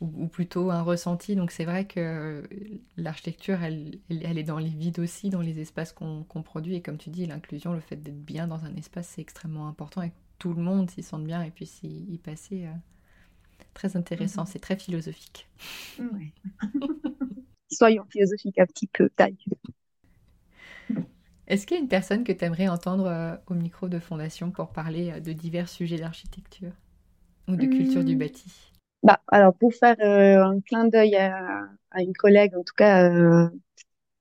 ou, 0.01 0.11
ou, 0.24 0.28
plutôt 0.28 0.70
un 0.70 0.82
ressenti. 0.82 1.36
Donc 1.36 1.51
c'est 1.51 1.64
vrai 1.64 1.86
que 1.86 2.42
l'architecture, 2.96 3.62
elle, 3.62 3.99
elle, 4.11 4.38
est 4.38 4.42
dans 4.44 4.59
les 4.59 4.68
vides 4.70 4.99
aussi, 5.01 5.30
dans 5.30 5.40
les 5.40 5.61
espaces 5.61 5.92
qu'on 5.92 6.24
produit. 6.42 6.76
Et 6.76 6.82
comme 6.82 6.99
tu 6.99 7.11
dis, 7.11 7.26
l'inclusion, 7.26 7.72
le 7.72 7.80
fait 7.80 7.96
d'être 7.96 8.24
bien 8.24 8.46
dans 8.46 8.64
un 8.64 8.74
espace, 8.76 9.09
c'est 9.14 9.22
extrêmement 9.22 9.68
important 9.68 10.03
et 10.03 10.11
que 10.11 10.14
tout 10.38 10.55
le 10.55 10.62
monde 10.62 10.90
s'y 10.90 11.03
sente 11.03 11.24
bien 11.24 11.42
et 11.42 11.51
puisse 11.51 11.80
y, 11.82 11.88
y 12.12 12.18
passer. 12.18 12.66
Euh, 12.66 12.72
très 13.74 13.96
intéressant, 13.96 14.44
Mhm. 14.44 14.46
c'est 14.46 14.59
très 14.61 14.76
philosophique. 14.76 15.49
Ouais. 15.99 16.32
Soyons 17.70 18.05
philosophiques 18.11 18.59
un 18.59 18.66
petit 18.66 18.86
peu, 18.88 19.09
taille. 19.11 19.38
Est-ce 21.49 21.66
qu'il 21.66 21.76
y 21.76 21.80
a 21.80 21.82
une 21.82 21.88
personne 21.88 22.22
que 22.22 22.30
tu 22.32 22.44
aimerais 22.44 22.68
entendre 22.68 23.07
euh, 23.07 23.34
au 23.49 23.55
micro 23.55 23.88
de 23.88 23.99
Fondation 23.99 24.53
pour 24.53 24.68
parler 24.70 25.11
euh, 25.11 25.18
de 25.20 25.32
divers 25.32 25.68
sujets 25.68 25.99
d'architecture 25.99 26.72
ou 27.49 27.57
de 27.57 27.66
culture 27.66 28.05
du 28.05 28.14
Hum, 28.14 28.18
bâti? 28.18 28.72
Bah, 29.03 29.20
alors 29.28 29.55
pour 29.57 29.72
faire 29.74 29.96
euh, 30.01 30.42
un 30.44 30.61
clin 30.61 30.86
d'œil 30.86 31.14
à, 31.16 31.68
à 31.90 32.03
une 32.03 32.12
collègue, 32.14 32.55
en 32.57 32.64
tout 32.64 32.74
cas, 32.76 33.09
euh, 33.11 33.49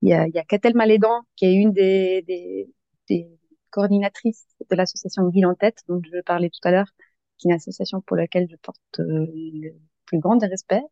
il 0.01 0.09
y 0.09 0.13
a, 0.13 0.27
y 0.29 0.39
a 0.39 0.43
Catel 0.45 0.75
Malédan, 0.75 1.23
qui 1.37 1.45
est 1.47 1.53
une 1.55 1.73
des, 1.73 2.23
des, 2.23 2.69
des 3.09 3.29
coordinatrices 3.71 4.47
de 4.69 4.75
l'association 4.75 5.29
Ville 5.29 5.47
en 5.47 5.55
tête, 5.55 5.83
dont 5.89 6.01
je 6.03 6.21
parlais 6.23 6.49
tout 6.49 6.61
à 6.67 6.71
l'heure, 6.71 6.87
qui 7.37 7.47
est 7.47 7.51
une 7.51 7.55
association 7.57 8.01
pour 8.01 8.17
laquelle 8.17 8.47
je 8.51 8.57
porte 8.57 8.79
euh, 8.99 9.27
le 9.33 9.75
plus 10.05 10.19
grand 10.19 10.37
des 10.37 10.47
respects, 10.47 10.83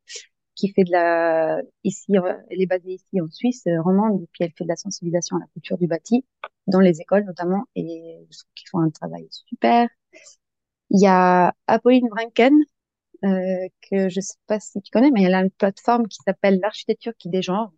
qui 0.55 0.73
fait 0.73 0.83
de 0.85 0.91
la, 0.91 1.61
ici, 1.83 2.17
euh, 2.17 2.33
elle 2.49 2.61
est 2.61 2.67
basée 2.67 2.93
ici 2.93 3.21
en 3.21 3.29
Suisse 3.31 3.63
romande, 3.83 4.21
et 4.23 4.27
puis 4.33 4.43
elle 4.45 4.51
fait 4.57 4.65
de 4.65 4.69
la 4.69 4.77
sensibilisation 4.77 5.37
à 5.37 5.41
la 5.41 5.47
culture 5.47 5.77
du 5.77 5.87
bâti, 5.87 6.25
dans 6.67 6.81
les 6.81 7.01
écoles 7.01 7.25
notamment, 7.25 7.65
et 7.75 8.25
je 8.31 8.37
trouve 8.39 8.51
qu'ils 8.55 8.69
font 8.69 8.79
un 8.81 8.91
travail 8.91 9.27
super. 9.31 9.89
Il 10.89 10.99
y 11.01 11.07
a 11.07 11.53
Apolline 11.67 12.07
Vranken, 12.09 12.53
euh, 13.23 13.67
que 13.89 14.09
je 14.09 14.19
sais 14.21 14.37
pas 14.47 14.59
si 14.59 14.81
tu 14.81 14.91
connais, 14.91 15.11
mais 15.11 15.23
elle 15.23 15.33
a 15.33 15.41
une 15.41 15.51
plateforme 15.51 16.07
qui 16.07 16.17
s'appelle 16.25 16.59
l'architecture 16.61 17.13
qui 17.17 17.29
dégenre. 17.29 17.71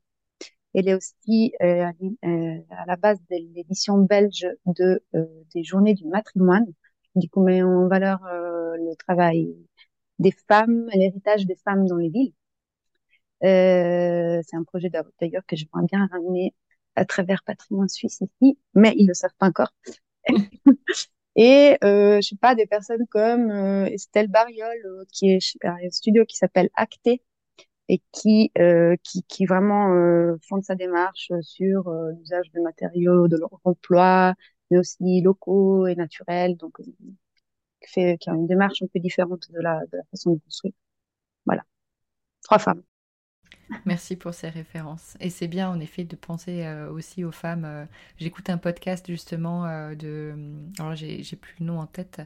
Elle 0.74 0.90
est 0.90 0.96
aussi 0.96 1.54
euh, 1.62 1.92
euh, 2.26 2.56
à 2.70 2.86
la 2.88 2.96
base 2.98 3.20
de 3.32 3.38
l'édition 3.56 3.98
belge 4.00 4.48
de 4.66 5.04
des 5.54 5.64
Journées 5.64 5.94
du 5.96 6.06
matrimoine, 6.08 6.66
du 7.16 7.30
coup 7.30 7.44
met 7.44 7.64
en 7.64 7.88
valeur 7.88 8.20
le 8.24 8.96
travail 8.96 9.56
des 10.20 10.34
femmes, 10.48 10.88
l'héritage 10.94 11.46
des 11.46 11.56
femmes 11.56 11.88
dans 11.88 11.98
les 11.98 12.10
villes. 12.10 12.34
C'est 13.42 14.56
un 14.56 14.64
projet 14.64 14.90
d'ailleurs 14.90 15.46
que 15.48 15.56
j'aimerais 15.56 15.86
bien 15.90 16.08
ramener 16.12 16.54
à 16.96 17.06
travers 17.06 17.44
Patrimoine 17.44 17.90
Suisse 17.90 18.22
ici, 18.22 18.60
mais 18.74 18.94
ils 18.98 19.08
le 19.08 19.14
savent 19.14 19.36
pas 19.40 19.48
encore. 19.48 19.74
Et 21.38 21.78
euh, 21.86 22.18
je 22.22 22.30
sais 22.30 22.38
pas 22.38 22.56
des 22.56 22.68
personnes 22.68 23.08
comme 23.10 23.52
euh, 23.52 23.86
Estelle 23.88 24.30
Bariol 24.30 24.78
euh, 24.86 25.06
qui 25.14 25.32
est 25.32 25.40
un 25.64 25.78
studio 25.92 26.26
qui 26.26 26.38
s'appelle 26.38 26.70
Acté 26.76 27.24
et 27.90 28.02
qui 28.14 28.52
euh, 28.60 28.96
qui 29.04 29.24
qui 29.26 29.46
vraiment 29.46 29.94
euh, 29.94 30.38
font 30.50 30.58
de 30.58 30.64
sa 30.66 30.76
démarche 30.76 31.32
sur 31.42 31.92
l'usage 32.20 32.52
de 32.54 32.62
matériaux 32.62 33.28
de 33.28 33.38
leur 33.38 33.60
emploi, 33.66 34.36
mais 34.72 34.80
aussi 34.80 35.22
locaux 35.22 35.88
et 35.88 35.96
naturels, 35.96 36.58
donc 36.58 36.78
qui 37.82 37.88
fait 37.90 38.18
qui 38.20 38.30
a 38.30 38.34
une 38.34 38.48
démarche 38.48 38.82
un 38.84 38.88
peu 38.94 39.00
différente 39.00 39.52
de 39.52 39.60
la 39.62 39.82
de 39.92 39.98
la 39.98 40.04
façon 40.12 40.34
de 40.34 40.40
construire. 40.40 40.74
Voilà, 41.46 41.64
trois 42.44 42.60
femmes. 42.60 42.84
Merci 43.86 44.16
pour 44.16 44.34
ces 44.34 44.50
références. 44.50 45.18
Et 45.20 45.30
c'est 45.30 45.48
bien 45.48 45.70
en 45.70 45.80
effet 45.80 46.04
de 46.04 46.16
penser 46.16 46.66
euh, 46.66 46.90
aussi 46.92 47.24
aux 47.24 47.32
femmes. 47.32 47.66
euh, 47.66 47.86
J'écoute 48.20 48.50
un 48.50 48.58
podcast 48.58 49.06
justement 49.08 49.66
euh, 49.66 49.96
de... 49.96 50.36
Alors 50.80 50.96
j'ai 50.96 51.22
plus 51.40 51.56
le 51.60 51.66
nom 51.66 51.80
en 51.80 51.86
tête, 51.88 52.22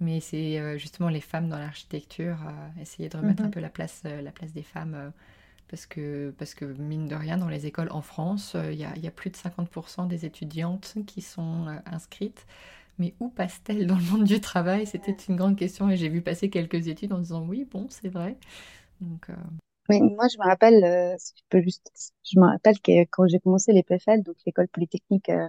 mais 0.00 0.20
c'est 0.20 0.78
justement 0.78 1.08
les 1.08 1.20
femmes 1.20 1.48
dans 1.48 1.58
l'architecture, 1.58 2.38
essayer 2.80 3.08
de 3.08 3.16
remettre 3.18 3.44
un 3.44 3.46
Mhm. 3.46 3.50
peu 3.50 3.60
la 3.60 3.68
place, 3.70 4.02
la 4.04 4.32
place 4.32 4.52
des 4.52 4.62
femmes. 4.62 5.12
parce 5.68 5.86
que, 5.86 6.34
parce 6.38 6.54
que 6.54 6.64
mine 6.66 7.08
de 7.08 7.14
rien, 7.16 7.38
dans 7.38 7.48
les 7.48 7.66
écoles 7.66 7.90
en 7.92 8.02
France, 8.02 8.56
il 8.70 8.76
y 8.78 8.84
a, 8.84 8.92
il 8.96 9.04
y 9.04 9.08
a 9.08 9.10
plus 9.12 9.30
de 9.30 9.36
50% 9.36 10.06
des 10.06 10.24
étudiantes 10.26 10.96
qui 11.06 11.22
sont 11.22 11.66
inscrites. 11.86 12.46
Mais 12.98 13.14
où 13.20 13.28
passe-t-elle 13.30 13.86
dans 13.88 13.96
le 13.98 14.04
monde 14.04 14.24
du 14.24 14.40
travail? 14.40 14.86
C'était 14.86 15.16
une 15.28 15.36
grande 15.36 15.56
question 15.58 15.90
et 15.90 15.96
j'ai 15.98 16.08
vu 16.10 16.22
passer 16.22 16.50
quelques 16.50 16.88
études 16.88 17.12
en 17.14 17.18
disant 17.20 17.42
oui, 17.46 17.66
bon, 17.70 17.86
c'est 17.90 18.08
vrai. 18.10 18.38
Donc, 19.02 19.30
euh, 19.30 19.34
Mais 19.88 20.00
moi, 20.00 20.28
je 20.28 20.38
me 20.38 20.44
rappelle, 20.44 20.84
euh, 20.84 21.14
si 21.18 21.32
je 21.36 21.42
peux 21.48 21.62
juste, 21.62 21.90
je 22.24 22.38
me 22.38 22.46
rappelle 22.46 22.78
que 22.80 23.04
quand 23.10 23.26
j'ai 23.28 23.40
commencé 23.40 23.72
les 23.72 23.78
l'EPFL, 23.78 24.22
donc 24.22 24.36
l'école 24.46 24.68
polytechnique 24.68 25.28
euh, 25.30 25.46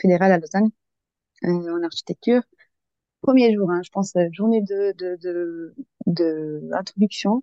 fédérale 0.00 0.32
à 0.32 0.38
Lausanne, 0.38 0.70
euh, 1.44 1.48
en 1.78 1.82
architecture, 1.84 2.42
premier 3.22 3.54
jour, 3.54 3.70
hein, 3.70 3.82
je 3.84 3.90
pense, 3.90 4.16
euh, 4.16 4.28
journée 4.32 4.62
de, 4.62 4.94
de, 4.98 5.16
de, 5.22 5.74
de 6.06 6.70
introduction, 6.74 7.42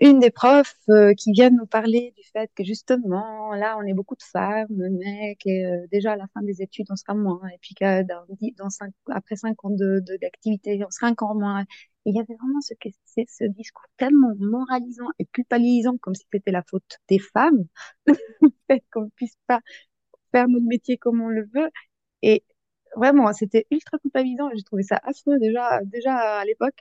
une 0.00 0.20
des 0.20 0.30
profs 0.30 0.76
euh, 0.90 1.14
qui 1.14 1.32
vient 1.32 1.48
nous 1.50 1.66
parler 1.66 2.12
du 2.16 2.22
fait 2.30 2.50
que 2.54 2.62
justement, 2.64 3.52
là, 3.54 3.76
on 3.78 3.82
est 3.86 3.94
beaucoup 3.94 4.14
de 4.14 4.22
femmes, 4.22 4.66
mais 4.70 5.36
que 5.42 5.48
euh, 5.84 5.86
déjà 5.90 6.12
à 6.12 6.16
la 6.16 6.26
fin 6.34 6.42
des 6.42 6.60
études, 6.62 6.86
on 6.90 6.96
sera 6.96 7.14
moins, 7.14 7.40
et 7.48 7.58
puis 7.62 7.74
que 7.74 8.02
dans, 8.02 8.68
cinq, 8.70 8.92
après 9.10 9.36
cinq 9.36 9.64
ans 9.64 9.70
de, 9.70 10.00
de, 10.06 10.16
d'activité, 10.20 10.82
on 10.86 10.90
sera 10.90 11.10
encore 11.10 11.34
moins. 11.34 11.64
Il 12.06 12.14
y 12.14 12.20
avait 12.20 12.36
vraiment 12.36 12.60
ce, 12.60 13.44
discours 13.48 13.84
tellement 13.96 14.32
moralisant 14.38 15.08
et 15.18 15.26
culpabilisant, 15.26 15.98
comme 15.98 16.14
si 16.14 16.24
c'était 16.32 16.52
la 16.52 16.62
faute 16.62 16.98
des 17.08 17.18
femmes, 17.18 17.66
qu'on 18.92 19.10
puisse 19.10 19.36
pas 19.46 19.60
faire 20.32 20.48
notre 20.48 20.66
métier 20.66 20.98
comme 20.98 21.20
on 21.20 21.28
le 21.28 21.48
veut. 21.54 21.70
Et 22.22 22.44
vraiment, 22.96 23.32
c'était 23.32 23.66
ultra 23.70 23.98
culpabilisant. 23.98 24.50
J'ai 24.54 24.62
trouvé 24.62 24.82
ça 24.84 25.00
affreux 25.02 25.38
déjà, 25.40 25.80
déjà 25.84 26.40
à 26.40 26.44
l'époque. 26.44 26.78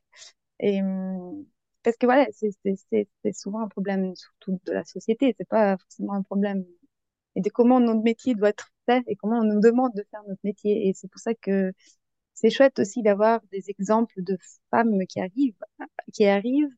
Et 0.59 0.81
hum, 0.81 1.45
parce 1.83 1.97
que 1.97 2.05
voilà, 2.07 2.27
c'est 2.33 3.33
souvent 3.33 3.61
un 3.61 3.67
problème 3.67 4.15
surtout 4.15 4.59
de 4.65 4.73
la 4.73 4.85
société. 4.85 5.35
C'est 5.37 5.47
pas 5.47 5.77
forcément 5.77 6.13
un 6.13 6.23
problème 6.23 6.65
de 7.35 7.49
comment 7.49 7.79
notre 7.79 8.03
métier 8.03 8.35
doit 8.35 8.49
être 8.49 8.71
fait 8.87 9.03
et 9.07 9.15
comment 9.15 9.39
on 9.39 9.43
nous 9.43 9.59
demande 9.61 9.93
de 9.95 10.05
faire 10.11 10.23
notre 10.27 10.41
métier. 10.43 10.87
Et 10.87 10.93
c'est 10.93 11.09
pour 11.09 11.19
ça 11.19 11.33
que 11.35 11.73
c'est 12.35 12.49
chouette 12.49 12.79
aussi 12.79 13.01
d'avoir 13.01 13.41
des 13.51 13.69
exemples 13.69 14.21
de 14.21 14.37
femmes 14.69 15.05
qui 15.07 15.19
arrivent, 15.19 15.63
qui 16.13 16.25
arrivent, 16.25 16.75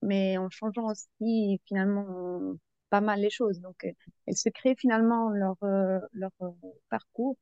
mais 0.00 0.38
en 0.38 0.48
changeant 0.48 0.90
aussi 0.90 1.60
finalement 1.66 2.56
pas 2.88 3.00
mal 3.00 3.20
les 3.20 3.30
choses. 3.30 3.60
Donc, 3.60 3.86
elles 4.26 4.36
se 4.36 4.48
créent 4.48 4.76
finalement 4.76 5.30
leur, 5.30 5.56
euh, 5.64 5.98
leur 6.12 6.30
euh, 6.42 6.50
parcours. 6.88 7.36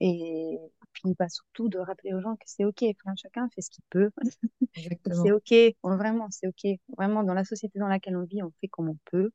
Et 0.00 0.58
puis, 0.92 1.14
pas 1.16 1.28
surtout 1.28 1.68
de 1.68 1.78
rappeler 1.78 2.14
aux 2.14 2.20
gens 2.20 2.36
que 2.36 2.44
c'est 2.46 2.64
OK. 2.64 2.82
Enfin, 2.82 3.14
chacun 3.16 3.48
fait 3.50 3.62
ce 3.62 3.70
qu'il 3.70 3.84
peut. 3.90 4.10
c'est 5.24 5.32
OK. 5.32 5.54
Vraiment, 5.82 6.28
c'est 6.30 6.46
OK. 6.46 6.78
Vraiment, 6.96 7.24
dans 7.24 7.34
la 7.34 7.44
société 7.44 7.78
dans 7.78 7.88
laquelle 7.88 8.16
on 8.16 8.24
vit, 8.24 8.42
on 8.42 8.52
fait 8.60 8.68
comme 8.68 8.88
on 8.88 8.98
peut. 9.06 9.30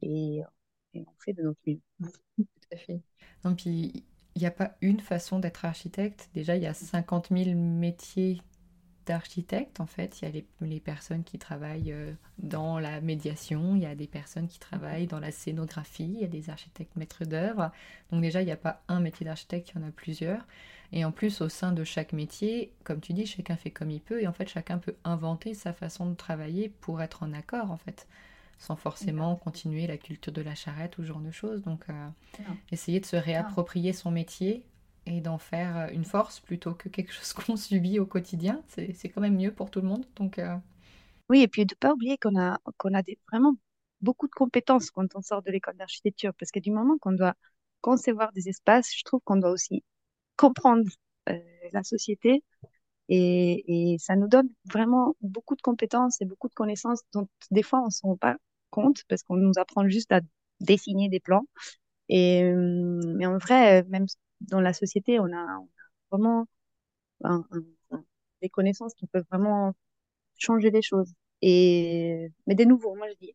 Et, 0.00 0.42
et, 0.94 1.00
on 1.00 1.14
fait 1.18 1.32
de 1.32 1.42
notre 1.42 1.60
mieux. 1.66 1.80
Tout 2.36 2.46
à 2.72 2.76
fait. 2.76 3.00
Non, 3.44 3.56
puis, 3.56 4.04
il 4.34 4.40
n'y 4.40 4.46
a 4.46 4.50
pas 4.50 4.76
une 4.80 5.00
façon 5.00 5.38
d'être 5.38 5.64
architecte? 5.64 6.30
Déjà, 6.34 6.56
il 6.56 6.62
y 6.62 6.66
a 6.66 6.74
50 6.74 7.28
000 7.30 7.56
métiers 7.56 8.40
d'architecte, 9.06 9.80
en 9.80 9.86
fait. 9.86 10.20
Il 10.20 10.24
y 10.24 10.38
a 10.38 10.42
les, 10.60 10.80
personnes 10.80 11.24
qui 11.24 11.38
travaillent 11.38 11.92
euh, 11.92 12.12
dans 12.38 12.78
la 12.78 13.00
médiation, 13.00 13.74
il 13.74 13.82
y 13.82 13.86
a 13.86 13.94
des 13.94 14.06
personnes 14.06 14.46
qui 14.46 14.58
travaillent 14.58 15.06
dans 15.06 15.20
la 15.20 15.32
scénographie, 15.32 16.04
il 16.04 16.20
y 16.20 16.24
a 16.24 16.28
des 16.28 16.48
architectes 16.50 16.94
maîtres 16.96 17.24
d'œuvre. 17.24 17.72
Donc 18.12 18.22
déjà, 18.22 18.42
il 18.42 18.46
n'y 18.46 18.52
a 18.52 18.56
pas 18.56 18.82
un 18.88 19.00
métier 19.00 19.24
d'architecte, 19.24 19.72
il 19.74 19.80
y 19.80 19.84
en 19.84 19.88
a 19.88 19.90
plusieurs. 19.90 20.46
Et 20.92 21.04
en 21.04 21.12
plus, 21.12 21.40
au 21.40 21.48
sein 21.48 21.72
de 21.72 21.84
chaque 21.84 22.12
métier, 22.12 22.72
comme 22.84 23.00
tu 23.00 23.12
dis, 23.12 23.26
chacun 23.26 23.56
fait 23.56 23.70
comme 23.70 23.90
il 23.90 24.00
peut. 24.00 24.22
Et 24.22 24.26
en 24.26 24.32
fait, 24.32 24.48
chacun 24.48 24.78
peut 24.78 24.96
inventer 25.04 25.54
sa 25.54 25.72
façon 25.72 26.08
de 26.08 26.14
travailler 26.14 26.68
pour 26.68 27.02
être 27.02 27.22
en 27.22 27.32
accord, 27.32 27.70
en 27.70 27.76
fait 27.76 28.06
sans 28.60 28.76
forcément 28.76 29.36
continuer 29.36 29.86
la 29.86 29.96
culture 29.96 30.32
de 30.32 30.42
la 30.42 30.54
charrette 30.54 30.98
ou 30.98 31.02
ce 31.02 31.06
genre 31.08 31.20
de 31.20 31.30
choses. 31.30 31.62
Donc, 31.62 31.88
euh, 31.88 32.08
essayer 32.70 33.00
de 33.00 33.06
se 33.06 33.16
réapproprier 33.16 33.94
son 33.94 34.10
métier 34.10 34.66
et 35.06 35.22
d'en 35.22 35.38
faire 35.38 35.76
euh, 35.78 35.88
une 35.92 36.04
force 36.04 36.40
plutôt 36.40 36.74
que 36.74 36.90
quelque 36.90 37.10
chose 37.10 37.32
qu'on 37.32 37.56
subit 37.56 37.98
au 37.98 38.06
quotidien. 38.06 38.62
C'est 38.68 39.08
quand 39.08 39.22
même 39.22 39.36
mieux 39.36 39.50
pour 39.50 39.70
tout 39.70 39.80
le 39.80 39.88
monde. 39.88 40.04
Donc, 40.16 40.38
euh, 40.38 40.54
Oui, 41.30 41.40
et 41.40 41.48
puis 41.48 41.64
de 41.64 41.74
ne 41.74 41.78
pas 41.78 41.94
oublier 41.94 42.18
qu'on 42.18 42.38
a, 42.38 42.58
qu'on 42.76 42.92
a 42.92 43.02
des, 43.02 43.18
vraiment 43.32 43.54
beaucoup 44.02 44.26
de 44.26 44.34
compétences 44.34 44.90
quand 44.90 45.06
on 45.16 45.22
sort 45.22 45.42
de 45.42 45.50
l'école 45.50 45.76
d'architecture, 45.76 46.34
parce 46.38 46.50
que 46.50 46.60
du 46.60 46.70
moment 46.70 46.98
qu'on 46.98 47.12
doit 47.12 47.34
concevoir 47.80 48.30
des 48.32 48.50
espaces, 48.50 48.94
je 48.94 49.02
trouve 49.04 49.20
qu'on 49.24 49.36
doit 49.36 49.50
aussi 49.50 49.82
comprendre 50.36 50.84
la 51.72 51.82
société 51.82 52.42
et, 53.08 53.92
et, 53.94 53.98
ça 53.98 54.16
nous 54.16 54.28
donne 54.28 54.48
vraiment 54.64 55.16
beaucoup 55.20 55.54
de 55.56 55.62
compétences 55.62 56.20
et 56.20 56.24
beaucoup 56.24 56.48
de 56.48 56.54
connaissances 56.54 57.02
dont 57.12 57.28
des 57.50 57.62
fois 57.62 57.80
on 57.80 57.86
ne 57.86 57.90
se 57.90 58.02
rend 58.02 58.16
pas 58.16 58.36
compte 58.70 59.04
parce 59.08 59.22
qu'on 59.22 59.36
nous 59.36 59.52
apprend 59.56 59.88
juste 59.88 60.12
à 60.12 60.20
dessiner 60.60 61.08
des 61.08 61.20
plans. 61.20 61.46
Et, 62.08 62.42
euh, 62.44 63.00
mais 63.16 63.26
en 63.26 63.38
vrai, 63.38 63.84
même 63.84 64.06
dans 64.40 64.60
la 64.60 64.72
société, 64.72 65.20
on 65.20 65.32
a, 65.32 65.60
vraiment 66.10 66.46
des 68.42 68.48
connaissances 68.48 68.94
qui 68.94 69.06
peuvent 69.06 69.26
vraiment 69.30 69.74
changer 70.38 70.70
les 70.70 70.82
choses. 70.82 71.12
Et, 71.42 72.28
mais 72.46 72.54
de 72.54 72.64
nouveau, 72.64 72.94
moi 72.94 73.08
je 73.08 73.14
dis, 73.26 73.34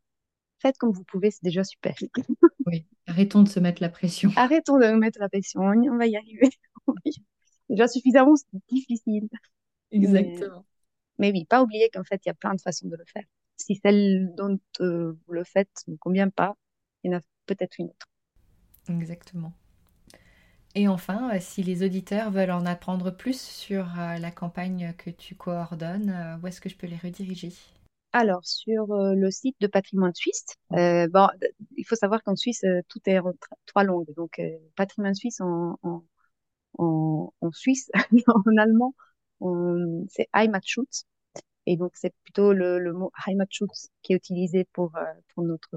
faites 0.59 0.77
comme 0.77 0.91
vous 0.91 1.03
pouvez, 1.03 1.31
c'est 1.31 1.43
déjà 1.43 1.63
super. 1.63 1.95
Oui, 2.67 2.87
arrêtons 3.05 3.43
de 3.43 3.47
se 3.47 3.59
mettre 3.59 3.79
la 3.79 3.89
pression. 3.89 4.31
Arrêtons 4.35 4.79
de 4.79 4.87
nous 4.87 4.97
mettre 4.97 5.19
la 5.19 5.29
pression, 5.29 5.61
on 5.61 5.97
va 5.97 6.07
y 6.07 6.17
arriver. 6.17 6.49
c'est 7.05 7.13
déjà 7.69 7.87
suffisamment 7.87 8.33
difficile. 8.69 9.29
Exactement. 9.91 10.65
Mais, 11.19 11.31
mais 11.31 11.39
oui, 11.39 11.45
pas 11.45 11.61
oublier 11.61 11.91
qu'en 11.93 12.03
fait, 12.03 12.19
il 12.25 12.29
y 12.29 12.31
a 12.31 12.33
plein 12.33 12.55
de 12.55 12.61
façons 12.61 12.87
de 12.87 12.95
le 12.95 13.05
faire 13.05 13.23
si 13.57 13.75
celle 13.75 14.33
dont 14.35 14.59
euh, 14.81 15.17
vous 15.25 15.33
le 15.33 15.43
faites 15.43 15.83
ne 15.87 15.95
convient 15.95 16.29
pas, 16.29 16.55
il 17.03 17.11
y 17.11 17.15
en 17.15 17.17
a 17.19 17.21
peut-être 17.45 17.79
une 17.79 17.87
autre. 17.87 18.07
Exactement. 18.89 19.53
Et 20.75 20.87
enfin, 20.87 21.33
euh, 21.33 21.37
si 21.39 21.63
les 21.63 21.83
auditeurs 21.83 22.31
veulent 22.31 22.51
en 22.51 22.65
apprendre 22.65 23.11
plus 23.11 23.39
sur 23.39 23.99
euh, 23.99 24.17
la 24.17 24.31
campagne 24.31 24.93
que 24.97 25.09
tu 25.09 25.35
coordonnes, 25.35 26.39
où 26.41 26.47
est-ce 26.47 26.61
que 26.61 26.69
je 26.69 26.75
peux 26.75 26.87
les 26.87 26.97
rediriger? 26.97 27.53
Alors, 28.11 28.45
sur 28.45 28.87
le 28.87 29.29
site 29.29 29.57
de 29.59 29.67
Patrimoine 29.67 30.15
Suisse, 30.15 30.45
bon, 30.69 31.27
il 31.75 31.83
faut 31.85 31.97
savoir 31.97 32.23
qu'en 32.23 32.37
Suisse, 32.37 32.63
tout 32.87 33.01
est 33.07 33.19
en 33.19 33.33
trois 33.65 33.83
langues. 33.83 34.13
Donc, 34.15 34.41
Patrimoine 34.77 35.15
Suisse 35.15 35.41
en, 35.41 35.77
en, 35.83 36.01
en, 36.77 37.51
Suisse, 37.51 37.91
en 38.27 38.57
allemand, 38.57 38.95
c'est 40.07 40.29
Heimatschutz. 40.33 41.05
Et 41.65 41.77
donc, 41.77 41.91
c'est 41.95 42.13
plutôt 42.23 42.53
le, 42.53 42.79
le 42.79 42.93
mot 42.93 43.11
Heimatschutz 43.27 43.89
qui 44.03 44.13
est 44.13 44.15
utilisé 44.15 44.65
pour, 44.73 44.95
euh, 44.95 45.03
pour 45.33 45.43
notre, 45.43 45.75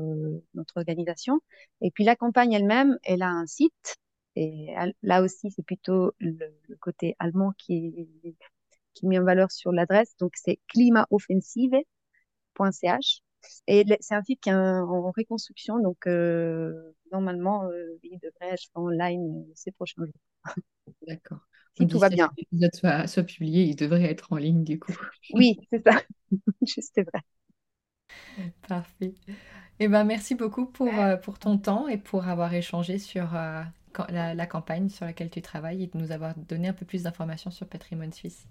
notre 0.55 0.77
organisation. 0.79 1.41
Et 1.81 1.91
puis, 1.91 2.05
la 2.05 2.17
campagne 2.17 2.53
elle-même, 2.53 2.99
elle 3.05 3.23
a 3.23 3.31
un 3.31 3.47
site. 3.47 3.97
Et 4.37 4.75
là 5.03 5.23
aussi, 5.23 5.51
c'est 5.51 5.65
plutôt 5.65 6.13
le, 6.21 6.39
côté 6.81 7.17
allemand 7.19 7.53
qui, 7.59 8.09
qui 8.95 9.07
met 9.07 9.19
en 9.19 9.25
valeur 9.25 9.51
sur 9.51 9.73
l'adresse. 9.73 10.15
Donc, 10.19 10.33
c'est 10.37 10.59
climaoffensive.ch. 10.69 13.23
Et 13.67 13.85
c'est 14.01 14.15
un 14.15 14.23
site 14.23 14.41
qui 14.41 14.51
est 14.51 14.55
en 14.55 15.11
reconstruction. 15.13 15.79
Donc, 15.81 16.07
euh, 16.07 16.73
normalement, 17.13 17.65
euh, 17.65 17.99
il 18.03 18.19
devrait 18.19 18.55
être 18.55 18.69
en 18.75 18.89
ligne 18.89 19.45
ces 19.55 19.73
prochains 19.73 20.05
jours. 20.05 20.13
D'accord 21.07 21.41
si 21.79 21.87
tout 21.87 21.99
va 21.99 22.09
bien. 22.09 22.31
l'épisode 22.37 22.75
soit, 22.75 23.07
soit 23.07 23.23
publié, 23.23 23.65
il 23.65 23.77
devrait 23.77 24.05
être 24.05 24.33
en 24.33 24.37
ligne 24.37 24.65
du 24.65 24.79
coup. 24.79 24.93
Oui, 25.33 25.59
c'est 25.71 25.83
ça. 25.85 26.01
Juste 26.67 27.01
vrai. 27.01 27.23
Parfait. 28.67 29.15
Eh 29.81 29.89
ben, 29.89 30.05
merci 30.05 30.35
beaucoup 30.35 30.67
pour, 30.67 30.89
euh, 30.89 31.17
pour 31.17 31.39
ton 31.39 31.59
temps 31.59 31.89
et 31.89 31.99
pour 31.99 32.27
avoir 32.27 32.53
échangé 32.55 32.99
sur 32.99 33.35
euh, 33.37 33.63
la, 34.09 34.35
la, 34.35 34.47
campagne 34.47 34.89
sur 34.89 35.05
laquelle 35.05 35.31
tu 35.31 35.43
travailles 35.43 35.85
et 35.85 35.87
de 35.87 35.99
nous 35.99 36.11
avoir 36.11 36.35
donné 36.37 36.69
un 36.69 36.73
peu 36.73 36.87
plus 36.87 37.03
d'informations 37.05 37.51
sur 37.51 37.67
Patrimoine 37.69 38.13
Suisse. 38.13 38.47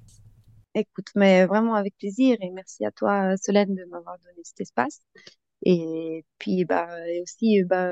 Écoute, 0.76 1.08
mais 1.16 1.46
vraiment 1.46 1.74
avec 1.74 1.98
plaisir 1.98 2.38
et 2.40 2.52
merci 2.52 2.86
à 2.86 2.92
toi 2.92 3.36
Solène 3.38 3.74
de 3.74 3.84
m'avoir 3.86 4.18
donné 4.20 4.42
cet 4.44 4.62
espace. 4.62 5.02
Et 5.64 6.24
puis 6.38 6.66
bah, 6.66 6.88
et 7.10 7.22
aussi 7.22 7.64
bah, 7.64 7.90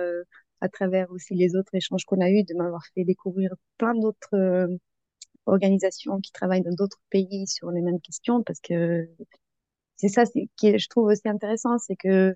à 0.62 0.70
travers 0.70 1.10
aussi 1.12 1.36
les 1.36 1.56
autres 1.56 1.74
échanges 1.74 2.06
qu'on 2.06 2.22
a 2.22 2.30
eus, 2.30 2.44
de 2.44 2.56
m'avoir 2.56 2.84
fait 2.94 3.04
découvrir 3.04 3.54
plein 3.78 3.94
d'autres 3.96 4.34
euh, 4.36 4.68
organisations 5.46 6.20
qui 6.22 6.32
travaillent 6.32 6.64
dans 6.64 6.74
d'autres 6.76 7.02
pays 7.10 7.48
sur 7.48 7.72
les 7.72 7.82
mêmes 7.82 8.02
questions 8.02 8.44
parce 8.44 8.60
que 8.60 9.10
c'est 9.98 10.10
ça 10.10 10.24
qui 10.58 10.78
je 10.80 10.90
trouve 10.90 11.08
aussi 11.08 11.28
intéressant, 11.28 11.78
c'est 11.78 11.96
que 11.96 12.36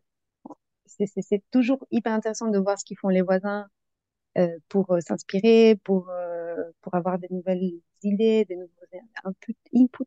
c'est 0.85 1.43
toujours 1.51 1.85
hyper 1.91 2.13
intéressant 2.13 2.49
de 2.49 2.59
voir 2.59 2.79
ce 2.79 2.85
qu'ils 2.85 2.97
font 2.97 3.09
les 3.09 3.21
voisins 3.21 3.67
euh, 4.37 4.57
pour 4.69 4.91
euh, 4.93 5.01
s'inspirer, 5.01 5.77
pour 5.83 6.09
euh, 6.09 6.55
pour 6.81 6.95
avoir 6.95 7.19
des 7.19 7.27
nouvelles 7.31 7.71
idées, 8.03 8.45
des 8.45 8.55
nouveaux 8.57 8.71
input. 9.25 9.55
input. 9.75 10.05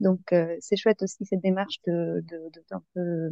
Donc 0.00 0.32
euh, 0.32 0.56
c'est 0.60 0.76
chouette 0.76 1.02
aussi 1.02 1.24
cette 1.26 1.42
démarche 1.42 1.80
de 1.86 2.22
de, 2.28 2.50
de, 2.52 2.64
un 2.72 2.82
peu 2.94 3.30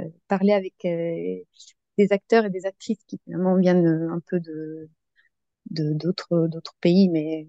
euh, 0.00 0.04
parler 0.28 0.52
avec 0.52 0.74
des 0.82 2.12
acteurs 2.12 2.44
et 2.46 2.50
des 2.50 2.66
actrices 2.66 3.02
qui 3.06 3.18
finalement 3.24 3.56
viennent 3.56 3.86
un 3.86 4.20
peu 4.20 4.40
de 4.40 4.88
d'autres 5.70 6.48
d'autres 6.48 6.74
pays, 6.80 7.08
mais 7.08 7.48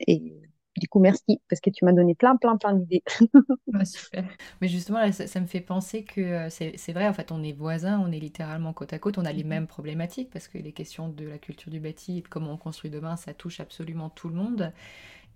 et 0.00 0.40
du 0.78 0.88
coup, 0.88 1.00
merci 1.00 1.40
parce 1.48 1.60
que 1.60 1.70
tu 1.70 1.84
m'as 1.84 1.92
donné 1.92 2.14
plein, 2.14 2.36
plein, 2.36 2.56
plein 2.56 2.74
d'idées. 2.74 3.02
super. 3.84 4.24
Mais 4.60 4.68
justement, 4.68 5.10
ça, 5.12 5.40
me 5.40 5.46
fait 5.46 5.60
penser 5.60 6.04
que 6.04 6.20
euh, 6.20 6.48
c'est 6.50 6.92
vrai, 6.92 7.08
en 7.08 7.12
fait, 7.12 7.32
on 7.32 7.42
est 7.42 7.52
voisins, 7.52 8.00
on 8.00 8.10
est 8.12 8.18
littéralement 8.18 8.72
côte 8.72 8.92
à 8.92 8.98
côte, 8.98 9.18
on 9.18 9.24
a 9.24 9.32
les 9.32 9.42
mhm. 9.42 9.50
mêmes 9.50 9.66
problématiques 9.66 10.30
parce 10.30 10.48
que 10.48 10.58
les 10.58 10.72
questions 10.72 11.08
de 11.08 11.26
la 11.26 11.38
culture 11.38 11.70
du 11.70 11.80
bâti 11.80 12.18
et 12.18 12.22
de 12.22 12.28
comment 12.28 12.52
on 12.52 12.56
construit 12.56 12.90
demain, 12.90 13.16
ça 13.16 13.34
touche 13.34 13.60
absolument 13.60 14.10
tout 14.10 14.28
le 14.28 14.34
monde. 14.34 14.72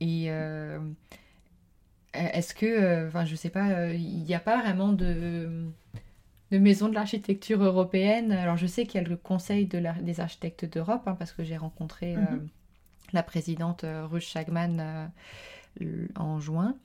Et 0.00 0.26
euh, 0.30 0.80
est-ce 2.14 2.54
que, 2.54 2.66
euh, 2.66 3.08
enfin, 3.08 3.24
je 3.24 3.34
sais 3.34 3.50
pas, 3.50 3.92
il 3.92 4.22
n'y 4.24 4.34
a 4.34 4.40
pas 4.40 4.60
vraiment 4.60 4.92
de 4.92 5.66
de 6.50 6.58
maison 6.58 6.90
de 6.90 6.94
l'architecture 6.94 7.62
européenne? 7.62 8.30
Alors 8.30 8.58
je 8.58 8.66
sais 8.66 8.84
qu'il 8.84 9.00
y 9.00 9.04
a 9.04 9.08
le 9.08 9.16
Conseil 9.16 9.66
de 9.66 9.82
des 10.02 10.20
architectes 10.20 10.66
d'Europe, 10.66 11.02
hein, 11.06 11.16
parce 11.18 11.32
que 11.32 11.42
j'ai 11.42 11.56
rencontré 11.56 12.16
mhm 12.16 12.48
la 13.12 13.22
présidente 13.22 13.84
euh, 13.84 14.06
Ruth 14.06 14.22
Schagman 14.22 15.10
euh, 15.80 16.06
en 16.16 16.40
juin. 16.40 16.76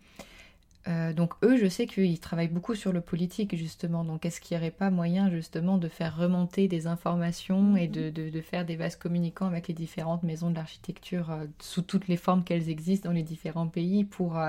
Euh, 0.88 1.12
donc 1.12 1.34
eux, 1.44 1.58
je 1.58 1.68
sais 1.68 1.86
qu'ils 1.86 2.20
travaillent 2.20 2.48
beaucoup 2.48 2.74
sur 2.74 2.94
le 2.94 3.02
politique 3.02 3.56
justement. 3.58 4.06
Donc 4.06 4.26
est-ce 4.26 4.40
qu'il 4.40 4.56
n'y 4.56 4.64
aurait 4.64 4.72
pas 4.72 4.90
moyen 4.90 5.30
justement 5.30 5.78
de 5.78 5.90
faire 5.90 6.16
remonter 6.16 6.70
des 6.70 6.88
informations 6.88 7.76
et 7.76 7.90
de, 7.90 8.10
de, 8.10 8.42
faire 8.42 8.66
des 8.66 8.78
vases 8.78 8.96
communicants 8.96 9.48
avec 9.48 9.68
les 9.68 9.74
différentes 9.74 10.24
maisons 10.24 10.50
de 10.50 10.56
l'architecture 10.56 11.38
sous 11.60 11.82
toutes 11.82 12.08
les 12.08 12.16
formes 12.16 12.46
qu'elles 12.46 12.70
existent 12.70 13.10
dans 13.10 13.16
les 13.16 13.24
différents 13.24 13.68
pays 13.68 14.06
pour, 14.06 14.40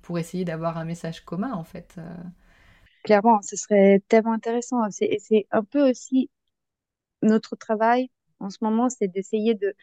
pour 0.00 0.18
essayer 0.18 0.46
d'avoir 0.46 0.78
un 0.78 0.86
message 0.86 1.20
commun 1.20 1.52
en 1.52 1.64
fait 1.64 2.00
Clairement, 3.04 3.42
ce 3.42 3.56
serait 3.56 4.02
tellement 4.08 4.32
intéressant. 4.32 4.78
C'est 4.90 5.46
un 5.50 5.62
peu 5.62 5.90
aussi 5.90 6.30
notre 7.22 7.54
travail 7.54 8.08
en 8.40 8.50
ce 8.50 8.58
moment, 8.60 8.88
c'est 8.88 9.08
d'essayer 9.08 9.54
de 9.54 9.74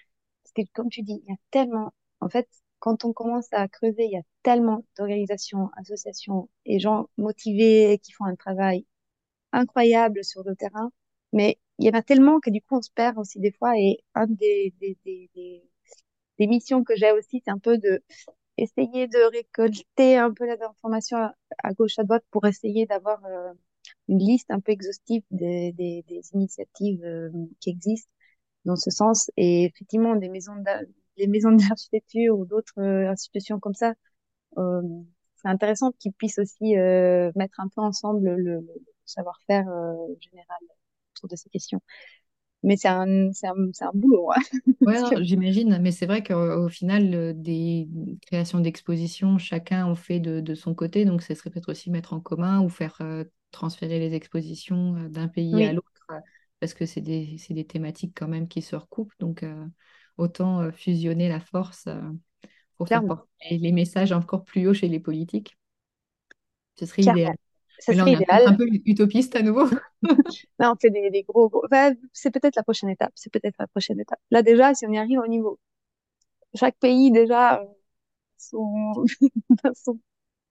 comme 0.74 0.89
tu 0.89 1.01
dis, 1.01 1.22
il 1.26 1.30
y 1.30 1.34
a 1.34 1.38
tellement, 1.51 1.93
en 2.22 2.30
fait, 2.30 2.47
quand 2.80 3.06
on 3.06 3.14
commence 3.14 3.47
à 3.54 3.68
creuser, 3.68 4.06
il 4.06 4.12
y 4.12 4.18
a 4.18 4.24
tellement 4.43 4.86
d'organisations, 4.97 5.70
associations 5.78 6.49
et 6.66 6.80
gens 6.80 7.08
motivés 7.18 7.99
qui 8.04 8.12
font 8.12 8.26
un 8.26 8.36
travail 8.36 8.86
incroyable 9.54 10.24
sur 10.24 10.43
le 10.43 10.56
terrain. 10.56 10.91
Mais 11.34 11.60
il 11.80 11.88
y 11.88 11.89
en 11.89 11.97
a 11.97 12.01
tellement 12.04 12.39
que 12.39 12.49
du 12.49 12.62
coup, 12.62 12.78
on 12.78 12.82
se 12.82 12.91
perd 12.91 13.18
aussi 13.18 13.39
des 13.39 13.51
fois. 13.54 13.78
Et 13.78 13.99
un 14.16 14.28
des, 14.28 14.74
des, 14.82 14.97
des, 15.06 15.30
des, 16.39 16.47
missions 16.47 16.84
que 16.84 16.95
j'ai 16.95 17.12
aussi, 17.12 17.41
c'est 17.45 17.51
un 17.51 17.60
peu 17.60 17.78
de 17.78 18.04
essayer 18.58 19.08
de 19.08 19.32
récolter 19.32 20.18
un 20.18 20.34
peu 20.34 20.45
les 20.45 20.62
informations 20.62 21.18
à, 21.64 21.74
gauche, 21.74 21.97
à 21.99 22.04
droite 22.04 22.26
pour 22.32 22.45
essayer 22.45 22.86
d'avoir 22.86 23.24
euh, 23.26 23.54
une 24.10 24.20
liste 24.20 24.51
un 24.51 24.60
peu 24.60 24.72
exhaustive 24.74 25.24
des, 25.32 25.72
des, 25.74 26.04
des 26.08 26.22
initiatives 26.34 27.04
euh, 27.06 27.30
qui 27.60 27.70
existent 27.72 28.12
dans 28.66 28.76
ce 28.76 28.91
sens. 28.91 29.32
Et 29.38 29.66
effectivement, 29.66 30.16
des 30.16 30.30
maisons 30.30 30.55
les 31.18 31.28
maisons 31.28 31.51
d'architecture 31.78 32.38
ou 32.38 32.45
d'autres 32.45 32.80
euh, 32.80 33.09
institutions 33.09 33.59
comme 33.59 33.76
ça, 33.76 33.93
c'est 34.55 35.47
intéressant 35.49 35.91
qu'ils 35.99 36.14
puissent 36.14 36.39
aussi 36.39 36.76
mettre 37.36 37.59
un 37.59 37.68
peu 37.68 37.82
ensemble 37.82 38.36
le, 38.36 38.59
le 38.61 38.68
savoir-faire 39.05 39.66
général 40.20 40.59
autour 41.16 41.28
de 41.30 41.36
ces 41.36 41.49
questions 41.49 41.82
mais 42.64 42.78
c'est 42.78 42.88
un, 42.88 43.28
un, 43.28 43.72
un, 43.82 43.91
boulot. 43.93 44.32
Hein. 44.32 44.41
Ouais, 44.82 45.24
j'imagine, 45.24 45.78
mais 45.82 45.91
c'est 45.91 46.05
vrai 46.05 46.24
qu'au 46.24 46.68
final, 46.70 47.34
des 47.41 47.88
créations 48.26 48.59
d'expositions, 48.59 49.38
chacun 49.38 49.86
en 49.86 49.95
fait 49.95 50.20
de, 50.20 50.39
de, 50.39 50.55
son 50.55 50.74
côté, 50.74 51.05
donc 51.05 51.22
ce 51.22 51.34
serait 51.36 51.49
peut-être 51.49 51.72
aussi 51.72 51.91
mettre 51.91 52.14
en 52.14 52.20
commun 52.20 52.61
ou 52.61 52.70
faire 52.70 52.97
euh, 53.01 53.24
transférer 53.51 53.99
les 53.99 54.14
expositions 54.14 54.95
euh, 54.95 55.09
d'un 55.09 55.28
pays 55.28 55.64
à 55.64 55.74
l'autre, 55.74 55.88
euh, 56.11 56.20
parce 56.64 56.74
que 56.74 56.86
c'est 56.86 57.01
des, 57.01 57.36
des, 57.49 57.66
thématiques 57.66 58.14
quand 58.16 58.30
même 58.30 58.47
qui 58.47 58.61
se 58.61 58.78
recoupent, 58.78 59.11
donc 59.20 59.45
autant 60.18 60.72
fusionner 60.72 61.28
la 61.28 61.41
force 61.41 61.89
pour 62.78 62.88
faire 62.88 63.05
porter 63.05 63.57
les 63.57 63.74
messages 63.74 64.14
encore 64.14 64.45
plus 64.45 64.66
haut 64.66 64.74
chez 64.74 64.88
les 64.88 65.01
politiques. 65.01 65.57
Ce 66.80 66.86
serait 66.86 67.01
idéal. 67.01 67.36
Ça 67.80 67.93
serait 67.93 68.14
idéal. 68.14 68.47
Un 68.47 68.53
peu 68.53 68.66
utopiste 68.86 69.36
à 69.36 69.41
nouveau. 69.41 69.66
là, 70.57 70.72
on 70.72 70.76
fait 70.78 70.89
des, 70.89 71.09
des 71.11 71.24
gros, 71.24 71.49
gros... 71.49 71.66
c'est 72.14 72.32
peut-être 72.32 72.55
la 72.55 72.64
prochaine 72.64 72.89
étape. 72.89 73.11
C'est 73.14 73.30
peut-être 73.30 73.55
la 73.59 73.68
prochaine 73.68 73.99
étape. 73.99 74.20
Là, 74.32 74.41
déjà, 74.41 74.74
si 74.74 74.88
on 74.88 74.91
y 74.93 74.97
arrive 74.97 75.20
au 75.20 75.28
niveau, 75.28 75.59
chaque 76.55 76.78
pays 76.78 77.11
déjà 77.11 77.61
euh, 77.61 77.66
son, 78.38 79.03
son 79.76 79.99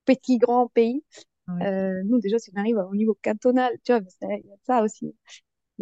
petit 0.05 0.37
grand 0.37 0.69
pays. 0.69 1.03
Euh, 1.49 2.03
nous, 2.05 2.21
déjà, 2.21 2.39
si 2.39 2.51
on 2.55 2.61
arrive 2.61 2.77
au 2.77 2.95
niveau 2.95 3.17
cantonal, 3.23 3.73
tu 3.83 3.93
vois, 3.93 4.03
il 4.23 4.47
y 4.47 4.53
a 4.53 4.57
ça 4.67 4.83
aussi. 4.83 5.17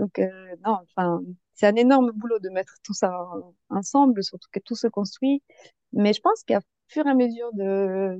Donc, 0.00 0.18
euh, 0.18 0.56
non, 0.64 0.78
enfin, 0.96 1.20
c'est 1.52 1.66
un 1.66 1.76
énorme 1.76 2.10
boulot 2.12 2.38
de 2.38 2.48
mettre 2.48 2.76
tout 2.82 2.94
ça 2.94 3.12
ensemble, 3.68 4.24
surtout 4.24 4.48
que 4.50 4.60
tout 4.60 4.74
se 4.74 4.86
construit. 4.86 5.42
Mais 5.92 6.14
je 6.14 6.20
pense 6.22 6.42
qu'à 6.42 6.60
fur 6.88 7.06
et 7.06 7.10
à 7.10 7.14
mesure 7.14 7.52
de, 7.52 8.18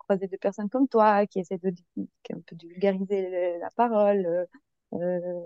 croiser 0.00 0.26
des 0.26 0.36
personnes 0.36 0.68
comme 0.68 0.88
toi 0.88 1.26
qui 1.26 1.38
essaient 1.38 1.58
de, 1.58 1.72
un 1.96 2.40
peu 2.44 2.56
de 2.56 2.66
vulgariser 2.66 3.58
la 3.60 3.70
parole. 3.76 4.26
Euh, 4.26 4.44
euh, 4.94 5.44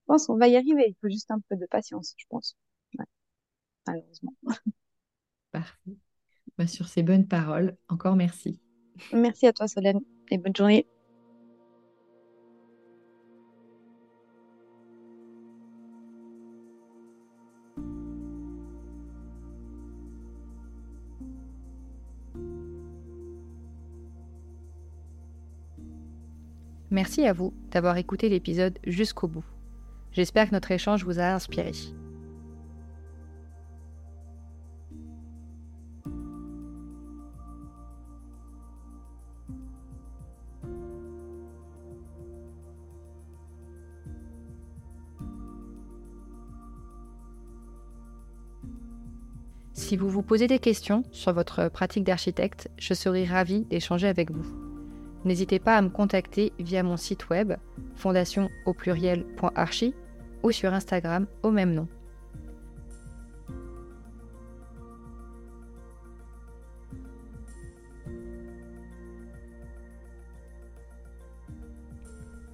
je 0.00 0.04
pense 0.06 0.26
qu'on 0.26 0.36
va 0.36 0.48
y 0.48 0.56
arriver. 0.56 0.86
Il 0.88 0.96
faut 1.00 1.08
juste 1.08 1.30
un 1.30 1.38
peu 1.48 1.54
de 1.54 1.66
patience, 1.66 2.14
je 2.16 2.24
pense. 2.28 2.56
Malheureusement. 3.86 4.34
Parfait. 5.52 5.96
Bah, 6.58 6.66
sur 6.66 6.88
ces 6.88 7.04
bonnes 7.04 7.28
paroles, 7.28 7.76
encore 7.88 8.16
merci. 8.16 8.60
Merci 9.12 9.46
à 9.46 9.52
toi, 9.52 9.68
Solène, 9.68 10.00
et 10.32 10.38
bonne 10.38 10.56
journée. 10.56 10.88
Merci 26.96 27.26
à 27.26 27.34
vous 27.34 27.52
d'avoir 27.72 27.98
écouté 27.98 28.30
l'épisode 28.30 28.78
jusqu'au 28.86 29.28
bout. 29.28 29.44
J'espère 30.12 30.48
que 30.48 30.54
notre 30.54 30.70
échange 30.70 31.04
vous 31.04 31.18
a 31.18 31.24
inspiré. 31.24 31.72
Si 49.74 49.98
vous 49.98 50.08
vous 50.08 50.22
posez 50.22 50.46
des 50.46 50.58
questions 50.58 51.02
sur 51.12 51.34
votre 51.34 51.68
pratique 51.68 52.04
d'architecte, 52.04 52.70
je 52.78 52.94
serai 52.94 53.26
ravie 53.26 53.66
d'échanger 53.66 54.08
avec 54.08 54.30
vous 54.30 54.65
n'hésitez 55.26 55.58
pas 55.58 55.76
à 55.76 55.82
me 55.82 55.90
contacter 55.90 56.52
via 56.58 56.82
mon 56.82 56.96
site 56.96 57.28
web 57.28 57.54
fondation 57.94 58.48
au 58.64 58.72
pluriel.archi 58.72 59.94
ou 60.42 60.52
sur 60.52 60.72
Instagram 60.72 61.26
au 61.42 61.50
même 61.50 61.74
nom. 61.74 61.88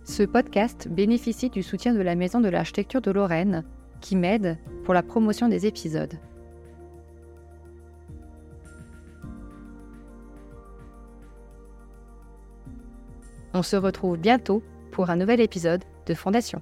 Ce 0.05 0.25
podcast 0.25 0.89
bénéficie 0.91 1.49
du 1.49 1.63
soutien 1.63 1.95
de 1.95 2.03
la 2.03 2.15
Maison 2.15 2.41
de 2.41 2.49
l'Architecture 2.51 3.01
de 3.01 3.11
Lorraine, 3.11 3.65
qui 4.03 4.15
m'aide 4.15 4.59
pour 4.85 4.93
la 4.93 5.03
promotion 5.03 5.49
des 5.49 5.65
épisodes. 5.67 6.19
On 13.63 13.65
se 13.65 13.77
retrouve 13.77 14.17
bientôt 14.17 14.61
pour 14.91 15.09
un 15.11 15.15
nouvel 15.15 15.41
épisode 15.41 15.85
de 16.09 16.15
Fondation. 16.15 16.61